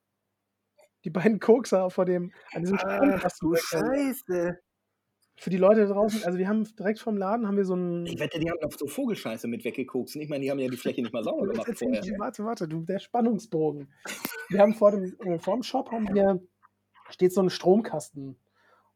Die 1.04 1.10
beiden 1.10 1.40
Kokser 1.40 1.90
vor 1.90 2.04
dem 2.04 2.32
an 2.52 2.62
diesem 2.62 2.78
Strandkasten 2.78 3.50
du 3.50 3.56
Scheiße. 3.56 4.58
Für 5.38 5.50
die 5.50 5.56
Leute 5.56 5.86
da 5.86 5.94
draußen 5.94 6.22
also, 6.24 6.38
wir 6.38 6.46
haben 6.46 6.64
direkt 6.76 7.00
vorm 7.00 7.16
Laden 7.16 7.46
haben 7.48 7.56
wir 7.56 7.64
so 7.64 7.74
'n 7.74 8.06
Ich 8.06 8.20
wette, 8.20 8.38
die 8.38 8.50
haben 8.50 8.58
noch 8.60 8.70
so 8.72 8.86
Vogelscheiße 8.86 9.48
mit 9.48 9.64
weggekokst. 9.64 10.16
Ich 10.16 10.28
meine, 10.28 10.44
die 10.44 10.50
haben 10.50 10.58
ja 10.58 10.68
die 10.68 10.76
Fläche 10.76 11.02
nicht 11.02 11.12
mal 11.12 11.24
sauber 11.24 11.46
gemacht 11.48 11.70
vorher. 11.74 12.02
dir 12.02 12.18
warte, 12.18 12.44
warte, 12.44 12.68
du, 12.68 12.82
der 12.84 12.98
Spannungsbogen. 12.98 13.92
Wir 14.50 14.60
haben 14.60 14.74
vor 14.74 14.90
dem 14.92 15.04
äh, 15.20 15.38
vorm 15.38 15.62
Shop 15.62 15.90
haben 15.90 16.14
wir 16.14 16.40
steht 17.10 17.32
so 17.32 17.40
'n 17.40 17.50
Stromkasten. 17.50 18.36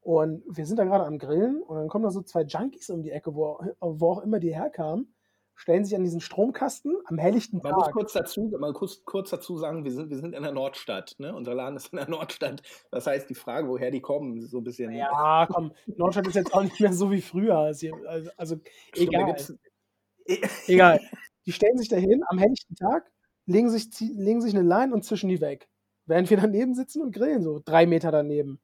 Und 0.07 0.45
wir 0.47 0.66
sind 0.66 0.79
da 0.79 0.85
grade 0.85 1.05
am 1.05 1.19
Grillen 1.19 1.61
und 1.62 1.77
dann 1.77 1.88
kommen 1.88 2.05
da 2.05 2.11
so 2.12 2.23
2 2.23 2.42
Junkies 2.42 2.90
um 2.90 3.03
die 3.03 3.11
Ecke, 3.11 3.35
wo 3.35 3.59
wo 3.81 4.12
auch 4.12 4.23
immer 4.23 4.38
die 4.38 4.55
herkamen, 4.55 5.12
stellen 5.57 5.85
sich 5.85 5.97
an 5.97 6.05
diesen 6.05 6.21
Stromkasten 6.21 6.97
am 7.07 7.19
helllichten 7.19 7.61
Man 7.62 7.75
muss 7.75 7.85
Tag. 7.87 7.92
kurz 7.92 8.12
dazu 8.12 8.53
mal 8.59 8.73
kurz 8.75 9.05
kurz 9.05 9.31
dazu 9.31 9.57
sagen, 9.57 9.85
wir 9.85 9.92
sind 9.92 10.11
wir 10.11 10.19
sind 10.19 10.35
in 10.35 10.42
der 10.42 10.53
Nordstadt, 10.53 11.14
ne? 11.19 11.35
Unser 11.35 11.55
Laden 11.55 11.77
ist 11.77 11.92
in 11.92 11.97
der 11.99 12.09
Nordstadt. 12.09 12.62
Das 12.90 13.07
heißt, 13.07 13.31
die 13.31 13.35
Frage, 13.35 13.69
woher 13.69 13.90
die 13.90 14.01
kommen, 14.01 14.37
ist 14.37 14.51
so 14.51 14.59
'n 14.59 14.64
bisschen 14.64 14.92
Ja, 14.92 15.47
komm, 15.51 15.73
Nordstadt 15.97 16.27
ist 16.27 16.35
jetzt 16.35 16.53
auch 16.55 16.62
nicht 16.62 16.81
mehr 16.81 16.92
so 16.92 17.11
wie 17.11 17.21
früher. 17.23 17.57
Also 17.59 17.88
also 18.37 18.57
egal. 18.95 19.27
gibt's 19.27 19.55
Egal. 20.66 21.01
Die 21.47 21.53
stellen 21.53 21.79
sich 21.79 21.88
dahin 21.88 22.23
am 22.29 22.38
helllichten 22.38 22.77
Tag, 22.77 23.11
legen 23.47 23.71
sich 23.71 23.88
legen 24.01 24.42
sich 24.42 24.55
'ne 24.55 24.62
Line 24.62 24.95
und 24.95 25.05
zischen 25.05 25.29
die 25.31 25.40
weg. 25.40 25.69
Während 26.07 26.31
wir 26.31 26.37
daneben 26.38 26.75
sitzen 26.75 27.03
und 27.03 27.12
grillen, 27.12 27.42
so 27.42 27.61
3 27.64 27.87
Meter 27.87 28.12
daneben. 28.12 28.61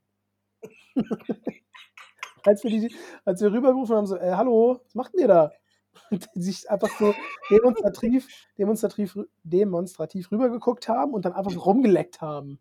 Als 2.45 2.65
wir 2.65 2.71
die 2.71 2.93
als 3.25 3.41
wir 3.43 3.53
rübergerufen 3.53 3.97
haben, 3.97 4.07
so: 4.07 4.17
„Äh, 4.17 4.33
hallo, 4.35 4.81
was 4.85 4.95
macht 4.95 5.15
ihr 5.15 5.29
da?“ 5.29 5.57
Und 6.11 6.29
sich 6.35 6.71
einfach 6.71 6.91
so 6.99 7.17
demonstrativ 7.51 8.31
demonstrativ 8.59 9.19
demonstrativ 9.45 10.33
rübergeguckt 10.33 10.89
haben 10.89 11.15
und 11.15 11.25
dann 11.27 11.35
einfach 11.35 11.53
so 11.53 11.61
rumgeleckt 11.61 12.21
haben. 12.23 12.59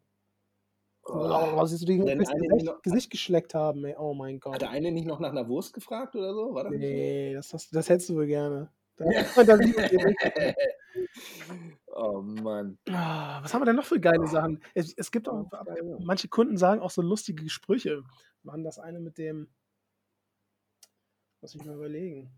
Oh. 1.06 1.66
Siehst 1.66 1.82
du, 1.84 1.86
die 1.88 1.98
Wenn 2.00 2.20
das 2.20 2.34
eine 2.34 2.48
Gesicht 2.48 2.68
noch 2.68 2.82
Gesicht 2.84 3.10
geschleckt 3.12 3.54
haben, 3.56 3.84
ey. 3.86 3.96
Oh 3.98 4.14
mein 4.14 4.40
Hat 4.54 4.62
Gott. 4.62 4.62
der 4.62 4.70
eine 4.70 4.92
nicht 4.92 5.06
noch 5.08 5.20
nach 5.22 5.32
'ner 5.32 5.48
Wurst 5.48 5.74
gefragt 5.74 6.14
oder 6.16 6.34
so? 6.34 6.54
War 6.54 6.64
das 6.66 6.76
nicht 6.76 6.90
so? 6.90 7.08
Ne, 7.08 7.34
das 7.34 7.54
hast 7.54 7.74
das 7.76 7.90
hättest 7.90 8.10
du 8.10 8.16
wohl 8.16 8.28
gerne. 8.28 8.72
Oh 11.94 12.22
Mann. 12.22 12.78
Ah, 12.90 13.42
was 13.44 13.54
haben 13.54 13.62
wir 13.62 13.66
denn 13.66 13.76
noch 13.76 13.86
für 13.86 14.00
geile 14.00 14.28
Sachen? 14.28 14.62
Es 14.74 14.94
es 14.96 15.12
gibt 15.12 15.28
auch 15.30 15.46
manche 16.00 16.28
Kunden 16.30 16.58
sagen 16.58 16.82
auch 16.82 16.92
so 16.92 17.02
lustige 17.02 17.50
Sprüche. 17.50 18.04
Hatten 18.48 18.64
das 18.64 18.80
eine 18.80 19.00
mit 19.00 19.18
dem 19.18 19.48
lass 21.42 21.56
mich 21.56 21.66
mal 21.66 21.76
überlegen. 21.76 22.32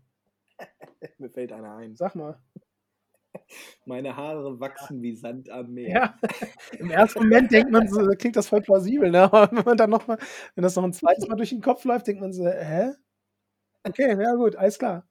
Mir 1.18 1.30
fällt 1.30 1.52
einer 1.52 1.76
ein. 1.76 1.96
Sag 1.96 2.14
mal. 2.14 2.38
Meine 3.86 4.16
Haare 4.16 4.60
wachsen 4.60 5.02
wie 5.02 5.14
Sand 5.14 5.50
am 5.50 5.72
Meer. 5.74 5.94
Ja, 5.96 6.14
im 6.78 6.90
ersten 6.90 7.20
Moment 7.24 7.52
denkt 7.52 7.70
man 7.72 7.88
so 7.88 8.06
klingt 8.18 8.36
das 8.36 8.48
voll 8.48 8.62
plausibel, 8.62 9.10
ne? 9.10 9.22
Aber 9.24 9.50
wenn 9.56 9.64
man 9.64 9.76
dann 9.76 9.90
noch 9.90 10.06
mal 10.06 10.18
wenn 10.54 10.62
das 10.62 10.76
noch 10.76 10.84
'n 10.84 10.92
zweites 10.92 11.26
Mal 11.28 11.36
durch 11.36 11.50
den 11.50 11.60
Kopf 11.62 11.84
läuft, 11.84 12.06
denkt 12.06 12.20
man 12.22 12.32
so: 12.32 12.44
„Hä? 12.46 12.92
Okay, 13.84 14.16
ja 14.22 14.34
gut, 14.34 14.56
alles 14.56 14.78
klar.“ 14.78 15.06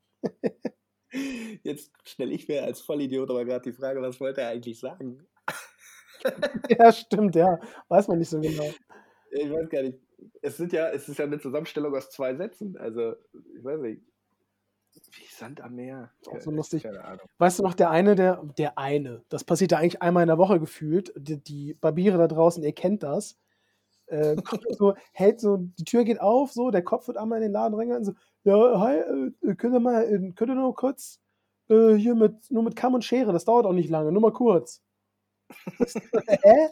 Jetzt 1.66 1.94
stelle 2.04 2.34
ich 2.34 2.48
mir 2.50 2.64
als 2.64 2.82
Vollidiot 2.82 3.30
aber 3.30 3.46
grad 3.46 3.66
die 3.66 3.72
Frage, 3.72 4.02
was 4.02 4.20
wollte 4.20 4.42
er 4.42 4.50
eigentlich 4.50 4.80
sagen? 4.80 5.26
Ja, 6.80 6.92
stimmt, 6.92 7.36
ja. 7.36 7.60
Weiß 7.90 8.08
man 8.08 8.20
nicht 8.20 8.30
so 8.30 8.42
genau. 8.42 8.76
Ich 9.32 9.52
weiß 9.52 9.70
gar 9.70 9.84
nicht. 9.84 10.00
Es 10.42 10.58
sind 10.58 10.74
ja 10.74 10.90
es 10.90 11.10
ist 11.10 11.20
ja 11.20 11.26
'ne 11.28 11.40
Zusammenstellung 11.40 11.96
aus 11.96 12.10
2 12.12 12.36
Sätzen. 12.36 12.78
Also, 12.78 13.16
ich 13.58 13.64
weiß 13.64 13.82
nicht. 13.82 14.04
Wie 15.12 15.26
Sand 15.28 15.62
am 15.62 15.76
Meer. 15.76 16.12
Auch 16.28 16.42
so 16.42 16.52
lustig. 16.52 16.84
Keine 16.84 17.04
Ahnung. 17.04 17.28
Weißt 17.40 17.60
du 17.60 17.64
noch, 17.64 17.74
der 17.74 17.90
eine, 17.90 18.16
der 18.16 18.44
der 18.58 18.78
eine, 18.78 19.24
das 19.30 19.44
passiert 19.44 19.72
ja 19.72 19.80
eigentlich 19.80 20.02
einmal 20.02 20.24
in 20.24 20.28
der 20.28 20.38
Woche 20.38 20.60
gefühlt. 20.60 21.14
D 21.18 21.38
die 21.38 21.74
Barbiere 21.74 22.18
da 22.18 22.28
draußen, 22.28 22.64
ihr 22.64 22.74
kennt 22.74 23.04
das. 23.04 23.38
Äh, 24.08 24.38
so, 24.72 24.96
hält 25.14 25.42
so 25.42 25.58
die 25.60 25.86
Tür 25.86 26.06
geht 26.06 26.22
auf, 26.22 26.54
so, 26.54 26.72
der 26.72 26.84
Kopf 26.84 27.08
wird 27.08 27.18
einmal 27.18 27.40
in 27.40 27.44
den 27.46 27.54
Laden 27.54 27.76
reingehalten, 27.76 28.06
so: 28.06 28.14
„Ja, 28.46 28.80
hi, 28.82 28.98
äh, 29.00 29.56
könnt 29.56 29.76
ihr 29.76 29.82
mal 29.82 30.04
äh, 30.06 30.32
könnt 30.34 30.52
ihr 30.52 30.56
nur 30.56 30.76
kurz, 30.76 31.22
äh, 31.74 31.98
hier 32.00 32.16
mit 32.16 32.52
nur 32.52 32.64
mit 32.64 32.76
Kamm 32.76 32.94
und 32.96 33.04
Schere, 33.06 33.34
das 33.34 33.46
dauert 33.46 33.66
auch 33.66 33.74
nicht 33.74 33.90
lange, 33.90 34.12
nur 34.12 34.22
mal 34.22 34.34
kurz.“ 34.34 34.82
Hä? 36.44 36.70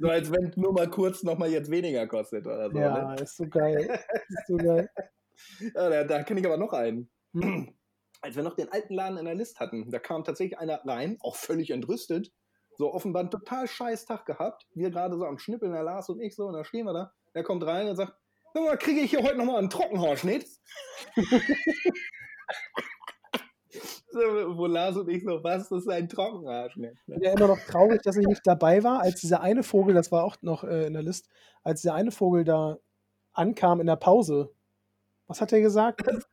So 0.00 0.08
als 0.08 0.30
wenn 0.32 0.52
nur 0.56 0.72
mal 0.72 0.88
kurz 0.90 1.22
noch 1.22 1.38
mal 1.38 1.50
jetzt 1.50 1.70
weniger 1.70 2.06
kostet 2.06 2.46
oder 2.46 2.70
so, 2.70 2.90
Ja, 2.90 2.90
ne? 2.90 3.14
ist 3.16 3.36
so 3.36 3.46
geil. 3.48 3.88
Ist 4.28 4.46
so 4.46 4.58
geil. 4.58 4.88
Ja, 5.74 5.88
da 5.90 6.04
da 6.04 6.22
kenne 6.22 6.40
ich 6.40 6.46
aber 6.46 6.56
noch 6.58 6.72
einen. 6.72 7.10
Als 8.22 8.36
wir 8.36 8.42
noch 8.42 8.54
den 8.56 8.70
alten 8.72 8.94
Laden 8.94 9.18
in 9.18 9.26
der 9.26 9.34
List 9.34 9.60
hatten, 9.60 9.90
da 9.90 9.98
kam 9.98 10.24
tatsächlich 10.24 10.58
einer 10.58 10.80
rein, 10.86 11.18
auch 11.20 11.36
völlig 11.36 11.70
entrüstet, 11.70 12.32
so 12.78 12.92
offenbar 12.94 13.24
'n 13.24 13.30
total 13.30 13.68
scheiß 13.68 14.06
Tag 14.06 14.24
gehabt. 14.26 14.66
Wir 14.74 14.90
grade 14.90 15.16
so 15.18 15.26
am 15.26 15.38
Schnippeln, 15.38 15.72
der 15.72 15.82
Lars 15.82 16.08
und 16.08 16.20
ich 16.20 16.34
so, 16.36 16.46
und 16.46 16.54
da 16.54 16.64
stehen 16.64 16.86
wir 16.86 16.94
da. 16.94 17.12
Er 17.34 17.42
kommt 17.44 17.64
rein 17.66 17.88
und 17.88 17.96
sagt: 17.96 18.14
„Sag 18.54 18.64
mal, 18.64 18.78
kriege 18.78 19.00
ich 19.02 19.10
hier 19.10 19.22
heute 19.22 19.36
noch 19.38 19.44
mal 19.46 19.58
'n 19.62 19.70
Trockenhaarschnitt?“ 19.70 20.46
So, 21.30 21.40
wo 24.14 24.66
Lars 24.66 24.96
und 24.96 25.08
ich 25.08 25.24
so: 25.24 25.42
„Was 25.42 25.70
ist 25.70 25.88
ein 25.88 26.08
Trockenhaarschnitt?“ 26.08 26.98
Ich 27.06 27.14
bin 27.14 27.22
ja 27.22 27.32
immer 27.32 27.48
noch 27.48 27.60
traurig, 27.60 28.02
dass 28.02 28.16
ich 28.16 28.26
nicht 28.26 28.46
dabei 28.46 28.82
war, 28.82 29.00
als 29.00 29.20
dieser 29.20 29.40
eine 29.40 29.62
Vogel 29.62 29.94
das 29.94 30.10
war 30.12 30.24
auch 30.24 30.36
noch, 30.42 30.64
äh, 30.64 30.86
in 30.86 30.92
der 30.94 31.02
List, 31.02 31.28
als 31.62 31.82
der 31.82 31.94
eine 31.94 32.10
Vogel 32.10 32.44
da 32.44 32.78
ankam 33.32 33.80
in 33.80 33.86
der 33.86 33.96
Pause. 33.96 34.52
Was 35.28 35.40
hat 35.40 35.52
der 35.52 35.60
gesagt? 35.62 36.02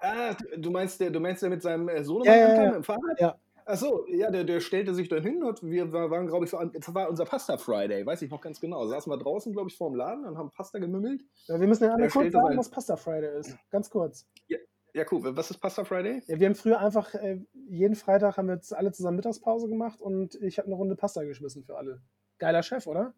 Ah, 0.00 0.36
du 0.56 0.70
meinst 0.70 1.00
der 1.00 1.10
du 1.10 1.20
meinst 1.20 1.42
der 1.42 1.50
mit 1.50 1.62
seinem, 1.62 1.88
äh, 1.88 2.02
Ja, 2.22 2.34
Sohnemann 2.34 2.36
ja, 2.36 2.46
ankam 2.46 2.64
ja. 2.64 2.72
mit'm 2.72 2.82
Fahrrad? 2.82 3.18
Ja. 3.18 3.38
Ach 3.66 3.76
so, 3.78 4.06
ja, 4.08 4.30
der 4.30 4.44
der 4.44 4.60
stellte 4.60 4.94
sich 4.94 5.08
dann 5.08 5.22
hin 5.22 5.42
und 5.42 5.62
wir 5.62 5.90
wa 5.92 6.10
waren, 6.10 6.26
glaube 6.26 6.44
ich, 6.44 6.50
das 6.50 6.94
war 6.94 7.08
unser 7.08 7.24
Pasta 7.24 7.56
Friday, 7.56 8.04
weiß 8.04 8.20
ich 8.22 8.30
noch 8.30 8.42
ganz 8.42 8.60
genau. 8.60 8.86
Saßen 8.86 9.10
wir 9.10 9.16
draußen, 9.16 9.52
glaube 9.54 9.70
ich, 9.70 9.76
vorm 9.76 9.94
Laden 9.94 10.26
und 10.26 10.36
haben 10.36 10.50
Pasta 10.50 10.78
gemümmelt. 10.78 11.22
Ja, 11.48 11.58
wir 11.58 11.66
müssen 11.66 11.84
Er 11.84 11.92
anderen 11.94 12.10
kurz 12.10 12.32
sagen, 12.32 12.58
was 12.58 12.70
Pasta 12.70 12.96
Friday 12.96 13.38
ist. 13.38 13.56
Ganz 13.70 13.88
kurz. 13.88 14.26
Ja, 14.48 14.58
Ja, 14.94 15.04
cool. 15.10 15.36
Was 15.36 15.50
ist 15.50 15.58
Pasta 15.58 15.84
Friday? 15.84 16.22
Ja, 16.26 16.38
wir 16.38 16.46
haben 16.46 16.54
früher 16.54 16.78
einfach, 16.78 17.14
äh, 17.14 17.40
jeden 17.52 17.96
Freitag 17.96 18.36
haben 18.36 18.46
wir 18.46 18.54
jetzt 18.54 18.72
alle 18.72 18.92
zusammen 18.92 19.16
Mittagspause 19.16 19.68
gemacht 19.68 20.00
und 20.00 20.36
ich 20.36 20.58
habe 20.58 20.66
eine 20.66 20.76
Runde 20.76 20.94
Pasta 20.94 21.24
geschmissen 21.24 21.64
für 21.64 21.76
alle. 21.76 22.00
Geiler 22.38 22.62
Chef, 22.62 22.86
oder? 22.86 23.12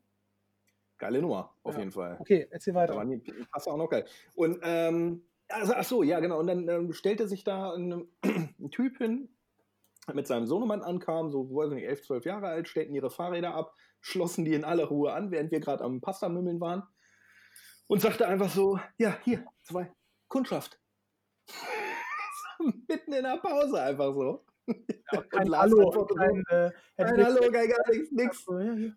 Geile 0.99 1.21
Nummer, 1.21 1.55
auf 1.63 1.75
Ja. 1.75 1.81
jeden 1.81 1.93
Fall. 1.93 2.17
Okay, 2.19 2.47
erzähl 2.51 2.73
Da 2.73 2.81
weiter. 2.81 2.97
waren 2.97 3.11
die 3.11 3.19
Pasta 3.53 3.71
auch 3.71 3.77
noch 3.77 3.91
geil. 3.91 4.07
Und, 4.35 4.59
ähm, 4.63 5.23
also, 5.49 5.75
ach 5.77 5.85
so, 5.85 6.03
ja, 6.03 6.19
genau. 6.21 6.41
Und 6.41 6.47
dann 6.47 6.67
ähm, 6.69 6.93
stellte 6.95 7.29
sich 7.29 7.45
da 7.45 7.75
ein, 7.75 8.09
ein 8.59 8.71
Typ 8.71 8.97
hin, 8.97 9.29
mit 10.15 10.27
seinem 10.27 10.47
Sohnemann 10.47 10.83
ankam, 10.83 11.31
so, 11.31 11.51
weiß 11.51 11.69
ich 11.71 11.75
nicht, 11.75 11.85
11, 11.89 12.03
12 12.03 12.25
Jahre 12.25 12.47
alt, 12.49 12.69
stellten 12.69 12.95
ihre 12.95 13.11
Fahrräder 13.11 13.55
ab, 13.55 13.75
schlossen 14.01 14.45
die 14.47 14.55
in 14.55 14.65
aller 14.65 14.85
Ruhe 14.85 15.13
an, 15.13 15.31
während 15.31 15.51
wir 15.51 15.61
gerade 15.61 15.85
am 15.85 16.01
Pasta-Mümmeln 16.01 16.61
waren. 16.61 16.85
Und 17.89 18.01
sagte 18.01 18.27
einfach 18.27 18.49
so: 18.51 18.79
Ja, 18.99 19.17
hier, 19.25 19.45
zwei, 19.63 19.93
Kundschaft. 20.29 20.81
mitten 22.89 23.13
in 23.13 23.23
der 23.25 23.37
Pause 23.39 23.81
einfach 23.81 24.15
so. 24.15 24.45
Kein 25.31 25.47
Lars 25.47 25.71
Hallo, 25.71 26.07
kein, 26.17 26.43
äh, 26.49 26.71
Kein 26.97 27.25
Hallo, 27.25 27.51
kein 27.53 27.69
gar 27.69 27.91
nichts, 27.91 28.11
nix. 28.11 28.45
So, 28.45 28.59
ja, 28.59 28.73
hier. 28.75 28.97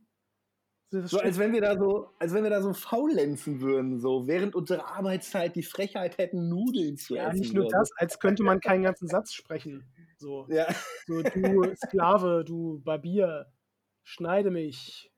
So, 0.92 1.20
als 1.20 1.38
wenn 1.38 1.54
wir 1.54 1.62
da 1.62 1.78
so, 1.78 2.10
als 2.18 2.34
wenn 2.34 2.42
wir 2.42 2.50
da 2.50 2.64
so 2.64 2.74
faulenzen 2.74 3.62
würden, 3.62 4.00
so 4.00 4.26
während 4.26 4.56
unserer 4.56 4.88
Arbeitszeit 4.88 5.56
die 5.56 5.62
Frechheit 5.62 6.18
hätten, 6.18 6.50
Nudeln 6.50 6.98
zu 6.98 7.16
ja, 7.16 7.28
essen. 7.28 7.42
nicht 7.42 7.54
nur 7.54 7.68
das, 7.68 7.92
als 7.98 8.20
könnte 8.20 8.42
man 8.42 8.60
keinen 8.60 8.82
ganzen 8.82 9.08
Satz 9.08 9.34
sprechen. 9.34 9.84
So. 10.18 10.48
Ja, 10.50 10.66
so 11.06 11.22
du 11.22 11.76
Sklave, 11.76 12.44
du 12.44 12.80
Barbier, 12.84 13.46
schneide 14.04 14.50
mich. 14.50 15.12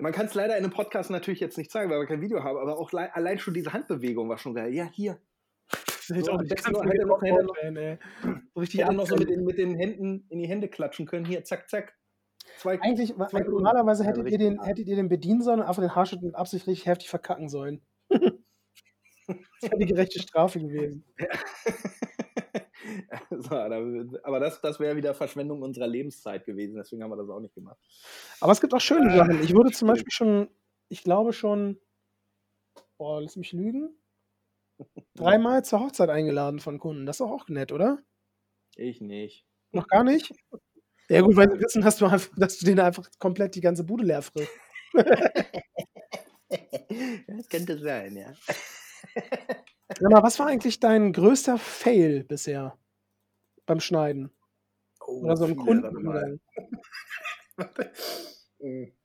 man 0.00 0.12
kann 0.12 0.26
es 0.26 0.34
leider 0.34 0.56
in 0.58 0.64
einem 0.64 0.72
Podcast 0.72 1.10
natürlich 1.10 1.38
jetzt 1.38 1.58
nicht 1.58 1.70
zeigen, 1.70 1.88
weil 1.90 2.00
wir 2.00 2.06
kein 2.06 2.20
Video 2.20 2.42
haben, 2.42 2.58
aber 2.58 2.76
auch 2.76 2.90
lei- 2.90 3.12
allein 3.12 3.38
schon 3.38 3.54
diese 3.54 3.72
Handbewegung 3.72 4.28
war 4.28 4.38
schon 4.38 4.54
geil. 4.54 4.74
Ja, 4.74 4.86
hier. 4.86 5.20
Das 6.08 6.16
hätte 6.16 6.24
So, 6.26 6.32
auch 6.32 6.40
nicht 6.40 6.70
noch- 6.70 6.84
hätte 6.84 7.06
noch- 7.06 7.22
hätte 7.22 7.44
noch- 7.44 7.56
werden. 7.56 7.98
So 8.54 8.60
richtig 8.60 8.78
Die 8.80 8.84
hätten 8.84 8.96
noch 8.96 9.06
so 9.06 9.16
mit 9.16 9.28
den, 9.28 9.44
mit 9.44 9.58
den 9.58 9.74
Händen 9.74 10.26
in 10.30 10.38
die 10.38 10.48
Hände 10.48 10.68
klatschen 10.68 11.06
können. 11.06 11.24
Hier, 11.26 11.44
zack, 11.44 11.68
zack. 11.68 11.94
Zwei 12.58 12.80
Eigentlich, 12.80 13.14
zwei 13.14 13.40
normalerweise 13.40 14.04
Ja, 14.04 14.10
hättet 14.10 14.24
ihr, 14.24 14.32
richtig 14.32 14.38
den, 14.56 14.62
hättet 14.62 14.88
ihr 14.88 14.96
den 14.96 15.08
bedienen 15.08 15.42
sollen 15.42 15.60
und 15.60 15.66
einfach 15.66 15.82
den 15.82 15.94
Haarschnitt 15.94 16.22
mit 16.22 16.34
Absicht 16.34 16.66
richtig 16.66 16.86
heftig 16.86 17.08
verkacken 17.10 17.48
sollen. 17.48 17.82
das 18.10 18.22
wäre 19.62 19.78
die 19.78 19.86
gerechte 19.86 20.20
Strafe 20.20 20.60
gewesen. 20.60 21.04
so, 23.30 23.50
aber 23.54 24.40
das, 24.40 24.60
das 24.60 24.80
wäre 24.80 24.96
wieder 24.96 25.14
Verschwendung 25.14 25.62
unserer 25.62 25.86
Lebenszeit 25.86 26.44
gewesen, 26.46 26.76
deswegen 26.76 27.02
haben 27.02 27.10
wir 27.10 27.16
das 27.16 27.28
auch 27.28 27.40
nicht 27.40 27.54
gemacht. 27.54 27.78
Aber 28.40 28.52
es 28.52 28.60
gibt 28.60 28.72
auch 28.74 28.80
schöne 28.80 29.12
Ah, 29.12 29.16
Sachen. 29.16 29.42
Ich 29.42 29.54
wurde 29.54 29.70
zum. 29.70 29.88
Beispiel 29.88 30.10
schon, 30.10 30.48
ich 30.88 31.02
glaube 31.04 31.32
schon, 31.32 31.78
boah, 32.96 33.20
lass 33.20 33.36
mich 33.36 33.52
lügen, 33.52 33.90
dreimal 35.14 35.64
zur 35.64 35.80
Hochzeit 35.80 36.10
eingeladen 36.10 36.60
von 36.60 36.78
Kunden. 36.78 37.06
Das 37.06 37.16
ist 37.16 37.20
doch 37.20 37.30
auch 37.30 37.48
nett, 37.48 37.72
oder? 37.72 37.98
Ich 38.76 39.00
nicht. 39.00 39.46
Noch 39.72 39.86
gar 39.88 40.04
nicht? 40.04 40.32
Ja 41.08 41.22
gut, 41.22 41.36
weil 41.36 41.50
sie 41.50 41.60
wissen, 41.60 41.82
dass 41.82 41.96
du, 41.98 42.06
einfach, 42.06 42.30
dass 42.36 42.58
du 42.58 42.66
denen 42.66 42.80
einfach 42.80 43.08
komplett 43.18 43.54
die 43.54 43.60
ganze 43.60 43.84
Bude 43.84 44.04
leer 44.04 44.22
frisst. 44.22 44.52
Das 47.26 47.48
könnte 47.48 47.78
sein, 47.78 48.16
ja. 48.16 48.32
Sag 49.88 50.10
mal, 50.10 50.22
was 50.22 50.38
war 50.38 50.46
eigentlich 50.46 50.80
dein 50.80 51.12
größter 51.12 51.58
Fail 51.58 52.24
bisher 52.24 52.78
beim 53.66 53.80
Schneiden? 53.80 54.30
Oh, 55.00 55.22
Oder 55.24 55.36
so 55.36 55.44
ein 55.44 55.58
viele, 55.60 55.82
warte. 55.82 56.40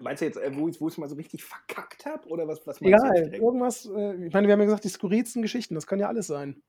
Meinst 0.00 0.20
du 0.20 0.26
jetzt, 0.26 0.36
äh, 0.36 0.50
wo 0.56 0.68
ich 0.68 0.80
es 0.80 0.98
mal 0.98 1.08
so 1.08 1.14
richtig 1.14 1.44
verkackt 1.44 2.04
habe? 2.06 2.28
Oder 2.28 2.48
was, 2.48 2.66
was 2.66 2.80
meinst 2.80 3.04
du 3.04 3.08
Egal, 3.08 3.24
direkt? 3.24 3.42
irgendwas, 3.42 3.86
äh, 3.86 4.26
ich 4.26 4.32
meine, 4.32 4.46
wir 4.48 4.52
haben 4.52 4.60
ja 4.60 4.66
gesagt, 4.66 4.84
die 4.84 4.88
skurrilsten 4.88 5.42
Geschichten, 5.42 5.74
das 5.74 5.86
kann 5.86 6.00
ja 6.00 6.08
alles 6.08 6.26
sein. 6.26 6.62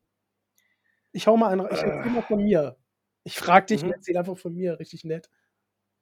Ich 1.11 1.27
hau 1.27 1.37
mal 1.37 1.49
einen, 1.49 1.65
ich 1.71 1.81
erzähl 1.81 2.11
mal 2.11 2.21
von 2.23 2.43
mir. 2.43 2.77
Ich 3.23 3.37
frag 3.37 3.67
dich, 3.67 3.83
Mhm. 3.83 3.91
erzähl 3.91 4.17
einfach 4.17 4.37
von 4.37 4.53
mir, 4.53 4.79
richtig 4.79 5.03
nett. 5.03 5.29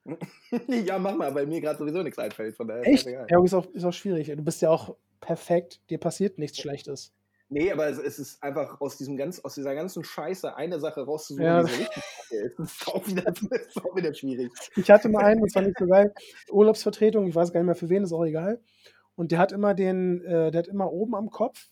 ja, 0.67 0.99
mach 0.99 1.15
mal, 1.15 1.33
weil 1.33 1.47
mir 1.47 1.62
gerade 1.62 1.79
sowieso 1.79 2.03
nichts 2.03 2.19
einfällt. 2.19 2.57
Von 2.57 2.67
daher 2.67 2.81
ist 2.83 2.89
Echt? 2.89 3.07
egal. 3.07 3.27
Ja, 3.29 3.43
ist 3.43 3.53
auch, 3.53 3.65
ist 3.67 3.86
auch 3.86 3.93
schwierig. 3.93 4.27
Du 4.27 4.43
bist 4.43 4.62
ja 4.62 4.69
auch 4.69 4.97
perfekt, 5.21 5.81
dir 5.89 5.97
passiert 5.99 6.38
nichts 6.38 6.59
Schlechtes. 6.59 7.13
Nee, 7.53 7.71
aber 7.71 7.87
es, 7.87 7.97
es 7.99 8.19
ist 8.19 8.43
einfach 8.43 8.81
aus, 8.81 8.97
diesem 8.97 9.15
ganz, 9.15 9.39
aus 9.39 9.55
dieser 9.55 9.75
ganzen 9.75 10.03
Scheiße 10.03 10.55
eine 10.55 10.79
Sache 10.79 11.01
rauszusuchen, 11.05 11.45
Ja. 11.45 11.63
die 11.63 11.71
so 11.71 11.77
richtig 11.77 12.03
ist. 12.31 12.59
Das 12.59 12.71
ist 12.73 12.87
auch 12.87 13.07
wieder, 13.07 13.21
das 13.23 13.41
ist 13.41 13.77
auch 13.85 13.95
wieder 13.95 14.13
schwierig. 14.13 14.51
Ich 14.75 14.89
hatte 14.91 15.09
mal 15.09 15.23
einen, 15.23 15.41
das 15.41 15.55
war 15.55 15.61
nicht 15.61 15.77
so 15.77 15.85
geil, 15.85 16.13
Urlaubsvertretung, 16.51 17.27
ich 17.27 17.35
weiß 17.35 17.53
gar 17.53 17.59
nicht 17.61 17.67
mehr 17.67 17.75
für 17.75 17.89
wen, 17.89 18.03
ist 18.03 18.13
auch 18.13 18.25
egal. 18.25 18.61
Und 19.15 19.31
der 19.31 19.39
hat 19.39 19.51
immer 19.51 19.73
den, 19.73 20.21
äh, 20.25 20.49
der 20.51 20.59
hat 20.59 20.67
immer 20.67 20.91
oben 20.91 21.15
am 21.15 21.29
Kopf 21.29 21.69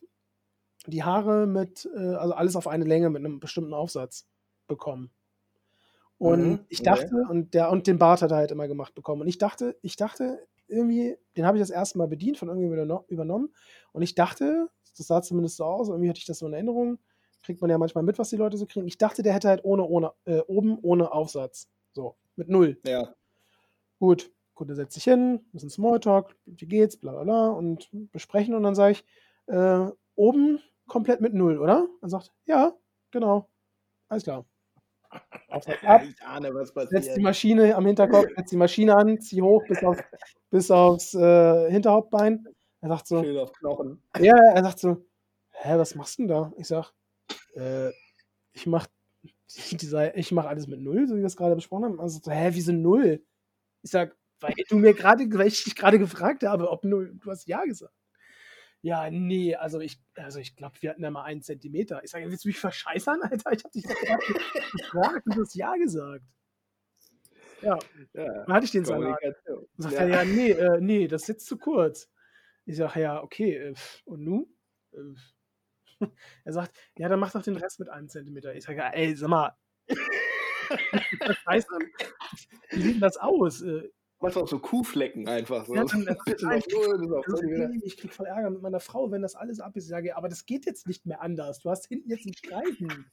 die 0.88 1.04
Haare 1.04 1.48
mit, 1.48 1.90
äh, 1.96 2.16
also 2.16 2.34
alles 2.34 2.56
auf 2.56 2.68
eine 2.68 2.86
Länge 2.86 3.10
mit 3.10 3.24
einem 3.26 3.40
bestimmten 3.40 3.74
Aufsatz 3.74 4.28
bekommen. 4.68 5.12
Und 6.18 6.42
Mhm, 6.44 6.66
ich 6.70 6.82
okay. 6.82 6.90
dachte, 6.90 7.16
und 7.30 7.54
der, 7.56 7.72
und 7.72 7.88
den 7.88 7.98
Bart 7.98 8.22
hat 8.22 8.32
er 8.32 8.38
halt 8.38 8.52
immer 8.52 8.68
gemacht 8.68 8.94
bekommen. 8.94 9.22
Und 9.22 9.28
ich 9.28 9.40
dachte, 9.40 9.78
ich 9.82 9.96
dachte, 9.96 10.40
irgendwie, 10.72 11.18
den 11.38 11.46
habe 11.46 11.58
ich 11.58 11.62
das 11.62 11.70
erste 11.70 11.98
Mal 11.98 12.08
bedient, 12.08 12.38
von 12.38 12.48
irgendjemandem 12.48 12.90
überno- 12.90 13.06
übernommen. 13.10 13.54
Und 13.92 14.02
ich 14.02 14.16
dachte, 14.16 14.70
das 14.98 15.08
sah 15.08 15.22
zumindest 15.22 15.58
so 15.58 15.66
aus, 15.66 15.90
irgendwie 15.90 16.10
hatte 16.10 16.20
ich 16.20 16.26
das 16.26 16.40
so 16.40 16.48
in 16.48 16.54
Erinnerung, 16.54 17.00
kriegt 17.44 17.62
man 17.62 17.70
ja 17.70 17.78
manchmal 17.78 18.04
mit, 18.04 18.20
was 18.20 18.30
die 18.30 18.38
Leute 18.38 18.58
so 18.58 18.66
kriegen. 18.66 18.88
Ich 18.88 18.98
dachte, 18.98 19.24
der 19.24 19.34
hätte 19.34 19.50
halt 19.50 19.64
ohne, 19.64 19.84
ohne, 19.86 20.14
äh, 20.26 20.40
oben 20.48 20.78
ohne 20.82 21.12
Aufsatz. 21.12 21.70
So, 21.94 22.16
mit 22.36 22.50
null. 22.50 22.80
Ja. 22.86 23.14
Gut, 24.00 24.32
Kunde 24.54 24.76
setzt 24.76 24.94
sich 24.94 25.04
hin, 25.04 25.42
bisschen 25.52 25.70
Smalltalk, 25.70 26.36
wie 26.46 26.68
geht's, 26.68 26.98
bla 26.98 27.12
bla 27.14 27.24
bla 27.24 27.50
und 27.50 27.90
besprechen 28.12 28.54
und 28.54 28.64
dann 28.64 28.76
sage 28.76 28.94
ich, 28.94 29.06
äh, 29.48 29.88
oben 30.16 30.60
komplett 30.88 31.22
mit 31.22 31.34
null, 31.34 31.58
oder? 31.58 31.88
Er 32.02 32.10
sagt, 32.10 32.32
ja, 32.46 32.74
genau, 33.12 33.48
alles 34.08 34.24
klar. 34.24 34.46
Aufsatz 35.50 35.78
ab, 35.84 36.02
Ich 36.04 36.22
ahne, 36.24 36.54
was 36.54 36.70
setzt 36.90 37.16
die 37.16 37.22
passiert. 37.22 37.22
Maschine 37.22 37.76
am 37.76 37.86
Hinterkopf, 37.86 38.28
setzt 38.36 38.52
die 38.52 38.58
Maschine 38.58 38.96
an, 38.96 39.20
zieh 39.20 39.42
hoch 39.42 39.64
bis, 39.68 39.84
auf, 39.84 39.98
bis 40.50 40.72
aufs 40.72 41.14
äh, 41.14 41.70
Hinterhauptbein. 41.72 42.46
Er 42.82 42.90
sagt 42.90 43.08
so, 43.08 43.24
Schön 43.24 43.38
auf 43.38 43.54
Knochen. 43.54 44.02
ja, 44.20 44.36
er 44.36 44.64
sagt 44.64 44.80
so, 44.80 45.06
hä, 45.52 45.78
was 45.78 45.96
machst 45.96 46.18
du 46.20 46.24
denn 46.24 46.30
da? 46.30 46.54
Ich 46.58 46.68
sag, 46.68 46.92
äh, 47.56 47.90
ich 48.54 48.66
mach, 48.66 48.88
ich 50.16 50.32
mach 50.32 50.46
alles 50.46 50.68
mit 50.68 50.82
Null, 50.82 51.08
so 51.08 51.16
wie 51.16 51.20
wir 51.20 51.26
es 51.28 51.36
gerade 51.38 51.56
besprochen 51.56 51.86
haben. 51.86 52.00
Also, 52.00 52.20
so, 52.24 52.32
hä, 52.32 52.50
wieso 52.54 52.72
Null? 52.72 53.24
Ich 53.84 53.92
sag, 53.92 54.16
weil 54.40 54.54
du 54.70 54.78
mir 54.78 54.94
gerade, 54.94 55.26
weil 55.34 55.48
ich 55.48 55.64
dich 55.64 55.76
gerade 55.76 56.00
gefragt 56.00 56.44
habe, 56.44 56.70
ob 56.72 56.84
Null, 56.84 57.14
du 57.22 57.30
hast 57.32 57.48
Ja 57.48 57.64
gesagt. 57.66 57.94
Ja, 58.84 59.10
nee, 59.12 59.56
also 59.56 59.80
ich, 59.80 60.02
also 60.16 60.40
ich 60.40 60.56
glaube, 60.56 60.76
wir 60.82 60.90
hatten 60.90 61.04
ja 61.04 61.12
mal 61.12 61.24
einen 61.24 61.42
Zentimeter. 61.44 62.04
Ich 62.04 62.10
sage, 62.12 62.30
willst 62.30 62.46
du 62.46 62.50
mich 62.50 62.60
verscheißern, 62.60 63.22
Alter? 63.46 63.52
Ich 63.52 63.64
hab 63.64 63.72
dich 63.72 63.84
gefragt 63.84 65.26
und 65.28 65.36
du 65.36 65.42
hast 65.42 65.54
Ja 65.56 65.76
gesagt. 65.76 66.24
Ja, 67.62 67.78
Ja. 68.14 68.44
dann 68.46 68.54
hatte 68.56 68.66
ich 68.66 68.72
den 68.72 68.86
Salat. 68.86 69.20
Kommunikation. 69.20 69.68
Sagt 69.78 69.94
Ja. 69.94 70.00
er, 70.02 70.08
ja, 70.10 70.26
nee, 70.26 70.50
äh, 70.52 70.82
nee, 70.82 71.08
das 71.08 71.22
ist 71.24 71.28
jetzt 71.28 71.46
zu 71.46 71.58
kurz. 71.58 72.10
Ich 72.66 72.78
sage, 72.78 73.02
ja, 73.02 73.22
okay, 73.22 73.56
äh, 73.56 73.74
und 74.06 74.24
nun? 74.24 74.48
Äh, 74.94 75.14
Er 76.44 76.54
sagt, 76.54 76.76
ja, 76.98 77.08
dann 77.08 77.20
mach 77.20 77.32
doch 77.32 77.44
den 77.44 77.58
Rest 77.58 77.80
mit 77.80 77.90
einem 77.90 78.10
Zentimeter. 78.10 78.56
Ich 78.56 78.64
sage, 78.64 78.82
ey, 78.82 79.16
sag 79.16 79.30
mal, 79.30 79.56
wie 82.72 82.82
sieht 82.82 82.96
denn 82.96 83.02
das 83.02 83.18
aus? 83.18 83.62
Äh, 84.22 84.26
Machst 84.26 84.38
auch 84.38 84.48
so 84.48 84.60
Kuhflecken 84.60 85.28
einfach. 85.28 85.66
So. 85.66 85.76
Ja, 85.76 85.84
dann- 85.86 86.06
Das 86.06 86.18
das 86.26 86.38
wieder. 86.38 87.64
er, 87.64 87.70
nee, 87.70 87.80
ich 87.84 87.98
krieg 87.98 88.14
voll 88.14 88.28
Ärger 88.28 88.50
mit 88.52 88.62
meiner 88.62 88.80
Frau, 88.80 89.12
wenn 89.12 89.22
das 89.22 89.36
alles 89.36 89.60
ab 89.60 89.76
ist. 89.76 89.86
Ich 89.86 89.90
sage, 89.90 90.16
aber 90.16 90.30
das 90.30 90.46
geht 90.46 90.66
jetzt 90.66 90.88
nicht 90.88 91.06
mehr 91.06 91.22
anders. 91.22 91.60
Du 91.60 91.70
hast 91.70 91.88
hinten 91.88 92.10
jetzt 92.10 92.26
einen 92.26 92.36
Streifen. 92.36 93.10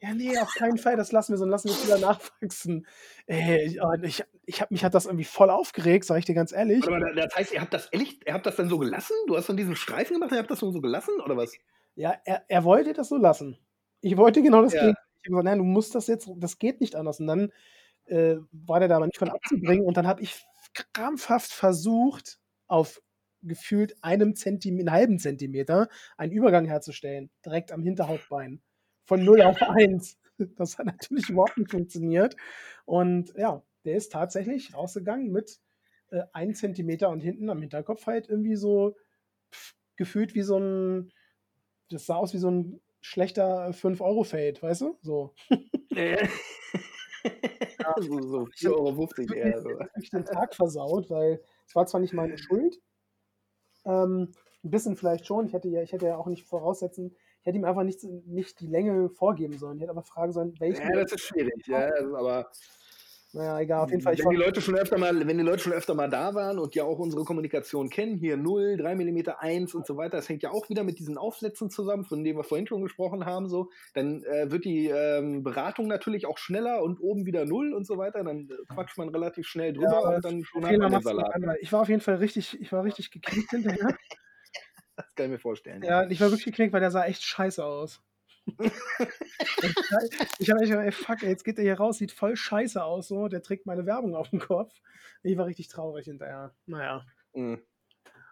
Ja, 0.00 0.12
nee, 0.12 0.36
auf 0.38 0.52
keinen 0.54 0.76
Fall, 0.76 0.96
das 0.96 1.12
lassen 1.12 1.32
wir 1.32 1.38
so, 1.38 1.46
lassen 1.46 1.68
wir 1.68 1.74
es 1.76 1.86
wieder 1.86 1.98
nachwachsen. 1.98 2.86
Ey, 3.26 3.64
ich, 3.66 3.82
oh, 3.82 3.90
ich, 4.02 4.22
ich 4.44 4.60
hab, 4.60 4.70
mich 4.70 4.84
hat 4.84 4.92
das 4.94 5.06
irgendwie 5.06 5.24
voll 5.24 5.48
aufgeregt, 5.48 6.04
sag 6.04 6.18
ich 6.18 6.26
dir 6.26 6.34
ganz 6.34 6.52
ehrlich. 6.52 6.84
Mal, 6.84 7.14
das 7.14 7.34
heißt, 7.34 7.52
ihr 7.54 7.60
habt 7.62 7.72
das 7.72 7.86
ehrlich, 7.86 8.20
ihr 8.26 8.34
habt 8.34 8.44
das 8.44 8.56
dann 8.56 8.68
so 8.68 8.78
gelassen? 8.78 9.14
Du 9.28 9.36
hast 9.36 9.48
dann 9.48 9.56
diesen 9.56 9.76
Streifen 9.76 10.14
gemacht 10.14 10.30
und 10.32 10.36
ihr 10.36 10.40
habt 10.40 10.50
das 10.50 10.58
so 10.58 10.72
gelassen, 10.80 11.14
oder 11.24 11.36
was? 11.38 11.52
Ja, 11.94 12.14
er, 12.26 12.44
er 12.48 12.64
wollte 12.64 12.92
das 12.92 13.08
so 13.08 13.16
lassen. 13.16 13.56
Ich 14.02 14.16
wollte 14.18 14.42
genau 14.42 14.60
das 14.62 14.74
Ja. 14.74 14.80
Gegenteil. 14.80 15.02
Ich 15.22 15.28
habe 15.28 15.30
gesagt, 15.30 15.44
nein, 15.44 15.58
du 15.58 15.64
musst 15.64 15.94
das 15.94 16.06
jetzt, 16.08 16.28
das 16.36 16.58
geht 16.58 16.82
nicht 16.82 16.96
anders. 16.96 17.20
Und 17.20 17.26
dann 17.28 17.52
äh, 18.06 18.36
war 18.52 18.80
der 18.80 18.88
da 18.88 18.96
aber 18.96 19.06
nicht 19.06 19.18
von 19.18 19.30
abzubringen. 19.30 19.84
Und 19.84 19.96
dann 19.96 20.06
habe 20.06 20.22
ich 20.22 20.44
krampfhaft 20.92 21.52
versucht, 21.52 22.38
auf 22.66 23.00
gefühlt 23.42 23.94
einem 24.02 24.34
Zentimeter, 24.34 24.90
einen 24.90 24.96
halben 24.96 25.18
Zentimeter 25.18 25.88
einen 26.16 26.32
Übergang 26.32 26.64
herzustellen, 26.64 27.30
direkt 27.44 27.72
am 27.72 27.82
Hinterhauptbein. 27.82 28.62
Von 29.06 29.24
0 29.24 29.42
auf 29.42 29.60
1. 29.62 30.18
Das 30.56 30.78
hat 30.78 30.86
natürlich 30.86 31.28
überhaupt 31.28 31.58
nicht 31.58 31.70
funktioniert. 31.70 32.36
Und 32.86 33.32
ja, 33.36 33.62
der 33.84 33.96
ist 33.96 34.12
tatsächlich 34.12 34.74
rausgegangen 34.74 35.30
mit 35.30 35.60
äh, 36.10 36.22
1 36.32 36.58
Zentimeter 36.58 37.10
und 37.10 37.20
hinten 37.20 37.50
am 37.50 37.60
Hinterkopf 37.60 38.06
halt 38.06 38.28
irgendwie 38.28 38.56
so 38.56 38.96
pf, 39.52 39.74
gefühlt 39.96 40.34
wie 40.34 40.42
so 40.42 40.58
ein, 40.58 41.12
das 41.90 42.06
sah 42.06 42.16
aus 42.16 42.34
wie 42.34 42.38
so 42.38 42.50
ein 42.50 42.80
schlechter 43.00 43.70
5-Euro-Fade, 43.72 44.60
weißt 44.62 44.80
du? 44.80 44.98
So. 45.02 45.34
so, 48.00 48.20
so 48.20 48.38
4,50 48.44 48.70
Euro 48.72 49.34
eher. 49.34 49.60
So. 49.60 49.70
Ich 50.00 50.10
den 50.10 50.24
Tag 50.24 50.54
versaut, 50.54 51.10
weil 51.10 51.40
es 51.66 51.74
war 51.74 51.86
zwar 51.86 52.00
nicht 52.00 52.12
meine 52.12 52.38
Schuld, 52.38 52.80
ähm, 53.84 54.32
Ein 54.62 54.70
bisschen 54.70 54.96
vielleicht 54.96 55.26
schon. 55.26 55.46
Ich 55.46 55.52
hätte 55.52 55.68
ja, 55.68 55.82
ich 55.82 55.92
hätte 55.92 56.06
ja 56.06 56.16
auch 56.16 56.26
nicht 56.26 56.46
voraussetzen, 56.46 57.14
ich 57.40 57.46
hätte 57.46 57.58
ihm 57.58 57.64
einfach 57.64 57.82
nicht, 57.82 58.02
nicht 58.02 58.60
die 58.60 58.66
Länge 58.66 59.10
vorgeben 59.10 59.58
sollen. 59.58 59.76
Ich 59.76 59.82
hätte 59.82 59.90
aber 59.90 60.02
fragen 60.02 60.32
sollen, 60.32 60.54
welche. 60.58 60.82
Ja, 60.82 60.92
das 60.92 61.12
ist 61.12 61.20
schwierig, 61.22 61.66
ja, 61.66 61.90
aber 62.16 62.50
naja, 63.34 63.58
egal, 63.58 63.80
auf 63.80 63.90
jeden 63.90 64.00
Fall. 64.00 64.16
Wenn 64.16 64.30
die, 64.30 64.36
Leute 64.36 64.60
schon 64.60 64.76
öfter 64.76 64.96
mal, 64.96 65.26
wenn 65.26 65.36
die 65.36 65.42
Leute 65.42 65.58
schon 65.58 65.72
öfter 65.72 65.94
mal 65.94 66.08
da 66.08 66.34
waren 66.34 66.60
und 66.60 66.76
ja 66.76 66.84
auch 66.84 67.00
unsere 67.00 67.24
Kommunikation 67.24 67.90
kennen, 67.90 68.16
hier 68.16 68.36
0, 68.36 68.76
3 68.76 68.94
mm 68.94 69.22
1 69.36 69.74
und 69.74 69.86
so 69.86 69.96
weiter, 69.96 70.18
das 70.18 70.28
hängt 70.28 70.44
ja 70.44 70.52
auch 70.52 70.68
wieder 70.68 70.84
mit 70.84 71.00
diesen 71.00 71.18
Aufsätzen 71.18 71.68
zusammen, 71.68 72.04
von 72.04 72.22
denen 72.22 72.38
wir 72.38 72.44
vorhin 72.44 72.68
schon 72.68 72.82
gesprochen 72.82 73.26
haben, 73.26 73.48
so, 73.48 73.70
dann 73.92 74.22
äh, 74.22 74.52
wird 74.52 74.64
die 74.64 74.86
ähm, 74.86 75.42
Beratung 75.42 75.88
natürlich 75.88 76.26
auch 76.26 76.38
schneller 76.38 76.80
und 76.80 77.00
oben 77.00 77.26
wieder 77.26 77.44
0 77.44 77.74
und 77.74 77.88
so 77.88 77.98
weiter, 77.98 78.22
dann 78.22 78.48
äh, 78.48 78.72
quatscht 78.72 78.98
man 78.98 79.08
relativ 79.08 79.48
schnell 79.48 79.72
drüber 79.72 80.00
ja, 80.04 80.14
und 80.14 80.24
dann 80.24 80.44
schon 80.44 80.64
hat 80.64 80.78
man 80.78 80.92
den 80.92 81.02
Salat. 81.02 81.34
Ich 81.60 81.72
war 81.72 81.80
auf 81.80 81.88
jeden 81.88 82.02
Fall 82.02 82.16
richtig, 82.16 82.60
ich 82.60 82.72
war 82.72 82.84
richtig 82.84 83.10
geknickt 83.10 83.50
hinterher. 83.50 83.96
das 84.94 85.12
kann 85.16 85.26
ich 85.26 85.32
mir 85.32 85.38
vorstellen. 85.40 85.82
Ja, 85.82 86.08
ich 86.08 86.20
war 86.20 86.28
wirklich 86.28 86.44
geknickt, 86.44 86.72
weil 86.72 86.80
der 86.80 86.92
sah 86.92 87.04
echt 87.04 87.24
scheiße 87.24 87.64
aus 87.64 88.00
ich 90.38 90.50
habe 90.50 90.62
echt 90.62 90.70
gedacht, 90.70 90.84
ey, 90.84 90.92
fuck, 90.92 91.22
ey, 91.22 91.30
jetzt 91.30 91.44
geht 91.44 91.56
der 91.58 91.64
hier 91.64 91.78
raus, 91.78 91.98
sieht 91.98 92.12
voll 92.12 92.36
scheiße 92.36 92.82
aus, 92.82 93.08
so, 93.08 93.28
der 93.28 93.42
trägt 93.42 93.66
meine 93.66 93.86
Werbung 93.86 94.14
auf 94.14 94.30
dem 94.30 94.40
Kopf. 94.40 94.72
Ich 95.22 95.36
war 95.36 95.46
richtig 95.46 95.68
traurig 95.68 96.04
hinterher. 96.04 96.54
Naja. 96.66 97.04
Mm. 97.32 97.54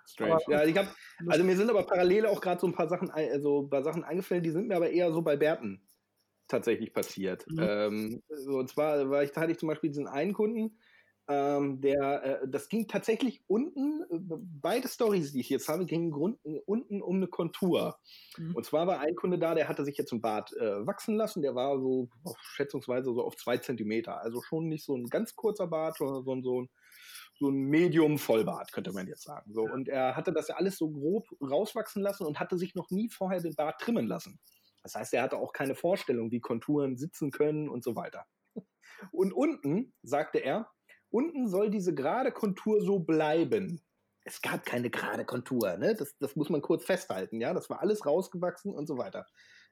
Strange. 0.06 0.32
Aber, 0.32 0.50
ja, 0.50 0.64
ich 0.64 0.76
hab, 0.76 0.94
also 1.26 1.44
mir 1.44 1.56
sind 1.56 1.70
aber 1.70 1.84
parallel 1.84 2.26
auch 2.26 2.40
gerade 2.40 2.60
so 2.60 2.66
ein 2.66 2.74
paar 2.74 2.88
Sachen, 2.88 3.10
also 3.10 3.68
paar 3.68 3.84
Sachen 3.84 4.04
eingefallen, 4.04 4.42
die 4.42 4.50
sind 4.50 4.68
mir 4.68 4.76
aber 4.76 4.90
eher 4.90 5.12
so 5.12 5.22
bei 5.22 5.36
Berten 5.36 5.88
tatsächlich 6.48 6.92
passiert. 6.92 7.46
Mhm. 7.48 7.58
Ähm, 7.60 8.22
und 8.48 8.68
zwar 8.68 9.08
war 9.08 9.22
ich, 9.22 9.32
da 9.32 9.42
hatte 9.42 9.52
ich 9.52 9.58
zum 9.58 9.68
Beispiel 9.68 9.90
diesen 9.90 10.08
einen 10.08 10.34
Kunden, 10.34 10.76
ähm, 11.28 11.80
der, 11.80 12.42
äh, 12.42 12.48
das 12.48 12.68
ging 12.68 12.88
tatsächlich 12.88 13.42
unten, 13.46 14.02
äh, 14.10 14.36
beide 14.60 14.88
Stories, 14.88 15.32
die 15.32 15.40
ich 15.40 15.50
jetzt 15.50 15.68
habe, 15.68 15.86
gingen 15.86 16.12
unten, 16.12 16.58
unten 16.66 17.00
um 17.00 17.16
eine 17.16 17.28
Kontur. 17.28 17.98
Mhm. 18.36 18.56
Und 18.56 18.66
zwar 18.66 18.86
war 18.86 19.00
ein 19.00 19.14
Kunde 19.14 19.38
da, 19.38 19.54
der 19.54 19.68
hatte 19.68 19.84
sich 19.84 19.96
jetzt 19.96 20.12
ein 20.12 20.20
Bart 20.20 20.52
äh, 20.56 20.86
wachsen 20.86 21.16
lassen, 21.16 21.42
der 21.42 21.54
war 21.54 21.78
so 21.78 22.08
auf, 22.24 22.36
schätzungsweise 22.40 23.12
so 23.14 23.22
auf 23.24 23.36
zwei 23.36 23.58
Zentimeter. 23.58 24.20
Also 24.20 24.42
schon 24.42 24.68
nicht 24.68 24.84
so 24.84 24.96
ein 24.96 25.06
ganz 25.06 25.36
kurzer 25.36 25.66
Bart, 25.66 25.96
sondern 25.96 26.24
so, 26.24 26.42
so 26.42 26.62
ein 26.62 26.68
so 27.38 27.48
ein 27.48 27.56
Medium-Vollbart, 27.56 28.72
könnte 28.72 28.92
man 28.92 29.08
jetzt 29.08 29.24
sagen. 29.24 29.52
So, 29.52 29.62
und 29.62 29.88
er 29.88 30.14
hatte 30.14 30.32
das 30.32 30.48
ja 30.48 30.56
alles 30.56 30.76
so 30.76 30.90
grob 30.90 31.26
rauswachsen 31.40 32.00
lassen 32.00 32.24
und 32.24 32.38
hatte 32.38 32.56
sich 32.56 32.74
noch 32.74 32.90
nie 32.90 33.08
vorher 33.08 33.40
den 33.40 33.56
Bart 33.56 33.80
trimmen 33.80 34.06
lassen. 34.06 34.38
Das 34.82 34.94
heißt, 34.94 35.14
er 35.14 35.22
hatte 35.22 35.38
auch 35.38 35.52
keine 35.52 35.74
Vorstellung, 35.74 36.30
wie 36.30 36.40
Konturen 36.40 36.96
sitzen 36.96 37.30
können 37.30 37.68
und 37.68 37.82
so 37.82 37.96
weiter. 37.96 38.26
Und 39.10 39.32
unten, 39.32 39.92
sagte 40.02 40.38
er, 40.38 40.70
Unten 41.12 41.46
soll 41.46 41.70
diese 41.70 41.94
gerade 41.94 42.32
Kontur 42.32 42.80
so 42.82 42.98
bleiben. 42.98 43.80
Es 44.24 44.40
gab 44.40 44.64
keine 44.64 44.90
gerade 44.90 45.24
Kontur, 45.24 45.76
ne? 45.76 45.94
Das, 45.94 46.16
das 46.18 46.36
muss 46.36 46.48
man 46.48 46.62
kurz 46.62 46.84
festhalten, 46.84 47.40
ja. 47.40 47.54
Das 47.54 47.70
war 47.70 47.80
alles 47.80 48.04
rausgewachsen 48.06 48.74
und 48.74 48.86
so 48.86 48.98
weiter. 48.98 49.26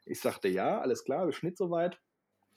Ich 0.05 0.20
sagte 0.20 0.48
ja, 0.48 0.81
alles 0.81 1.05
klar, 1.05 1.26
Beschnitt 1.26 1.57
soweit. 1.57 1.98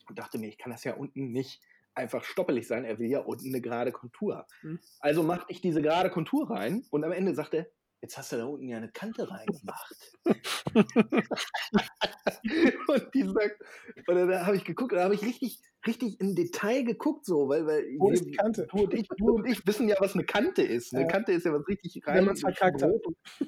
Und 0.08 0.20
dachte 0.20 0.38
mir, 0.38 0.48
ich 0.48 0.58
kann 0.58 0.72
das 0.72 0.84
ja 0.84 0.96
unten 0.96 1.32
nicht 1.32 1.62
einfach 1.96 2.24
stoppelig 2.24 2.68
sein. 2.68 2.84
Er 2.84 3.00
will 3.00 3.10
ja 3.10 3.20
unten 3.20 3.48
eine 3.48 3.62
gerade 3.62 3.92
Kontur. 3.92 4.46
Hm. 4.62 4.80
Also 5.00 5.24
machte 5.24 5.46
ich 5.50 5.62
diese 5.62 5.82
gerade 5.82 6.10
Kontur 6.10 6.50
rein 6.50 6.86
und 6.90 7.04
am 7.04 7.12
Ende 7.12 7.34
sagte, 7.34 7.72
jetzt 8.04 8.18
hast 8.18 8.34
du 8.34 8.38
da 8.38 8.46
unten 8.46 8.68
ja 8.68 8.78
eine 8.78 8.90
Kante 8.90 9.32
reingemacht. 9.32 9.96
und 12.90 13.14
die 13.14 13.24
sagt, 13.24 13.64
und 14.08 14.16
dann 14.16 14.46
habe 14.46 14.58
ich 14.58 14.66
geguckt, 14.66 14.92
da 14.92 15.06
habe 15.06 15.16
ich 15.16 15.22
richtig, 15.22 15.62
richtig 15.88 16.20
im 16.20 16.36
Detail 16.36 16.84
geguckt, 16.84 17.26
so, 17.26 17.48
weil, 17.48 17.66
weil 17.66 17.86
Wo 17.98 18.12
ist 18.12 18.26
die 18.26 18.34
Kante? 18.34 18.68
Du 18.70 18.84
und, 18.84 18.94
ich, 18.94 19.08
du 19.08 19.36
und 19.36 19.48
ich 19.48 19.66
wissen 19.66 19.88
ja, 19.88 19.96
was 20.00 20.16
eine 20.16 20.26
Kante 20.26 20.64
ist. 20.64 20.94
Eine 20.94 21.04
ja. 21.04 21.08
Kante 21.08 21.32
ist 21.32 21.46
ja 21.46 21.54
was 21.54 21.66
richtig 21.66 22.06
rein, 22.06 22.28
Wenn 22.28 22.36
verkackt 22.36 22.82
grob, 22.82 23.02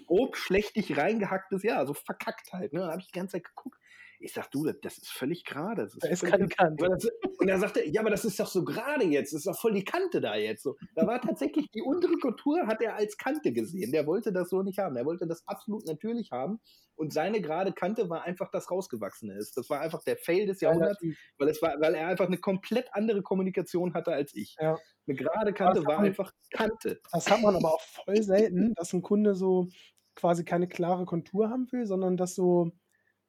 grob 0.07 0.37
schlechtig 0.37 0.95
reingehacktes, 0.95 1.61
ja, 1.63 1.85
so 1.85 1.93
verkackt 1.93 2.53
halt. 2.53 2.71
Ne? 2.71 2.79
Da 2.79 2.91
habe 2.91 3.01
ich 3.01 3.07
die 3.07 3.19
ganze 3.19 3.33
Zeit 3.33 3.43
geguckt. 3.43 3.77
Ich 4.25 4.33
sag, 4.33 4.49
du, 4.49 4.65
das 4.65 4.97
ist 4.97 5.11
völlig 5.11 5.45
gerade. 5.45 5.83
Das 5.83 5.93
ist 5.93 6.03
da 6.03 6.07
ist 6.09 6.23
keine 6.23 6.47
Kante. 6.47 6.97
Und 7.37 7.47
er 7.47 7.59
sagte, 7.59 7.87
ja, 7.87 8.01
aber 8.01 8.09
das 8.09 8.25
ist 8.25 8.39
doch 8.39 8.47
so 8.47 8.65
gerade 8.65 9.05
jetzt. 9.05 9.33
Das 9.33 9.41
ist 9.41 9.47
doch 9.47 9.59
voll 9.59 9.73
die 9.73 9.83
Kante 9.83 10.19
da 10.19 10.35
jetzt. 10.35 10.63
So, 10.63 10.75
da 10.95 11.05
war 11.05 11.21
tatsächlich 11.21 11.69
die 11.69 11.83
untere 11.83 12.17
Kontur, 12.17 12.65
hat 12.65 12.81
er 12.81 12.95
als 12.95 13.17
Kante 13.17 13.53
gesehen. 13.53 13.91
Der 13.91 14.07
wollte 14.07 14.33
das 14.33 14.49
so 14.49 14.63
nicht 14.63 14.79
haben. 14.79 14.95
Er 14.95 15.05
wollte 15.05 15.27
das 15.27 15.47
absolut 15.47 15.85
natürlich 15.85 16.31
haben. 16.31 16.59
Und 16.95 17.13
seine 17.13 17.39
gerade 17.39 17.71
Kante 17.71 18.09
war 18.09 18.23
einfach 18.23 18.49
das 18.49 18.71
rausgewachsene 18.71 19.37
ist. 19.37 19.57
Das 19.57 19.69
war 19.69 19.81
einfach 19.81 20.03
der 20.03 20.17
Fail 20.17 20.47
des 20.47 20.61
Jahrhunderts, 20.61 20.99
weil, 21.37 21.49
es 21.49 21.61
war, 21.61 21.79
weil 21.79 21.93
er 21.93 22.07
einfach 22.07 22.25
eine 22.25 22.37
komplett 22.37 22.87
andere 22.93 23.21
Kommunikation 23.21 23.93
hatte 23.93 24.11
als 24.11 24.33
ich. 24.33 24.55
Ja. 24.59 24.75
Eine 25.07 25.15
gerade 25.15 25.53
Kante 25.53 25.85
war 25.85 25.97
man, 25.97 26.05
einfach 26.05 26.31
Kante. 26.51 26.99
Das 27.11 27.29
hat 27.29 27.41
man 27.41 27.55
aber 27.55 27.75
auch 27.75 27.81
voll 27.81 28.23
selten, 28.23 28.73
dass 28.73 28.91
ein 28.91 29.03
Kunde 29.03 29.35
so 29.35 29.67
quasi 30.15 30.45
keine 30.45 30.67
klare 30.67 31.05
Kontur 31.05 31.49
haben 31.49 31.71
will, 31.71 31.85
sondern 31.85 32.17
dass 32.17 32.33
so 32.33 32.71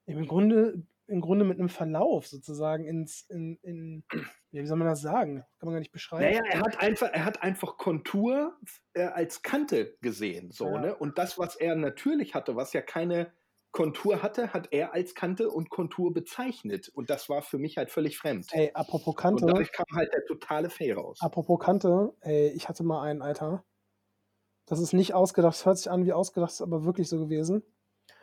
im 0.07 0.27
Grunde, 0.27 0.83
im 1.07 1.21
Grunde 1.21 1.45
mit 1.45 1.59
einem 1.59 1.69
Verlauf 1.69 2.27
sozusagen 2.27 2.85
ins, 2.85 3.23
in, 3.29 3.59
in 3.63 4.05
ja, 4.51 4.63
wie 4.63 4.67
soll 4.67 4.79
man 4.79 4.89
das 4.89 5.03
sagen? 5.03 5.45
Kann 5.59 5.67
man 5.67 5.75
gar 5.75 5.81
nicht 5.81 5.93
beschreiben. 5.93 6.25
Naja, 6.25 6.43
er 6.51 6.61
hat 6.61 6.81
einfach, 6.81 7.09
er 7.13 7.25
hat 7.25 7.43
einfach 7.43 7.77
Kontur 7.77 8.57
äh, 8.95 9.05
als 9.05 9.43
Kante 9.43 9.97
gesehen, 10.01 10.51
so, 10.51 10.67
ja. 10.67 10.81
ne? 10.81 10.97
Und 10.97 11.19
das, 11.19 11.39
was 11.39 11.57
er 11.57 11.75
natürlich 11.77 12.35
hatte, 12.35 12.57
was 12.57 12.73
ja 12.73 12.81
keine 12.81 13.33
Kontur 13.77 14.23
hatte, 14.23 14.55
hat 14.55 14.69
er 14.73 14.95
als 14.95 15.15
Kante 15.15 15.51
und 15.51 15.69
Kontur 15.69 16.15
bezeichnet. 16.15 16.89
Und 16.89 17.11
das 17.11 17.29
war 17.29 17.43
für 17.43 17.59
mich 17.59 17.77
halt 17.77 17.91
völlig 17.91 18.17
fremd. 18.17 18.49
Ey, 18.53 18.71
apropos 18.73 19.15
Kante. 19.17 19.45
Und 19.45 19.51
dadurch 19.53 19.71
kam 19.71 19.85
halt 19.93 20.15
der 20.15 20.25
totale 20.25 20.71
Fail 20.71 20.95
raus. 20.95 21.19
Apropos 21.21 21.59
Kante, 21.59 22.15
ey, 22.21 22.49
ich 22.53 22.71
hatte 22.71 22.85
mal 22.85 23.03
einen, 23.03 23.21
Alter. 23.21 23.65
Das 24.65 24.81
ist 24.81 24.95
nicht 24.95 25.13
ausgedacht, 25.13 25.55
das 25.55 25.67
hört 25.67 25.77
sich 25.77 25.91
an 25.91 26.07
wie 26.07 26.15
ausgedacht, 26.15 26.53
ist 26.53 26.63
aber 26.63 26.85
wirklich 26.85 27.09
so 27.09 27.19
gewesen. 27.19 27.63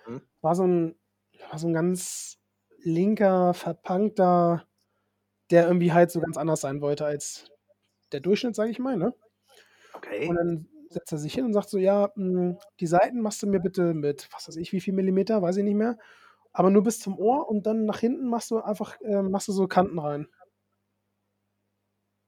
Hm? 0.06 0.22
War 0.42 0.56
so 0.56 0.66
ein 0.66 0.96
war 1.50 1.60
so 1.60 1.68
ein 1.68 1.74
ganz 1.74 2.38
linker, 2.80 3.54
verpunkter, 3.54 4.66
der 5.52 5.68
irgendwie 5.68 5.94
halt 5.94 6.12
so 6.12 6.20
ganz 6.20 6.38
anders 6.38 6.62
sein 6.62 6.82
wollte 6.82 7.06
als 7.06 7.52
der 8.12 8.20
Durchschnitt, 8.20 8.56
sage 8.56 8.72
ich 8.72 8.80
mal, 8.80 8.98
ne? 8.98 9.14
Okay. 9.94 10.28
Und 10.28 10.36
dann 10.36 10.68
setzt 10.90 11.12
er 11.12 11.18
sich 11.18 11.34
hin 11.34 11.46
und 11.46 11.54
sagt 11.54 11.70
so, 11.70 11.78
ja, 11.78 12.12
hm, 12.16 12.58
die 12.80 12.88
Seiten 12.88 13.22
machst 13.22 13.42
du 13.44 13.48
mir 13.48 13.60
bitte 13.60 13.94
mit, 13.94 14.30
was 14.32 14.48
weiß 14.48 14.58
ich, 14.58 14.72
wie 14.72 14.82
viel 14.82 14.94
Millimeter, 14.94 15.42
weiß 15.42 15.58
ich 15.58 15.64
nicht 15.64 15.76
mehr, 15.76 15.98
aber 16.52 16.70
nur 16.70 16.84
bis 16.84 17.00
zum 17.00 17.18
Ohr 17.18 17.50
und 17.50 17.66
dann 17.66 17.86
nach 17.86 18.00
hinten 18.00 18.28
machst 18.28 18.52
du 18.52 18.60
einfach, 18.60 19.00
äh, 19.02 19.22
machst 19.22 19.48
du 19.48 19.52
so 19.52 19.68
Kanten 19.68 20.00
rein. 20.00 20.28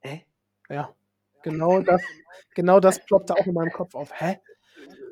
Hä? 0.02 0.26
Ja. 0.70 0.94
Genau 1.44 1.80
das, 1.82 2.02
genau 2.56 2.80
das 2.80 3.06
ploppte 3.06 3.36
auch 3.36 3.46
in 3.46 3.54
meinem 3.54 3.72
Kopf 3.72 3.94
auf. 3.94 4.12
Hä? 4.20 4.40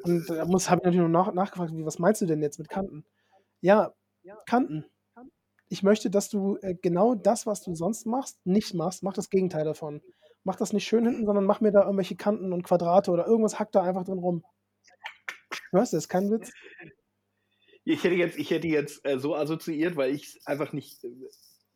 Und 0.04 0.28
da 0.30 0.40
habe 0.40 0.58
ich 0.58 0.68
natürlich 0.68 1.00
noch 1.00 1.08
nach, 1.08 1.34
nachgefragt, 1.34 1.72
was 1.76 2.00
meinst 2.00 2.22
du 2.22 2.26
denn 2.26 2.42
jetzt 2.42 2.58
mit 2.58 2.70
Kanten? 2.70 3.06
Ja, 3.64 3.94
Kanten. 4.46 4.86
Ich 5.70 5.84
möchte, 5.84 6.10
dass 6.10 6.30
du 6.30 6.58
äh, 6.62 6.76
genau 6.76 7.16
das, 7.16 7.48
was 7.48 7.62
du 7.62 7.74
sonst 7.74 8.06
machst, 8.06 8.46
nicht 8.46 8.74
machst. 8.74 9.04
Mach 9.04 9.14
das 9.14 9.30
Gegenteil 9.30 9.64
davon. 9.64 10.02
Mach 10.44 10.58
das 10.58 10.74
nicht 10.74 10.86
schön 10.86 11.06
hinten, 11.06 11.26
sondern 11.26 11.46
mach 11.46 11.62
mir 11.62 11.72
da 11.72 11.84
irgendwelche 11.84 12.18
Kanten 12.18 12.52
und 12.52 12.64
Quadrate 12.64 13.10
oder 13.10 13.26
irgendwas 13.26 13.60
hackt 13.60 13.74
da 13.74 13.82
einfach 13.82 14.04
drin 14.04 14.20
rum. 14.20 14.44
Hörst 15.72 15.94
du, 15.94 15.98
das 15.98 16.04
ist 16.04 16.10
kein 16.10 16.30
Witz. 16.30 16.52
Ich 17.86 18.04
hätte 18.04 18.16
jetzt, 18.16 18.38
ich 18.38 18.52
hätte 18.52 18.68
jetzt 18.68 19.06
äh, 19.06 19.18
so 19.18 19.34
assoziiert, 19.34 19.96
weil 19.96 20.14
ich 20.14 20.42
einfach 20.46 20.74
nicht. 20.74 21.02
Äh, 21.06 21.12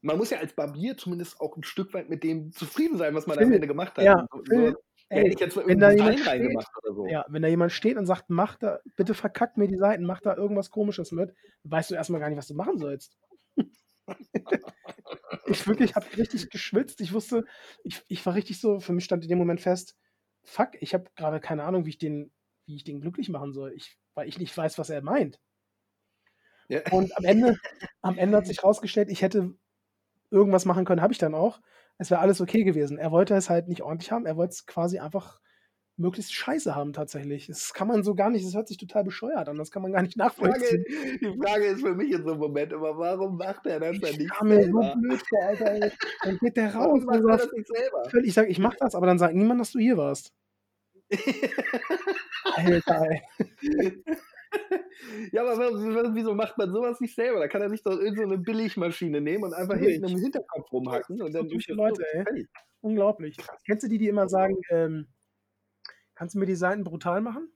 man 0.02 0.18
muss 0.18 0.30
ja 0.30 0.40
als 0.40 0.54
Barbier 0.54 0.98
zumindest 0.98 1.40
auch 1.40 1.56
ein 1.56 1.64
Stück 1.64 1.94
weit 1.94 2.10
mit 2.10 2.24
dem 2.24 2.52
zufrieden 2.52 2.98
sein, 2.98 3.16
was 3.16 3.28
man 3.28 3.38
Phil, 3.38 3.48
am 3.48 3.54
Ende 3.54 3.68
gemacht 3.68 3.96
hat. 3.98 4.04
Ja, 4.04 4.28
so, 4.30 4.74
Ey, 5.10 5.20
hätte 5.20 5.34
ich 5.34 5.40
jetzt 5.40 5.56
wenn 5.56 5.80
da 5.80 5.92
jemand 5.92 6.20
steht, 6.20 6.42
oder 6.84 6.94
so. 6.94 7.08
Ja, 7.08 7.26
wenn 7.30 7.42
da 7.42 7.48
jemand 7.48 7.72
steht 7.72 7.98
und 7.98 8.06
sagt, 8.06 8.30
mach 8.30 8.56
da, 8.56 8.80
bitte 8.96 9.14
verkackt 9.14 9.58
mir 9.58 9.68
die 9.68 9.78
Seiten, 9.78 10.04
mach 10.04 10.20
da 10.20 10.36
irgendwas 10.36 10.70
komisches 10.70 11.12
mit, 11.12 11.34
weißt 11.64 11.92
du 11.92 11.96
erstmal 11.96 12.20
gar 12.20 12.30
nicht, 12.30 12.38
was 12.38 12.48
du 12.48 12.56
machen 12.56 12.78
sollst. 12.78 13.18
ich 15.46 15.66
wirklich 15.68 15.96
habe 15.96 16.06
richtig 16.18 16.50
geschwitzt. 16.50 17.00
Ich 17.00 17.14
wusste, 17.14 17.46
ich, 17.84 18.04
ich 18.10 18.26
war 18.26 18.34
richtig 18.34 18.60
so, 18.60 18.82
für 18.82 18.92
mich 18.92 19.06
stand 19.06 19.24
in 19.24 19.30
dem 19.30 19.38
Moment 19.38 19.62
fest, 19.62 19.96
fuck, 20.44 20.72
ich 20.82 20.94
habe 20.94 21.10
gerade 21.16 21.40
keine 21.40 21.64
Ahnung, 21.64 21.86
wie 21.86 21.92
ich 21.92 21.98
den, 21.98 22.32
wie 22.66 22.76
ich 22.76 22.84
den 22.84 23.00
glücklich 23.00 23.30
machen 23.30 23.54
soll, 23.54 23.72
ich, 23.74 23.98
weil 24.14 24.28
ich 24.28 24.40
nicht 24.40 24.56
weiß, 24.56 24.78
was 24.78 24.90
er 24.90 25.02
meint. 25.02 25.40
Ja. 26.68 26.82
Und 26.92 27.16
am 27.18 27.24
Ende, 27.24 27.58
am 28.02 28.18
Ende 28.18 28.38
hat 28.38 28.48
sich 28.48 28.62
rausgestellt, 28.62 29.10
ich 29.10 29.22
hätte 29.22 29.54
irgendwas 30.32 30.66
machen 30.66 30.84
können, 30.84 31.02
habe 31.02 31.14
ich 31.14 31.20
dann 31.20 31.34
auch 31.34 31.62
es 31.98 32.12
wäre 32.12 32.22
alles 32.22 32.42
okay 32.42 32.64
gewesen. 32.64 32.98
Er 32.98 33.12
wollte 33.12 33.36
es 33.36 33.50
halt 33.50 33.68
nicht 33.68 33.82
ordentlich 33.82 34.12
haben, 34.12 34.26
er 34.26 34.38
wollte 34.38 34.52
es 34.52 34.66
quasi 34.66 35.00
einfach 35.00 35.40
möglichst 35.98 36.34
scheiße 36.34 36.76
haben 36.76 36.94
tatsächlich. 36.94 37.48
Das 37.48 37.74
kann 37.74 37.88
man 37.88 38.04
so 38.04 38.14
gar 38.14 38.30
nicht, 38.30 38.46
das 38.46 38.54
hört 38.54 38.68
sich 38.68 38.78
total 38.78 39.04
bescheuert 39.04 39.50
an, 39.50 39.58
das 39.58 39.72
kann 39.72 39.82
man 39.82 39.92
gar 39.92 40.04
nicht 40.04 40.16
nachvollziehen. 40.16 40.86
Die 40.88 40.94
Frage, 40.94 41.20
die 41.20 41.38
Frage 41.42 41.66
ist 41.66 41.82
für 41.82 41.96
mich 41.96 42.12
in 42.12 42.24
so 42.24 42.32
einem 42.32 42.40
Moment 42.40 42.72
immer, 42.72 42.98
warum 42.98 43.38
macht 43.38 43.66
er 43.66 43.80
das 43.80 44.00
dann 44.00 44.16
nicht 44.16 44.32
selber? 44.40 44.94
so 44.94 45.02
blöd 45.02 45.22
Alter. 45.42 45.72
Ey. 45.72 45.92
Dann 46.24 46.38
geht 46.38 46.58
der 46.58 46.76
raus 46.76 47.04
und 47.04 47.28
sagt, 47.28 47.50
ich 48.24 48.34
sage, 48.34 48.50
ich 48.50 48.60
mach 48.60 48.76
das, 48.76 48.96
aber 48.96 49.08
dann 49.08 49.18
sagt 49.18 49.36
niemand, 49.36 49.60
dass 49.60 49.72
du 49.72 49.80
hier 49.80 49.98
warst. 49.98 50.32
Alter, 52.56 53.08
ey. 53.10 53.22
ja, 55.32 55.42
aber 55.42 55.58
wieso 56.16 56.34
macht 56.34 56.58
man 56.58 56.72
sowas 56.72 57.00
nicht 57.00 57.16
selber? 57.16 57.40
Da 57.40 57.48
kann 57.48 57.62
er 57.62 57.70
sich 57.70 57.84
doch 57.84 57.92
irgendeine 57.92 58.38
so 58.38 58.44
Billigmaschine 58.44 59.22
nehmen 59.22 59.44
und 59.44 59.54
einfach 59.54 59.78
hinten 59.78 60.08
im 60.08 60.20
Hinterkopf 60.20 60.72
rumhacken. 60.72 61.22
Und 61.22 61.34
dann 61.34 61.48
durch 61.48 61.68
Leute, 61.68 62.04
ey. 62.14 62.48
Unglaublich. 62.82 63.38
Krass. 63.38 63.58
Kennst 63.66 63.84
du 63.84 63.90
die, 63.90 63.98
die 63.98 64.08
immer 64.08 64.30
sagen, 64.30 64.56
ähm, 64.70 65.08
kannst 66.16 66.36
du 66.36 66.40
mir 66.40 66.46
die 66.46 66.56
Seiten 66.56 66.84
brutal 66.84 67.22
machen? 67.22 67.52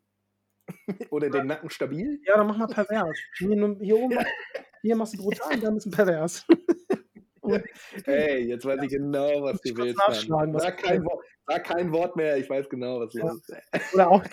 Oder 1.12 1.30
den 1.30 1.48
Nacken 1.48 1.70
stabil? 1.70 2.20
Ja, 2.26 2.38
dann 2.38 2.48
mach 2.48 2.58
mal 2.58 2.68
pervers. 2.68 3.18
Hier, 3.38 3.78
hier 3.82 3.98
oben, 3.98 4.18
hier 4.82 4.96
machst 4.96 5.14
du 5.14 5.18
brutal 5.18 5.54
und 5.56 5.64
dann 5.64 5.78
ist 5.78 5.86
ein 5.86 5.92
pervers. 5.92 6.46
Ey, 8.06 8.48
jetzt 8.48 8.66
weiß 8.66 8.82
ich 8.84 8.90
genau, 8.90 9.42
was 9.42 9.60
du 9.62 9.76
willst. 9.76 9.98
Nachschlagen, 9.98 10.54
was 10.54 10.64
sag, 10.64 10.78
kein 10.78 11.04
Wort, 11.04 11.26
sag 11.48 11.64
kein 11.66 11.92
Wort 11.92 12.16
mehr, 12.16 12.38
ich 12.38 12.50
weiß 12.50 12.70
genau, 12.70 13.00
was 13.00 13.12
du 13.12 13.20
ja. 13.20 13.26
willst. 13.26 13.94
Oder 13.94 14.10
auch 14.10 14.24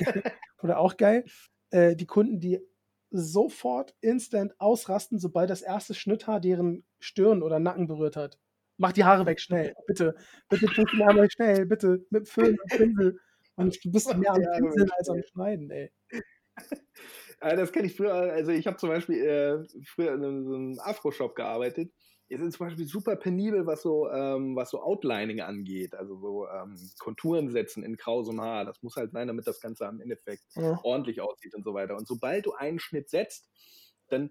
oder 0.63 0.79
auch 0.79 0.97
geil 0.97 1.25
äh, 1.71 1.97
die 1.97 2.07
Kunden, 2.07 2.41
die 2.41 2.61
sofort 3.11 3.95
instant 4.01 4.55
ausrasten, 4.59 5.19
sobald 5.19 5.51
das 5.51 5.63
erste 5.63 5.95
Schnitthaar 5.95 6.41
deren 6.41 6.85
Stirn 6.99 7.43
oder 7.43 7.59
Nacken 7.59 7.87
berührt 7.87 8.17
hat. 8.17 8.39
Mach 8.77 8.93
die 8.93 9.05
Haare 9.05 9.27
weg, 9.27 9.41
schnell, 9.41 9.75
bitte. 9.87 10.15
Bitte 10.49 10.67
tut 10.67 10.93
die 10.93 11.05
Haare 11.05 11.29
schnell, 11.31 11.67
bitte. 11.67 12.05
Mit 12.11 12.29
Föhn 12.29 12.57
und 12.59 12.71
Pinsel. 12.71 13.19
Und 13.57 13.85
du 13.85 13.91
bist 13.91 14.17
mehr 14.17 14.33
am 14.33 14.43
Pinseln 14.43 14.91
als 14.97 15.09
am 15.09 15.23
Schneiden, 15.23 15.71
ey. 15.71 15.91
das 17.41 17.73
kenne 17.73 17.87
ich 17.87 17.97
früher, 17.97 18.15
also 18.15 18.53
ich 18.53 18.67
habe 18.67 18.77
zum 18.77 18.91
Beispiel 18.91 19.25
äh, 19.25 19.65
früher 19.85 20.15
in 20.15 20.25
einem 20.25 20.79
Afro-Shop 20.81 21.35
gearbeitet 21.35 21.93
wir 22.29 22.39
sind 22.39 22.53
zum 22.53 22.67
Beispiel 22.67 22.87
super 22.87 23.17
penibel, 23.17 23.67
was 23.67 23.83
so, 23.83 24.11
ähm, 24.11 24.55
was 24.55 24.71
so 24.71 24.83
Outlining 24.83 25.41
angeht, 25.41 25.95
also 25.95 26.17
so 26.17 26.47
ähm, 26.49 26.77
Konturen 26.99 27.51
setzen 27.51 27.83
in 27.83 27.97
grausem 27.97 28.41
Haar. 28.41 28.67
Das 28.67 28.83
muss 28.83 28.97
halt 28.97 29.13
sein, 29.13 29.29
damit 29.29 29.47
das 29.47 29.61
Ganze 29.61 29.87
am 29.87 30.01
Endeffekt 30.01 30.45
ja. 30.55 30.79
ordentlich 30.83 31.21
aussieht 31.21 31.55
und 31.55 31.65
so 31.65 31.73
weiter. 31.73 31.97
Und 31.97 32.07
sobald 32.07 32.47
du 32.47 32.53
einen 32.53 32.79
Schnitt 32.79 33.09
setzt, 33.09 33.49
dann 34.09 34.31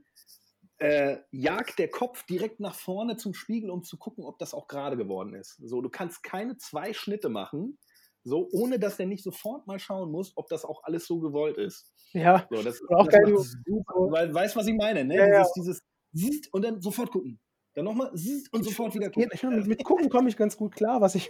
äh, 0.77 1.17
jagt 1.31 1.79
der 1.79 1.89
Kopf 1.89 2.23
direkt 2.27 2.59
nach 2.59 2.75
vorne 2.75 3.17
zum 3.17 3.33
Spiegel, 3.33 3.71
um 3.71 3.83
zu 3.83 3.97
gucken, 3.97 4.25
ob 4.25 4.37
das 4.37 4.53
auch 4.53 4.67
gerade 4.67 4.95
geworden 4.95 5.33
ist. 5.33 5.57
So, 5.57 5.81
du 5.81 5.89
kannst 5.89 6.21
keine 6.21 6.57
zwei 6.57 6.93
Schnitte 6.93 7.29
machen, 7.29 7.79
so 8.23 8.47
ohne 8.51 8.77
dass 8.77 8.97
der 8.97 9.07
nicht 9.07 9.23
sofort 9.23 9.65
mal 9.65 9.79
schauen 9.79 10.11
muss, 10.11 10.33
ob 10.35 10.49
das 10.49 10.65
auch 10.65 10.83
alles 10.83 11.07
so 11.07 11.19
gewollt 11.19 11.57
ist. 11.57 11.91
Ja, 12.13 12.47
so, 12.51 12.61
das, 12.61 12.79
auch 12.89 13.07
das 13.07 13.13
geil. 13.13 13.37
Super, 13.37 14.11
weil, 14.11 14.33
weißt 14.33 14.55
was 14.55 14.67
ich 14.67 14.75
meine, 14.75 15.03
ne? 15.03 15.15
Ja, 15.15 15.45
dieses, 15.55 15.79
ja. 15.79 15.83
dieses 16.13 16.47
und 16.51 16.63
dann 16.63 16.79
sofort 16.79 17.09
gucken. 17.09 17.39
Dann 17.77 17.85
nochmal 17.85 18.09
und 18.09 18.63
sofort 18.63 18.95
wieder 18.95 19.11
gucken. 19.11 19.29
Ich, 19.31 19.43
mit, 19.43 19.67
mit 19.67 19.83
gucken 19.83 20.09
komme 20.09 20.29
ich 20.29 20.35
ganz 20.35 20.57
gut 20.57 20.73
klar. 20.73 20.99
Was 21.01 21.13
ich 21.13 21.29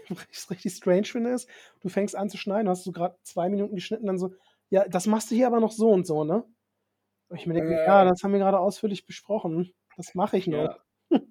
richtig 0.49 0.73
strange 0.73 1.03
finde, 1.03 1.31
ist, 1.31 1.49
du 1.81 1.89
fängst 1.89 2.15
an 2.15 2.29
zu 2.29 2.37
schneiden, 2.37 2.69
hast 2.69 2.85
du 2.85 2.93
gerade 2.93 3.17
zwei 3.23 3.49
Minuten 3.49 3.75
geschnitten, 3.75 4.07
dann 4.07 4.17
so, 4.17 4.33
ja, 4.69 4.87
das 4.87 5.07
machst 5.07 5.29
du 5.29 5.35
hier 5.35 5.47
aber 5.47 5.59
noch 5.59 5.73
so 5.73 5.89
und 5.89 6.07
so, 6.07 6.23
ne? 6.23 6.45
Und 7.27 7.37
ich 7.37 7.47
mir 7.47 7.55
denke, 7.55 7.73
äh, 7.73 7.85
ja, 7.85 8.05
das 8.05 8.23
haben 8.23 8.31
wir 8.31 8.39
gerade 8.39 8.61
ausführlich 8.61 9.05
besprochen. 9.05 9.73
Das 9.97 10.15
mache 10.15 10.37
ich 10.37 10.47
noch. 10.47 10.79
Ja. 11.09 11.19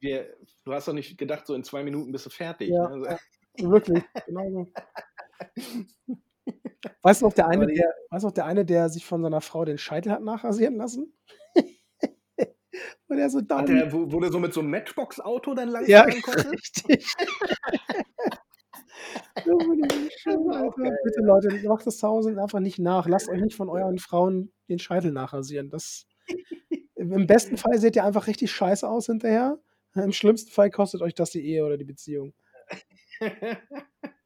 Wir, 0.00 0.36
du 0.64 0.72
hast 0.74 0.86
doch 0.86 0.92
nicht 0.92 1.16
gedacht, 1.16 1.46
so 1.46 1.54
in 1.54 1.64
zwei 1.64 1.82
Minuten 1.82 2.12
bist 2.12 2.26
du 2.26 2.30
fertig. 2.30 2.68
Ja, 2.68 2.88
ne? 2.88 3.18
ja 3.56 3.70
wirklich, 3.70 4.04
genau 4.26 4.50
so. 4.50 4.66
Weißt 7.02 7.22
du 7.22 7.26
noch, 7.26 7.32
der 7.32 7.48
eine, 7.48 7.66
der, 7.66 7.94
weißt 8.10 8.22
du 8.22 8.28
noch, 8.28 8.34
der 8.34 8.44
eine, 8.44 8.64
der 8.66 8.90
sich 8.90 9.06
von 9.06 9.22
seiner 9.22 9.40
Frau 9.40 9.64
den 9.64 9.78
Scheitel 9.78 10.12
hat 10.12 10.22
nachrasieren 10.22 10.76
lassen? 10.76 11.12
Und 13.08 13.18
er 13.18 13.30
so 13.30 13.40
down. 13.40 13.66
Der, 13.66 13.86
der 13.86 14.32
so 14.32 14.38
mit 14.38 14.52
so 14.52 14.60
einem 14.60 14.70
Matchbox-Auto 14.70 15.54
dann 15.54 15.68
lang 15.70 15.86
ja, 15.86 16.02
richtig. 16.02 17.06
okay. 19.46 20.92
Bitte 21.04 21.20
Leute, 21.22 21.66
macht 21.66 21.86
das 21.86 21.98
zu 21.98 22.06
Hause 22.06 22.40
einfach 22.40 22.60
nicht 22.60 22.78
nach. 22.78 23.08
Lasst 23.08 23.28
euch 23.28 23.40
nicht 23.40 23.56
von 23.56 23.70
euren 23.70 23.98
Frauen 23.98 24.52
den 24.68 24.78
Scheitel 24.78 25.12
nachrasieren. 25.12 25.70
Das, 25.70 26.06
Im 26.96 27.26
besten 27.26 27.56
Fall 27.56 27.78
seht 27.78 27.96
ihr 27.96 28.04
einfach 28.04 28.26
richtig 28.26 28.52
scheiße 28.52 28.86
aus 28.88 29.06
hinterher. 29.06 29.58
Im 29.94 30.12
schlimmsten 30.12 30.50
Fall 30.50 30.70
kostet 30.70 31.00
euch 31.00 31.14
das 31.14 31.30
die 31.30 31.44
Ehe 31.44 31.64
oder 31.64 31.78
die 31.78 31.84
Beziehung. 31.84 32.34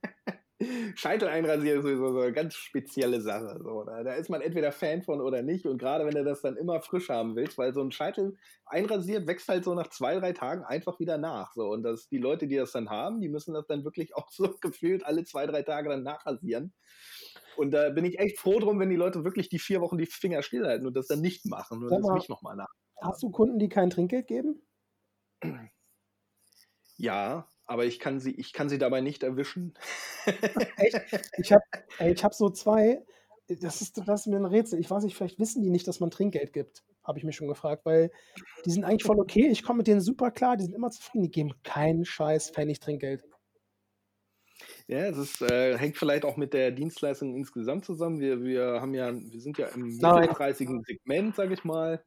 Scheitel 0.95 1.29
einrasieren 1.29 1.79
ist 1.79 1.85
sowieso 1.85 2.13
so 2.13 2.21
eine 2.21 2.33
ganz 2.33 2.55
spezielle 2.55 3.21
Sache. 3.21 3.61
So, 3.63 3.85
da, 3.85 4.03
da, 4.03 4.15
ist 4.15 4.31
man 4.31 4.41
entweder 4.41 4.73
Fan 4.73 5.03
von 5.03 5.21
oder 5.21 5.43
nicht. 5.43 5.67
Und 5.67 5.79
gerade 5.79 6.05
wenn 6.07 6.15
du 6.15 6.25
das 6.25 6.43
dann 6.43 6.57
immer 6.57 6.81
frisch 6.81 7.09
haben 7.09 7.37
willst, 7.37 7.59
weil 7.59 7.73
so 7.73 7.81
ein 7.81 7.93
Scheitel 7.93 8.37
einrasiert 8.67 9.27
wächst 9.27 9.49
halt 9.49 9.65
so 9.65 9.75
nach 9.75 9.89
zwei, 9.89 10.19
drei 10.19 10.33
Tagen 10.33 10.65
einfach 10.65 10.99
wieder 10.99 11.19
nach. 11.19 11.53
So. 11.55 11.69
Und 11.69 11.83
das, 11.83 12.09
die 12.09 12.19
Leute, 12.19 12.47
die 12.47 12.57
das 12.57 12.73
dann 12.73 12.91
haben, 12.91 13.21
die 13.21 13.29
müssen 13.29 13.55
das 13.55 13.67
dann 13.67 13.85
wirklich 13.85 14.15
auch 14.17 14.31
so 14.31 14.55
gefühlt 14.61 15.05
alle 15.05 15.25
zwei, 15.25 15.47
drei 15.47 15.63
Tage 15.63 15.89
dann 15.89 16.03
nachrasieren. 16.03 16.73
Und 17.57 17.73
da 17.73 17.91
bin 17.91 18.05
ich 18.05 18.19
echt 18.19 18.39
froh 18.39 18.59
drum, 18.59 18.81
wenn 18.81 18.91
die 18.91 18.97
Leute 18.97 19.25
wirklich 19.25 19.49
die 19.49 19.59
vier 19.59 19.81
Wochen 19.81 19.99
die 19.99 20.07
Finger 20.07 20.43
stillhalten 20.43 20.87
und 20.87 20.97
das 20.97 21.07
dann 21.07 21.21
nicht 21.21 21.45
machen 21.47 21.83
und 21.83 21.91
das 21.91 22.15
nicht 22.15 22.29
nochmal 22.29 22.57
nach. 22.57 22.73
Hast 23.03 23.23
du 23.23 23.31
Kunden, 23.31 23.59
die 23.59 23.69
kein 23.69 23.91
Trinkgeld 23.91 24.27
geben? 24.27 24.63
Ja, 26.97 27.49
aber 27.67 27.85
ich 27.85 27.99
kann 27.99 28.21
sie, 28.21 28.33
ich 28.33 28.53
kann 28.53 28.69
sie 28.69 28.79
dabei 28.79 29.01
nicht 29.01 29.23
erwischen. 29.23 29.75
Echt? 30.77 31.01
Ich 31.39 31.53
habe 31.53 31.65
ich 32.01 32.25
hab 32.25 32.35
so 32.35 32.51
zwei, 32.51 33.05
das 33.49 33.81
ist, 33.81 34.01
das 34.07 34.21
ist 34.23 34.27
mir 34.27 34.37
ein 34.37 34.45
Rätsel. 34.45 34.79
Ich 34.79 34.91
weiß 34.91 35.05
nicht, 35.05 35.17
vielleicht 35.17 35.39
wissen 35.39 35.63
die 35.63 35.71
nicht, 35.71 35.87
dass 35.87 36.01
man 36.01 36.11
Trinkgeld 36.11 36.53
gibt. 36.53 36.85
Habe 37.03 37.19
ich 37.19 37.25
mich 37.25 37.37
schon 37.37 37.49
gefragt, 37.49 37.85
weil 37.85 38.11
die 38.65 38.71
sind 38.71 38.85
eigentlich 38.85 39.05
voll 39.05 39.19
okay. 39.19 39.49
Ich 39.49 39.63
komme 39.63 39.79
mit 39.79 39.87
denen 39.87 40.01
super 40.01 40.31
klar, 40.31 40.57
die 40.57 40.65
sind 40.65 40.75
immer 40.75 40.91
zufrieden, 40.91 41.25
die 41.25 41.31
geben 41.31 41.53
keinen 41.65 42.05
Scheiß 42.05 42.51
Pfennig 42.51 42.81
Trinkgeld. 42.81 43.25
Ja, 44.87 45.11
das 45.11 45.41
äh, 45.41 45.77
hängt 45.79 45.97
vielleicht 45.97 46.25
auch 46.25 46.37
mit 46.37 46.53
der 46.53 46.71
Dienstleistung 46.71 47.35
insgesamt 47.35 47.85
zusammen. 47.85 48.21
Wir, 48.21 48.43
wir 48.43 48.81
haben 48.81 48.95
ja, 48.95 49.13
wir 49.13 49.41
sind 49.41 49.59
ja 49.59 49.67
im 49.69 49.97
mittelpreisigen 49.97 50.83
Segment, 50.83 51.35
sage 51.35 51.55
ich 51.55 51.65
mal. 51.65 52.05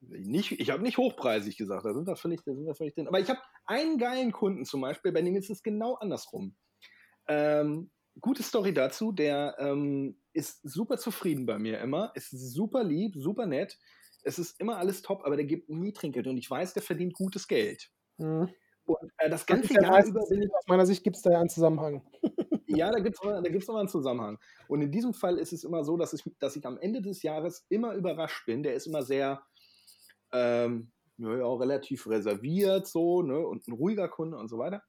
Nicht, 0.00 0.52
ich 0.52 0.70
habe 0.70 0.82
nicht 0.82 0.98
hochpreisig 0.98 1.56
gesagt, 1.56 1.84
da 1.84 1.92
sind 1.92 2.06
wir 2.06 2.16
völlig, 2.16 2.42
da 2.44 2.54
sind 2.54 2.66
wir 2.66 2.74
völlig 2.74 2.94
drin. 2.94 3.08
Aber 3.08 3.20
ich 3.20 3.28
habe 3.28 3.40
einen 3.66 3.98
geilen 3.98 4.32
Kunden 4.32 4.64
zum 4.64 4.80
Beispiel, 4.80 5.12
bei 5.12 5.22
dem 5.22 5.36
ist 5.36 5.50
es 5.50 5.62
genau 5.62 5.94
andersrum. 5.94 6.56
Ähm, 7.26 7.90
gute 8.20 8.42
Story 8.42 8.72
dazu, 8.72 9.12
der 9.12 9.56
ähm, 9.58 10.20
ist 10.32 10.60
super 10.62 10.98
zufrieden 10.98 11.46
bei 11.46 11.58
mir 11.58 11.80
immer, 11.80 12.12
ist 12.14 12.30
super 12.30 12.84
lieb, 12.84 13.14
super 13.16 13.46
nett. 13.46 13.78
Es 14.22 14.38
ist 14.38 14.60
immer 14.60 14.78
alles 14.78 15.02
top, 15.02 15.24
aber 15.24 15.36
der 15.36 15.46
gibt 15.46 15.68
nie 15.68 15.92
Trinkgeld 15.92 16.26
und 16.26 16.38
ich 16.38 16.50
weiß, 16.50 16.74
der 16.74 16.82
verdient 16.82 17.14
gutes 17.14 17.48
Geld. 17.48 17.90
Mhm. 18.18 18.48
Und 18.88 19.12
äh, 19.18 19.28
das 19.28 19.46
ganze 19.46 19.74
Jahr 19.74 19.90
meistens, 19.90 20.10
über 20.10 20.26
bin 20.28 20.42
ich. 20.42 20.54
Aus 20.54 20.66
meiner 20.66 20.86
Sicht 20.86 21.04
gibt 21.04 21.16
es 21.16 21.22
da 21.22 21.30
ja 21.30 21.40
einen 21.40 21.50
Zusammenhang. 21.50 22.02
ja, 22.66 22.90
da 22.90 23.00
gibt 23.00 23.16
es 23.16 23.20
da 23.20 23.40
gibt's 23.42 23.68
immer 23.68 23.80
einen 23.80 23.88
Zusammenhang. 23.88 24.38
Und 24.66 24.80
in 24.80 24.90
diesem 24.90 25.12
Fall 25.12 25.38
ist 25.38 25.52
es 25.52 25.64
immer 25.64 25.84
so, 25.84 25.96
dass 25.96 26.14
ich, 26.14 26.22
dass 26.38 26.56
ich 26.56 26.66
am 26.66 26.78
Ende 26.78 27.02
des 27.02 27.22
Jahres 27.22 27.66
immer 27.68 27.94
überrascht 27.94 28.46
bin. 28.46 28.62
Der 28.62 28.74
ist 28.74 28.86
immer 28.86 29.02
sehr, 29.02 29.42
ähm, 30.32 30.92
ja, 31.18 31.44
auch 31.44 31.60
relativ 31.60 32.06
reserviert 32.06 32.86
so, 32.86 33.22
ne, 33.22 33.38
und 33.38 33.66
ein 33.66 33.72
ruhiger 33.72 34.08
Kunde 34.08 34.36
und 34.38 34.48
so 34.48 34.58
weiter. 34.58 34.82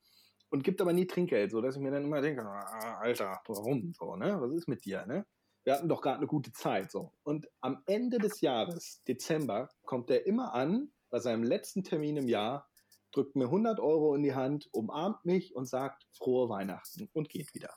Und 0.50 0.64
gibt 0.64 0.82
aber 0.82 0.94
nie 0.94 1.06
Trinkgeld, 1.06 1.52
so 1.52 1.62
dass 1.62 1.76
ich 1.76 1.82
mir 1.82 1.92
dann 1.92 2.06
immer 2.06 2.22
denke, 2.22 2.44
ah, 2.44 3.00
Alter, 3.00 3.40
warum 3.48 3.94
so, 3.94 4.16
ne? 4.16 4.40
Was 4.42 4.52
ist 4.54 4.68
mit 4.68 4.84
dir, 4.84 5.06
ne? 5.06 5.26
Wir 5.64 5.74
hatten 5.74 5.90
doch 5.90 6.02
gerade 6.02 6.18
eine 6.18 6.28
gute 6.28 6.52
Zeit, 6.52 6.92
so. 6.92 7.14
Und 7.24 7.48
am 7.62 7.84
Ende 7.86 8.18
des 8.18 8.42
Jahres, 8.42 9.04
Dezember, 9.08 9.70
kommt 9.84 10.10
er 10.10 10.26
immer 10.26 10.54
an, 10.54 10.92
bei 11.12 11.20
seinem 11.20 11.44
letzten 11.44 11.84
Termin 11.84 12.18
im 12.18 12.28
Jahr, 12.28 12.68
drückt 13.12 13.36
mir 13.36 13.46
100 13.46 13.80
Euro 13.80 14.16
in 14.16 14.24
die 14.24 14.34
Hand, 14.34 14.70
umarmt 14.72 15.26
mich 15.26 15.56
und 15.56 15.68
sagt 15.68 16.08
frohe 16.14 16.50
Weihnachten 16.50 17.10
und 17.14 17.30
geht 17.30 17.54
wieder. 17.54 17.74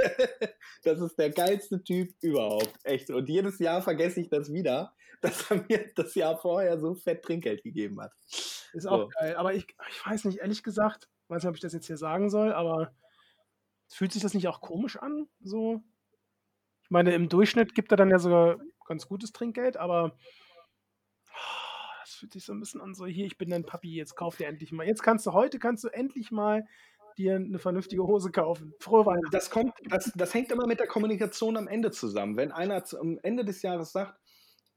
das 0.82 1.00
ist 1.00 1.18
der 1.18 1.30
geilste 1.30 1.82
Typ 1.82 2.14
überhaupt. 2.20 2.72
Echt. 2.84 3.10
Und 3.10 3.28
jedes 3.28 3.58
Jahr 3.58 3.82
vergesse 3.82 4.20
ich 4.20 4.28
das 4.28 4.52
wieder, 4.52 4.94
dass 5.20 5.50
er 5.50 5.64
mir 5.68 5.90
das 5.94 6.14
Jahr 6.14 6.38
vorher 6.38 6.78
so 6.78 6.94
fett 6.94 7.22
Trinkgeld 7.22 7.62
gegeben 7.62 8.00
hat. 8.00 8.12
Ist 8.72 8.86
auch 8.86 9.02
so. 9.02 9.08
geil. 9.08 9.36
Aber 9.36 9.54
ich, 9.54 9.66
ich 9.90 10.06
weiß 10.06 10.24
nicht, 10.24 10.38
ehrlich 10.38 10.62
gesagt, 10.62 11.08
weiß 11.28 11.42
nicht, 11.42 11.48
ob 11.48 11.56
ich 11.56 11.62
das 11.62 11.72
jetzt 11.72 11.86
hier 11.86 11.96
sagen 11.96 12.30
soll, 12.30 12.52
aber 12.52 12.92
fühlt 13.88 14.12
sich 14.12 14.22
das 14.22 14.34
nicht 14.34 14.48
auch 14.48 14.60
komisch 14.60 14.96
an? 14.96 15.28
So? 15.42 15.82
Ich 16.82 16.90
meine, 16.90 17.14
im 17.14 17.28
Durchschnitt 17.28 17.74
gibt 17.74 17.92
er 17.92 17.96
dann 17.96 18.10
ja 18.10 18.18
sogar 18.18 18.58
ganz 18.86 19.06
gutes 19.06 19.32
Trinkgeld, 19.32 19.76
aber 19.76 20.16
das 22.00 22.14
fühlt 22.14 22.32
sich 22.32 22.44
so 22.44 22.52
ein 22.52 22.60
bisschen 22.60 22.80
an, 22.80 22.94
so 22.94 23.06
hier, 23.06 23.26
ich 23.26 23.38
bin 23.38 23.50
dein 23.50 23.64
Papi, 23.64 23.94
jetzt 23.94 24.16
kauf 24.16 24.36
dir 24.36 24.48
endlich 24.48 24.72
mal. 24.72 24.86
Jetzt 24.86 25.02
kannst 25.02 25.26
du, 25.26 25.32
heute 25.32 25.58
kannst 25.58 25.84
du 25.84 25.88
endlich 25.88 26.32
mal 26.32 26.66
dir 27.20 27.36
eine 27.36 27.58
vernünftige 27.58 28.02
Hose 28.02 28.30
kaufen. 28.30 28.74
Frohe 28.80 29.06
Weihnachten. 29.06 29.30
Das, 29.30 29.50
kommt, 29.50 29.72
das, 29.88 30.12
das 30.14 30.34
hängt 30.34 30.50
immer 30.50 30.66
mit 30.66 30.80
der 30.80 30.86
Kommunikation 30.86 31.56
am 31.56 31.68
Ende 31.68 31.90
zusammen. 31.90 32.36
Wenn 32.36 32.52
einer 32.52 32.82
am 32.98 33.18
Ende 33.22 33.44
des 33.44 33.62
Jahres 33.62 33.92
sagt, 33.92 34.18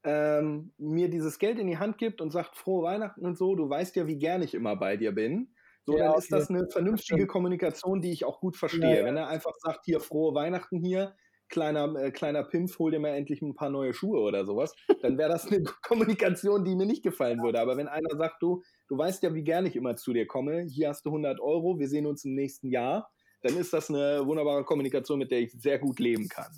ähm, 0.04 0.72
mir 0.76 1.08
dieses 1.08 1.38
Geld 1.38 1.58
in 1.58 1.66
die 1.66 1.78
Hand 1.78 1.98
gibt 1.98 2.20
und 2.20 2.30
sagt, 2.30 2.56
frohe 2.56 2.84
Weihnachten 2.84 3.24
und 3.24 3.38
so, 3.38 3.54
du 3.54 3.68
weißt 3.68 3.96
ja, 3.96 4.06
wie 4.06 4.18
gern 4.18 4.42
ich 4.42 4.54
immer 4.54 4.76
bei 4.76 4.96
dir 4.96 5.12
bin. 5.12 5.54
So, 5.86 5.96
ja, 5.98 6.10
dann 6.10 6.18
ist 6.18 6.32
das 6.32 6.50
eine 6.50 6.66
vernünftige 6.70 7.26
Kommunikation, 7.26 8.00
die 8.00 8.12
ich 8.12 8.24
auch 8.24 8.40
gut 8.40 8.56
verstehe. 8.56 8.98
Ja, 8.98 9.04
Wenn 9.04 9.16
er 9.16 9.28
einfach 9.28 9.54
sagt, 9.58 9.84
hier, 9.84 10.00
frohe 10.00 10.34
Weihnachten 10.34 10.78
hier, 10.78 11.14
kleiner, 11.54 11.94
äh, 11.94 12.10
kleiner 12.10 12.42
Pimpf, 12.42 12.78
hol 12.80 12.90
dir 12.90 12.98
mal 12.98 13.14
endlich 13.14 13.40
ein 13.40 13.54
paar 13.54 13.70
neue 13.70 13.94
Schuhe 13.94 14.18
oder 14.18 14.44
sowas, 14.44 14.74
dann 15.00 15.16
wäre 15.16 15.30
das 15.30 15.46
eine 15.46 15.62
Kommunikation, 15.82 16.64
die 16.64 16.74
mir 16.74 16.84
nicht 16.84 17.04
gefallen 17.04 17.42
würde. 17.42 17.60
Aber 17.60 17.76
wenn 17.76 17.88
einer 17.88 18.14
sagt, 18.16 18.42
du, 18.42 18.62
du 18.88 18.98
weißt 18.98 19.22
ja, 19.22 19.32
wie 19.34 19.44
gern 19.44 19.64
ich 19.64 19.76
immer 19.76 19.94
zu 19.96 20.12
dir 20.12 20.26
komme, 20.26 20.62
hier 20.62 20.88
hast 20.88 21.06
du 21.06 21.10
100 21.10 21.40
Euro, 21.40 21.78
wir 21.78 21.88
sehen 21.88 22.06
uns 22.06 22.24
im 22.24 22.34
nächsten 22.34 22.70
Jahr, 22.70 23.08
dann 23.42 23.56
ist 23.56 23.72
das 23.72 23.88
eine 23.88 24.26
wunderbare 24.26 24.64
Kommunikation, 24.64 25.18
mit 25.18 25.30
der 25.30 25.40
ich 25.40 25.52
sehr 25.52 25.78
gut 25.78 26.00
leben 26.00 26.28
kann. 26.28 26.52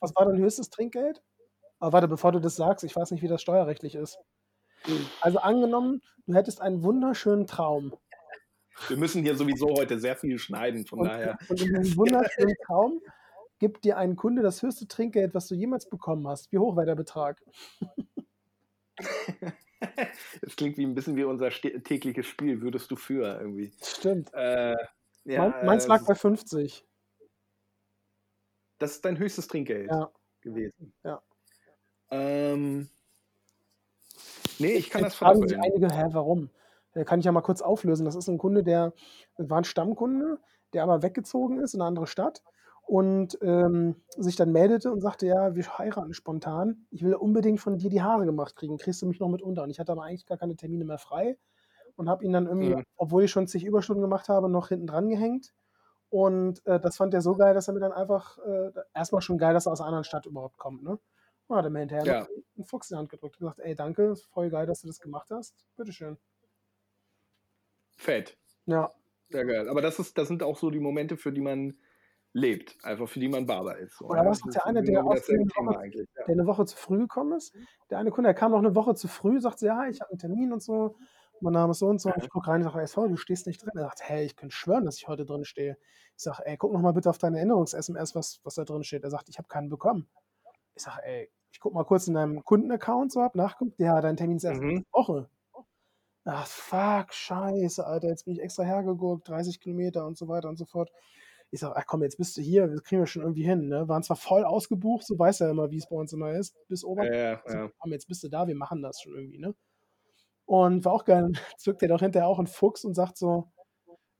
Was 0.00 0.14
war 0.14 0.26
dein 0.26 0.38
höchstes 0.38 0.68
Trinkgeld? 0.68 1.22
Aber 1.78 1.94
warte, 1.94 2.08
bevor 2.08 2.32
du 2.32 2.40
das 2.40 2.56
sagst, 2.56 2.84
ich 2.84 2.94
weiß 2.94 3.10
nicht, 3.12 3.22
wie 3.22 3.28
das 3.28 3.40
steuerrechtlich 3.40 3.94
ist. 3.94 4.18
Also 5.20 5.38
angenommen, 5.38 6.02
du 6.26 6.34
hättest 6.34 6.60
einen 6.60 6.82
wunderschönen 6.82 7.46
Traum. 7.46 7.94
Wir 8.88 8.96
müssen 8.96 9.22
hier 9.22 9.36
sowieso 9.36 9.74
heute 9.74 9.98
sehr 9.98 10.16
viel 10.16 10.38
schneiden, 10.38 10.86
von 10.86 11.00
und, 11.00 11.08
daher. 11.08 11.38
Und 11.48 11.60
in 11.60 11.74
diesem 11.74 11.96
wunderschönen 11.96 12.54
Traum 12.66 13.00
gibt 13.58 13.84
dir 13.84 13.96
ein 13.96 14.16
Kunde 14.16 14.42
das 14.42 14.62
höchste 14.62 14.86
Trinkgeld, 14.86 15.34
was 15.34 15.48
du 15.48 15.54
jemals 15.54 15.88
bekommen 15.88 16.26
hast. 16.28 16.52
Wie 16.52 16.58
hoch 16.58 16.76
war 16.76 16.84
der 16.86 16.94
Betrag? 16.94 17.42
Das 20.42 20.56
klingt 20.56 20.76
wie 20.76 20.84
ein 20.84 20.94
bisschen 20.96 21.14
wie 21.14 21.22
unser 21.22 21.50
tägliches 21.50 22.26
Spiel, 22.26 22.60
würdest 22.60 22.90
du 22.90 22.96
für 22.96 23.38
irgendwie. 23.40 23.72
Stimmt. 23.80 24.34
Äh, 24.34 24.74
ja, 25.24 25.48
Mein, 25.48 25.66
meins 25.66 25.86
lag 25.86 26.04
bei 26.04 26.16
50. 26.16 26.84
das 28.78 28.92
ist 28.92 29.04
dein 29.04 29.16
höchstes 29.18 29.46
Trinkgeld 29.46 29.88
Ja. 29.88 30.10
gewesen. 30.40 30.92
Ja. 31.04 31.22
Ähm, 32.10 32.88
nee, 34.58 34.72
ich 34.72 34.90
kann 34.90 35.02
Jetzt 35.02 35.12
das 35.12 35.18
fragen 35.18 35.46
sich 35.46 35.56
einige, 35.56 35.88
hä, 35.94 36.06
warum? 36.10 36.50
Äh, 36.94 37.04
Kann 37.04 37.20
ich 37.20 37.26
ja 37.26 37.30
mal 37.32 37.42
kurz 37.42 37.62
auflösen. 37.62 38.04
Das 38.04 38.16
ist 38.16 38.28
ein 38.28 38.38
Kunde, 38.38 38.64
der 38.64 38.92
war 39.36 39.58
ein 39.58 39.64
Stammkunde, 39.64 40.40
der 40.72 40.82
aber 40.82 41.02
weggezogen 41.02 41.60
ist 41.60 41.74
in 41.74 41.80
eine 41.82 41.88
andere 41.88 42.08
Stadt 42.08 42.42
und 42.88 43.38
ähm, 43.42 43.96
sich 44.16 44.36
dann 44.36 44.50
meldete 44.50 44.90
und 44.90 45.00
sagte, 45.02 45.26
ja, 45.26 45.54
wir 45.54 45.78
heiraten 45.78 46.14
spontan. 46.14 46.86
Ich 46.90 47.04
will 47.04 47.14
unbedingt 47.14 47.60
von 47.60 47.76
dir 47.76 47.90
die 47.90 48.00
Haare 48.02 48.24
gemacht 48.24 48.56
kriegen. 48.56 48.78
Kriegst 48.78 49.02
du 49.02 49.06
mich 49.06 49.20
noch 49.20 49.28
mit 49.28 49.42
unter? 49.42 49.62
Und 49.62 49.68
ich 49.70 49.78
hatte 49.78 49.92
aber 49.92 50.04
eigentlich 50.04 50.24
gar 50.24 50.38
keine 50.38 50.56
Termine 50.56 50.86
mehr 50.86 50.96
frei 50.96 51.36
und 51.96 52.08
habe 52.08 52.24
ihn 52.24 52.32
dann 52.32 52.46
irgendwie, 52.46 52.76
Mhm. 52.76 52.84
obwohl 52.96 53.24
ich 53.24 53.30
schon 53.30 53.46
zig 53.46 53.64
Überstunden 53.64 54.00
gemacht 54.00 54.30
habe, 54.30 54.48
noch 54.48 54.68
hinten 54.68 54.86
dran 54.86 55.10
gehängt. 55.10 55.52
Und 56.08 56.64
äh, 56.66 56.80
das 56.80 56.96
fand 56.96 57.12
er 57.12 57.20
so 57.20 57.34
geil, 57.36 57.52
dass 57.52 57.68
er 57.68 57.74
mir 57.74 57.80
dann 57.80 57.92
einfach, 57.92 58.38
äh, 58.38 58.70
erstmal 58.94 59.20
schon 59.20 59.36
geil, 59.36 59.52
dass 59.52 59.66
er 59.66 59.72
aus 59.72 59.80
einer 59.80 59.88
anderen 59.88 60.04
Stadt 60.04 60.24
überhaupt 60.24 60.56
kommt, 60.56 60.82
ne? 60.82 60.98
Und 61.46 61.56
hat 61.56 61.64
er 61.66 61.70
mir 61.70 61.80
hinterher 61.80 62.06
Ja. 62.06 62.26
einen 62.56 62.64
Fuchs 62.64 62.90
in 62.90 62.94
die 62.94 62.98
Hand 63.00 63.10
gedrückt 63.10 63.36
und 63.36 63.40
gesagt, 63.40 63.58
ey, 63.60 63.74
danke, 63.74 64.04
ist 64.12 64.24
voll 64.24 64.48
geil, 64.48 64.64
dass 64.66 64.80
du 64.80 64.86
das 64.86 64.98
gemacht 65.00 65.28
hast. 65.30 65.54
Bitteschön. 65.76 66.16
Fett. 67.96 68.38
Ja, 68.66 68.92
Sehr 69.30 69.44
geil. 69.44 69.68
Aber 69.68 69.82
das, 69.82 69.98
ist, 69.98 70.16
das 70.16 70.28
sind 70.28 70.42
auch 70.42 70.56
so 70.56 70.70
die 70.70 70.80
Momente, 70.80 71.18
für 71.18 71.32
die 71.32 71.40
man 71.42 71.78
lebt. 72.38 72.76
Einfach 72.84 73.08
für 73.08 73.20
die 73.20 73.28
man 73.28 73.46
Barber 73.46 73.76
ist. 73.78 74.00
Oder 74.00 74.24
was 74.24 74.38
ist 74.44 74.54
der 74.54 74.66
eine, 74.66 74.82
der 74.82 74.94
Thema 74.94 75.04
Woche-. 75.04 75.32
Ja. 75.96 76.04
der 76.26 76.28
eine 76.28 76.46
Woche 76.46 76.64
zu 76.66 76.76
früh 76.76 76.98
gekommen 76.98 77.32
ist. 77.36 77.54
Der 77.90 77.98
eine 77.98 78.10
Kunde, 78.10 78.28
der 78.28 78.34
kam 78.34 78.52
noch 78.52 78.58
eine 78.58 78.74
Woche 78.74 78.94
zu 78.94 79.08
früh, 79.08 79.40
sagt 79.40 79.58
so, 79.58 79.66
ja, 79.66 79.86
ich 79.88 80.00
habe 80.00 80.10
einen 80.10 80.18
Termin 80.18 80.52
und 80.52 80.62
so. 80.62 80.96
Mein 81.40 81.52
Name 81.52 81.70
ist 81.70 81.78
so 81.78 81.86
und 81.86 82.00
so. 82.00 82.10
Ich 82.16 82.28
gucke 82.30 82.48
rein 82.48 82.62
und 82.62 82.64
sage, 82.64 82.80
ey, 82.80 82.86
sorry, 82.86 83.08
du 83.10 83.16
stehst 83.16 83.46
nicht 83.46 83.62
drin. 83.62 83.70
Er 83.76 83.84
sagt, 83.84 84.02
hey, 84.02 84.24
ich 84.24 84.34
könnte 84.36 84.54
schwören, 84.54 84.84
dass 84.84 84.96
ich 84.96 85.06
heute 85.06 85.24
drin 85.24 85.44
stehe. 85.44 85.76
Ich 86.16 86.22
sage, 86.24 86.44
ey, 86.44 86.56
guck 86.56 86.72
noch 86.72 86.80
mal 86.80 86.92
bitte 86.92 87.10
auf 87.10 87.18
deine 87.18 87.38
Erinnerungs-SMS, 87.38 88.14
was, 88.16 88.40
was 88.42 88.54
da 88.54 88.64
drin 88.64 88.82
steht. 88.82 89.04
Er 89.04 89.10
sagt, 89.10 89.28
ich 89.28 89.38
habe 89.38 89.46
keinen 89.46 89.68
bekommen. 89.68 90.08
Ich 90.74 90.82
sage, 90.82 90.98
ey, 91.04 91.30
ich 91.52 91.60
guck 91.60 91.74
mal 91.74 91.84
kurz 91.84 92.08
in 92.08 92.14
deinem 92.14 92.44
Kundenaccount 92.44 93.12
so 93.12 93.20
ab, 93.20 93.34
nachguckt, 93.36 93.78
ja, 93.78 94.00
dein 94.00 94.16
Termin 94.16 94.36
ist 94.38 94.44
erst 94.44 94.60
Mhm. 94.60 94.66
nächste 94.68 94.92
Woche. 94.92 95.30
Ach, 96.24 96.46
fuck, 96.46 97.14
scheiße, 97.14 97.86
Alter, 97.86 98.08
jetzt 98.08 98.24
bin 98.24 98.34
ich 98.34 98.42
extra 98.42 98.62
hergeguckt, 98.64 99.28
30 99.28 99.60
Kilometer 99.60 100.04
und 100.06 100.18
so 100.18 100.28
weiter 100.28 100.48
und 100.48 100.56
so 100.56 100.66
fort. 100.66 100.90
Ich 101.50 101.60
sage, 101.60 101.76
ach 101.76 101.86
komm, 101.86 102.02
jetzt 102.02 102.18
bist 102.18 102.36
du 102.36 102.42
hier, 102.42 102.66
das 102.66 102.82
kriegen 102.82 103.00
wir 103.00 103.06
schon 103.06 103.22
irgendwie 103.22 103.44
hin. 103.44 103.68
Ne? 103.68 103.88
Waren 103.88 104.02
zwar 104.02 104.16
voll 104.16 104.44
ausgebucht, 104.44 105.06
so 105.06 105.18
weiß 105.18 105.40
er 105.40 105.50
immer, 105.50 105.70
wie 105.70 105.78
es 105.78 105.88
bei 105.88 105.96
uns 105.96 106.12
immer 106.12 106.32
ist, 106.32 106.56
bis 106.68 106.84
oben. 106.84 107.04
Ja, 107.04 107.14
ja, 107.14 107.42
So, 107.46 107.56
ja. 107.56 107.70
komm, 107.78 107.92
jetzt 107.92 108.06
bist 108.06 108.22
du 108.22 108.28
da, 108.28 108.46
wir 108.46 108.54
machen 108.54 108.82
das 108.82 109.00
schon 109.00 109.14
irgendwie, 109.14 109.38
ne? 109.38 109.54
Und 110.44 110.84
war 110.84 110.92
auch 110.92 111.04
geil. 111.04 111.22
Dann 111.22 111.32
zückt 111.58 111.82
er 111.82 111.88
doch 111.88 112.00
hinterher 112.00 112.26
auch 112.28 112.38
einen 112.38 112.46
Fuchs 112.46 112.84
und 112.84 112.94
sagt 112.94 113.16
so, 113.16 113.50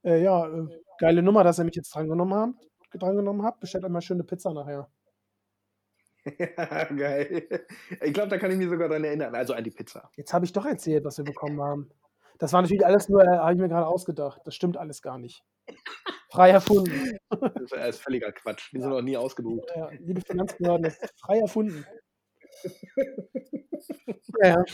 äh, 0.05 0.23
ja, 0.23 0.47
äh, 0.47 0.67
geile 0.99 1.23
Nummer, 1.23 1.45
dass 1.45 1.59
ihr 1.59 1.65
mich 1.65 1.77
jetzt 1.77 1.95
drangenommen 1.95 2.35
habt, 2.35 3.03
drangenommen 3.03 3.43
habt. 3.43 3.61
Bestellt 3.61 3.85
euch 3.85 3.91
mal 3.91 4.01
schöne 4.01 4.25
Pizza 4.25 4.53
nachher. 4.53 4.89
Geil. 6.97 7.49
Ich 8.03 8.13
glaube, 8.13 8.29
da 8.29 8.39
kann 8.39 8.51
ich 8.51 8.59
mich 8.59 8.69
sogar 8.69 8.89
dran 8.89 9.05
erinnern. 9.05 9.35
Also 9.35 9.55
an 9.55 9.65
die 9.65 9.71
Pizza. 9.71 10.11
Jetzt 10.17 10.33
habe 10.35 10.45
ich 10.45 10.53
doch 10.53 10.67
erzählt, 10.67 11.05
was 11.05 11.19
wir 11.19 11.25
bekommen 11.25 11.61
haben. 11.63 11.91
Das 12.39 12.53
war 12.53 12.63
natürlich 12.63 12.85
alles 12.85 13.09
nur, 13.09 13.23
äh, 13.23 13.39
habe 13.39 13.55
ich 13.55 13.59
mir 13.59 13.69
gerade 13.69 13.87
ausgedacht. 13.87 14.41
Das 14.45 14.55
stimmt 14.55 14.77
alles 14.77 15.03
gar 15.03 15.19
nicht. 15.19 15.43
Frei 16.31 16.51
erfunden. 16.51 17.19
Das 17.31 17.63
ist, 17.63 17.73
das 17.73 17.89
ist 17.97 18.03
völliger 18.03 18.33
Quatsch. 18.33 18.73
Wir 18.73 18.81
sind 18.81 18.91
noch 18.91 19.03
nie 19.03 19.17
ausgebucht. 19.17 19.69
Ja, 19.75 19.91
liebe 19.99 20.21
Finanzbehörden, 20.21 20.83
das 20.83 20.99
ist 20.99 21.21
frei 21.21 21.39
erfunden. 21.39 21.87
Ja. 24.43 24.65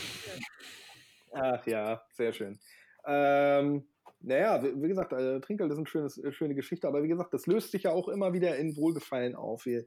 Ach 1.31 1.65
ja, 1.65 2.01
sehr 2.13 2.33
schön. 2.33 2.59
Ähm, 3.05 3.87
naja, 4.19 4.61
wie, 4.63 4.81
wie 4.81 4.87
gesagt, 4.87 5.13
äh, 5.13 5.39
Trinkgeld 5.39 5.71
ist 5.71 5.77
eine 5.77 5.87
schönes, 5.87 6.17
äh, 6.17 6.31
schöne 6.31 6.55
Geschichte, 6.55 6.87
aber 6.87 7.03
wie 7.03 7.07
gesagt, 7.07 7.33
das 7.33 7.45
löst 7.45 7.71
sich 7.71 7.83
ja 7.83 7.91
auch 7.91 8.07
immer 8.07 8.33
wieder 8.33 8.57
in 8.57 8.75
Wohlgefallen 8.75 9.35
auf. 9.35 9.65
Wir, 9.65 9.85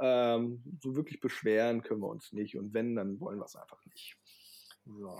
ähm, 0.00 0.62
so 0.80 0.96
wirklich 0.96 1.20
beschweren 1.20 1.82
können 1.82 2.00
wir 2.00 2.08
uns 2.08 2.32
nicht 2.32 2.56
und 2.56 2.72
wenn, 2.74 2.94
dann 2.94 3.20
wollen 3.20 3.38
wir 3.38 3.44
es 3.44 3.56
einfach 3.56 3.84
nicht. 3.86 4.16
So. 4.84 5.16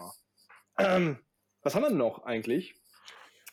Ähm, 0.78 1.18
was 1.62 1.74
haben 1.74 1.82
wir 1.82 1.88
denn 1.88 1.98
noch 1.98 2.24
eigentlich? 2.24 2.79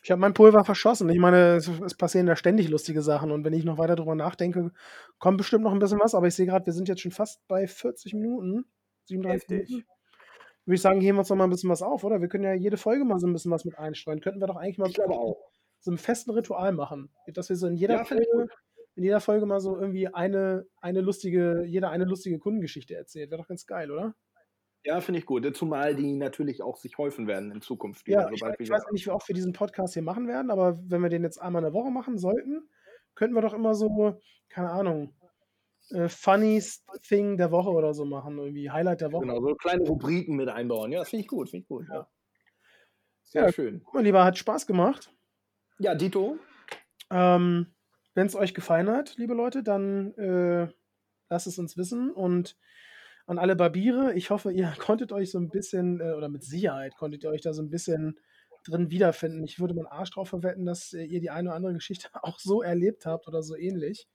Ich 0.02 0.10
habe 0.10 0.20
mein 0.20 0.34
Pulver 0.34 0.64
verschossen. 0.64 1.08
Ich 1.08 1.18
meine, 1.18 1.56
es, 1.56 1.68
es 1.68 1.94
passieren 1.94 2.26
da 2.26 2.36
ständig 2.36 2.68
lustige 2.68 3.02
Sachen 3.02 3.30
und 3.30 3.44
wenn 3.44 3.52
ich 3.52 3.64
noch 3.64 3.78
weiter 3.78 3.96
drüber 3.96 4.14
nachdenke, 4.14 4.72
kommt 5.18 5.38
bestimmt 5.38 5.64
noch 5.64 5.72
ein 5.72 5.78
bisschen 5.78 6.00
was, 6.00 6.14
aber 6.14 6.26
ich 6.26 6.34
sehe 6.34 6.46
gerade, 6.46 6.66
wir 6.66 6.72
sind 6.72 6.88
jetzt 6.88 7.00
schon 7.00 7.12
fast 7.12 7.46
bei 7.48 7.66
40 7.66 8.14
Minuten. 8.14 8.64
37 9.04 9.48
Heftig. 9.48 9.68
Minuten. 9.68 9.88
Würde 10.64 10.74
ich 10.74 10.82
sagen, 10.82 11.00
heben 11.00 11.16
wir 11.16 11.20
uns 11.20 11.30
noch 11.30 11.36
mal 11.36 11.44
ein 11.44 11.50
bisschen 11.50 11.70
was 11.70 11.82
auf, 11.82 12.04
oder? 12.04 12.20
Wir 12.20 12.28
können 12.28 12.44
ja 12.44 12.52
jede 12.52 12.76
Folge 12.76 13.04
mal 13.04 13.18
so 13.18 13.26
ein 13.26 13.32
bisschen 13.32 13.50
was 13.50 13.64
mit 13.64 13.78
einstreuen. 13.78 14.20
Könnten 14.20 14.40
wir 14.40 14.46
doch 14.46 14.56
eigentlich 14.56 14.76
mal 14.76 14.90
so 15.80 15.90
einen 15.90 15.96
festen 15.96 16.30
Ritual 16.30 16.72
machen. 16.72 17.10
Dass 17.32 17.48
wir 17.48 17.56
so 17.56 17.66
in 17.66 17.74
jeder 17.74 17.94
Ja, 17.94 18.04
Folge, 18.04 18.48
in 18.94 19.04
jeder 19.04 19.20
Folge 19.20 19.46
mal 19.46 19.60
so 19.60 19.78
irgendwie 19.78 20.08
eine, 20.08 20.66
eine 20.80 21.00
lustige, 21.00 21.64
jeder 21.64 21.90
eine 21.90 22.04
lustige 22.04 22.38
Kundengeschichte 22.38 22.94
erzählt. 22.94 23.30
Wäre 23.30 23.40
doch 23.40 23.48
ganz 23.48 23.64
geil, 23.64 23.90
oder? 23.90 24.14
Ja, 24.84 25.00
finde 25.00 25.20
ich 25.20 25.26
gut. 25.26 25.56
Zumal 25.56 25.94
die 25.94 26.14
natürlich 26.14 26.62
auch 26.62 26.76
sich 26.76 26.96
häufen 26.98 27.26
werden 27.26 27.50
in 27.50 27.60
Zukunft 27.60 28.06
Ja, 28.08 28.30
ich, 28.30 28.38
sobald 28.40 28.60
ich 28.60 28.70
weiß 28.70 28.84
nicht, 28.92 29.06
wie 29.06 29.10
oft 29.10 29.28
wir 29.28 29.34
diesen 29.34 29.52
Podcast 29.52 29.94
hier 29.94 30.02
machen 30.02 30.28
werden, 30.28 30.50
aber 30.50 30.78
wenn 30.86 31.02
wir 31.02 31.08
den 31.10 31.22
jetzt 31.24 31.38
einmal 31.38 31.60
in 31.60 31.64
der 31.64 31.72
Woche 31.74 31.90
machen 31.90 32.16
sollten, 32.18 32.68
könnten 33.14 33.34
wir 33.34 33.42
doch 33.42 33.54
immer 33.54 33.74
so, 33.74 34.20
keine 34.48 34.70
Ahnung, 34.70 35.14
äh, 35.90 36.08
funniest 36.08 36.86
Thing 37.02 37.36
der 37.36 37.50
Woche 37.50 37.70
oder 37.70 37.92
so 37.94 38.04
machen, 38.04 38.38
irgendwie 38.38 38.70
Highlight 38.70 39.00
der 39.00 39.12
Woche. 39.12 39.26
genau, 39.26 39.40
so 39.40 39.54
kleine 39.56 39.84
Rubriken 39.84 40.36
mit 40.36 40.48
einbauen. 40.48 40.92
Ja, 40.92 41.04
finde 41.04 41.22
ich 41.22 41.28
gut, 41.28 41.50
finde 41.50 41.62
ich 41.62 41.68
gut. 41.68 41.86
Ja. 41.90 42.08
Sehr 43.24 43.46
Ja. 43.46 43.52
schön. 43.52 43.84
Mein 43.92 44.04
Lieber, 44.04 44.24
hat 44.24 44.38
Spaß 44.38 44.66
gemacht. 44.66 45.12
Ja, 45.78 45.94
Dito, 45.94 46.38
Ähm, 47.10 47.74
Wenn 48.14 48.26
es 48.26 48.34
euch 48.34 48.52
gefallen 48.52 48.90
hat, 48.90 49.16
liebe 49.16 49.32
Leute, 49.34 49.62
dann 49.62 50.12
äh, 50.14 50.68
lasst 51.30 51.46
es 51.46 51.58
uns 51.58 51.76
wissen 51.76 52.10
und 52.10 52.56
an 53.28 53.38
alle 53.38 53.56
Barbiere, 53.56 54.14
ich 54.14 54.30
hoffe, 54.30 54.50
ihr 54.50 54.72
konntet 54.78 55.12
euch 55.12 55.30
so 55.30 55.38
ein 55.38 55.50
bisschen, 55.50 56.00
äh, 56.00 56.12
oder 56.12 56.28
mit 56.28 56.42
Sicherheit 56.42 56.96
konntet 56.96 57.22
ihr 57.22 57.30
euch 57.30 57.42
da 57.42 57.52
so 57.52 57.62
ein 57.62 57.70
bisschen 57.70 58.18
drin 58.64 58.90
wiederfinden. 58.90 59.44
Ich 59.44 59.60
würde 59.60 59.74
meinen 59.74 59.86
Arsch 59.86 60.10
drauf 60.10 60.30
verwetten, 60.30 60.64
dass 60.64 60.94
äh, 60.94 61.04
ihr 61.04 61.20
die 61.20 61.30
eine 61.30 61.50
oder 61.50 61.56
andere 61.56 61.74
Geschichte 61.74 62.08
auch 62.22 62.38
so 62.38 62.62
erlebt 62.62 63.06
habt 63.06 63.28
oder 63.28 63.42
so 63.42 63.54
ähnlich. 63.54 64.08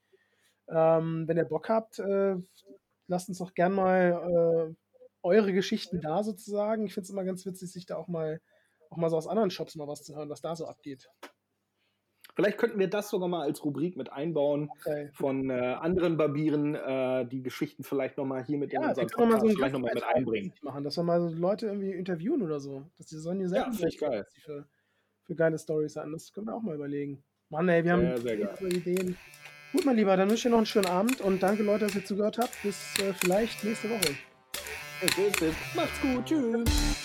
Ähm, 0.68 1.28
wenn 1.28 1.38
ihr 1.38 1.46
Bock 1.46 1.70
habt, 1.70 2.00
äh, 2.00 2.36
lasst 3.08 3.30
uns 3.30 3.38
doch 3.38 3.54
gern 3.54 3.74
mal 3.74 4.72
äh, 4.72 4.76
eure 5.22 5.54
Geschichten 5.54 6.02
da 6.02 6.24
sozusagen. 6.24 6.86
Ich 6.86 6.94
finde 6.94 7.06
es 7.06 7.10
immer 7.12 7.24
ganz 7.24 7.46
witzig, 7.46 7.72
sich 7.72 7.86
da 7.86 7.98
auch 7.98 8.08
mal, 8.08 8.42
auch 8.90 8.98
mal 8.98 9.10
so 9.10 9.18
aus 9.18 9.28
anderen 9.28 9.52
Shops 9.52 9.76
mal 9.76 9.88
was 9.88 10.04
zu 10.04 10.16
hören, 10.16 10.30
was 10.30 10.42
da 10.42 10.56
so 10.56 10.66
abgeht. 10.66 11.08
Vielleicht 12.36 12.58
könnten 12.58 12.80
wir 12.80 12.90
das 12.90 13.10
sogar 13.10 13.28
mal 13.28 13.42
als 13.42 13.64
Rubrik 13.64 13.96
mit 13.98 14.12
einbauen 14.12 14.70
Okay. 14.80 15.10
von 15.14 15.50
äh, 15.50 15.54
anderen 15.54 16.18
Barbieren, 16.18 16.76
äh, 16.76 17.26
die 17.26 17.42
Geschichten 17.44 17.84
vielleicht 17.84 18.18
nochmal 18.18 18.44
hier 18.44 18.58
mit 18.58 18.72
in 18.74 18.82
Ja, 18.82 18.96
wir 18.96 19.04
unseren 19.04 19.30
mal 19.30 19.40
so 19.40 19.50
vielleicht 19.50 19.74
nochmal 19.74 19.94
mit 19.94 20.04
einbringen. 20.04 20.54
machen, 20.62 20.84
dass 20.84 20.98
wir 20.98 21.04
mal 21.04 21.22
so 21.22 21.30
Leute 21.30 21.68
irgendwie 21.68 21.92
interviewen 21.92 22.42
oder 22.42 22.60
so. 22.60 22.84
Dass 22.98 23.08
die 23.08 23.18
sollen 23.18 23.40
ja 23.40 23.46
Ja, 23.46 23.50
selber 23.50 23.72
finde 23.72 23.88
ich 23.90 23.98
geil. 24.00 24.26
für, 24.44 24.68
für 25.24 25.36
geile 25.36 25.58
Stories 25.60 25.96
hatten. 25.96 26.12
Das 26.12 26.34
können 26.34 26.48
wir 26.48 26.56
auch 26.56 26.62
mal 26.62 26.76
überlegen. 26.76 27.24
Mann, 27.50 27.70
ey, 27.70 27.84
wir 27.84 27.92
haben 27.94 28.02
Sehr, 28.02 28.38
sehr 28.38 28.58
viele 28.58 28.70
Ideen. 28.76 29.18
Gut, 29.74 29.86
mein 29.86 29.96
Lieber, 29.96 30.16
dann 30.16 30.30
wünsche 30.30 30.36
ich 30.36 30.44
dir 30.44 30.50
noch 30.52 30.58
einen 30.58 30.66
schönen 30.68 30.86
Abend 30.86 31.22
und 31.22 31.42
danke, 31.42 31.64
Leute, 31.64 31.86
dass 31.86 31.96
ihr 31.96 32.06
zugehört 32.06 32.38
habt. 32.38 32.54
Bis 32.64 32.78
äh, 33.00 33.14
vielleicht 33.14 33.64
nächste 33.64 33.90
Woche. 33.90 34.16
Es. 35.02 35.76
Macht's 35.76 36.00
gut. 36.02 36.26
Tschüss. 36.26 37.03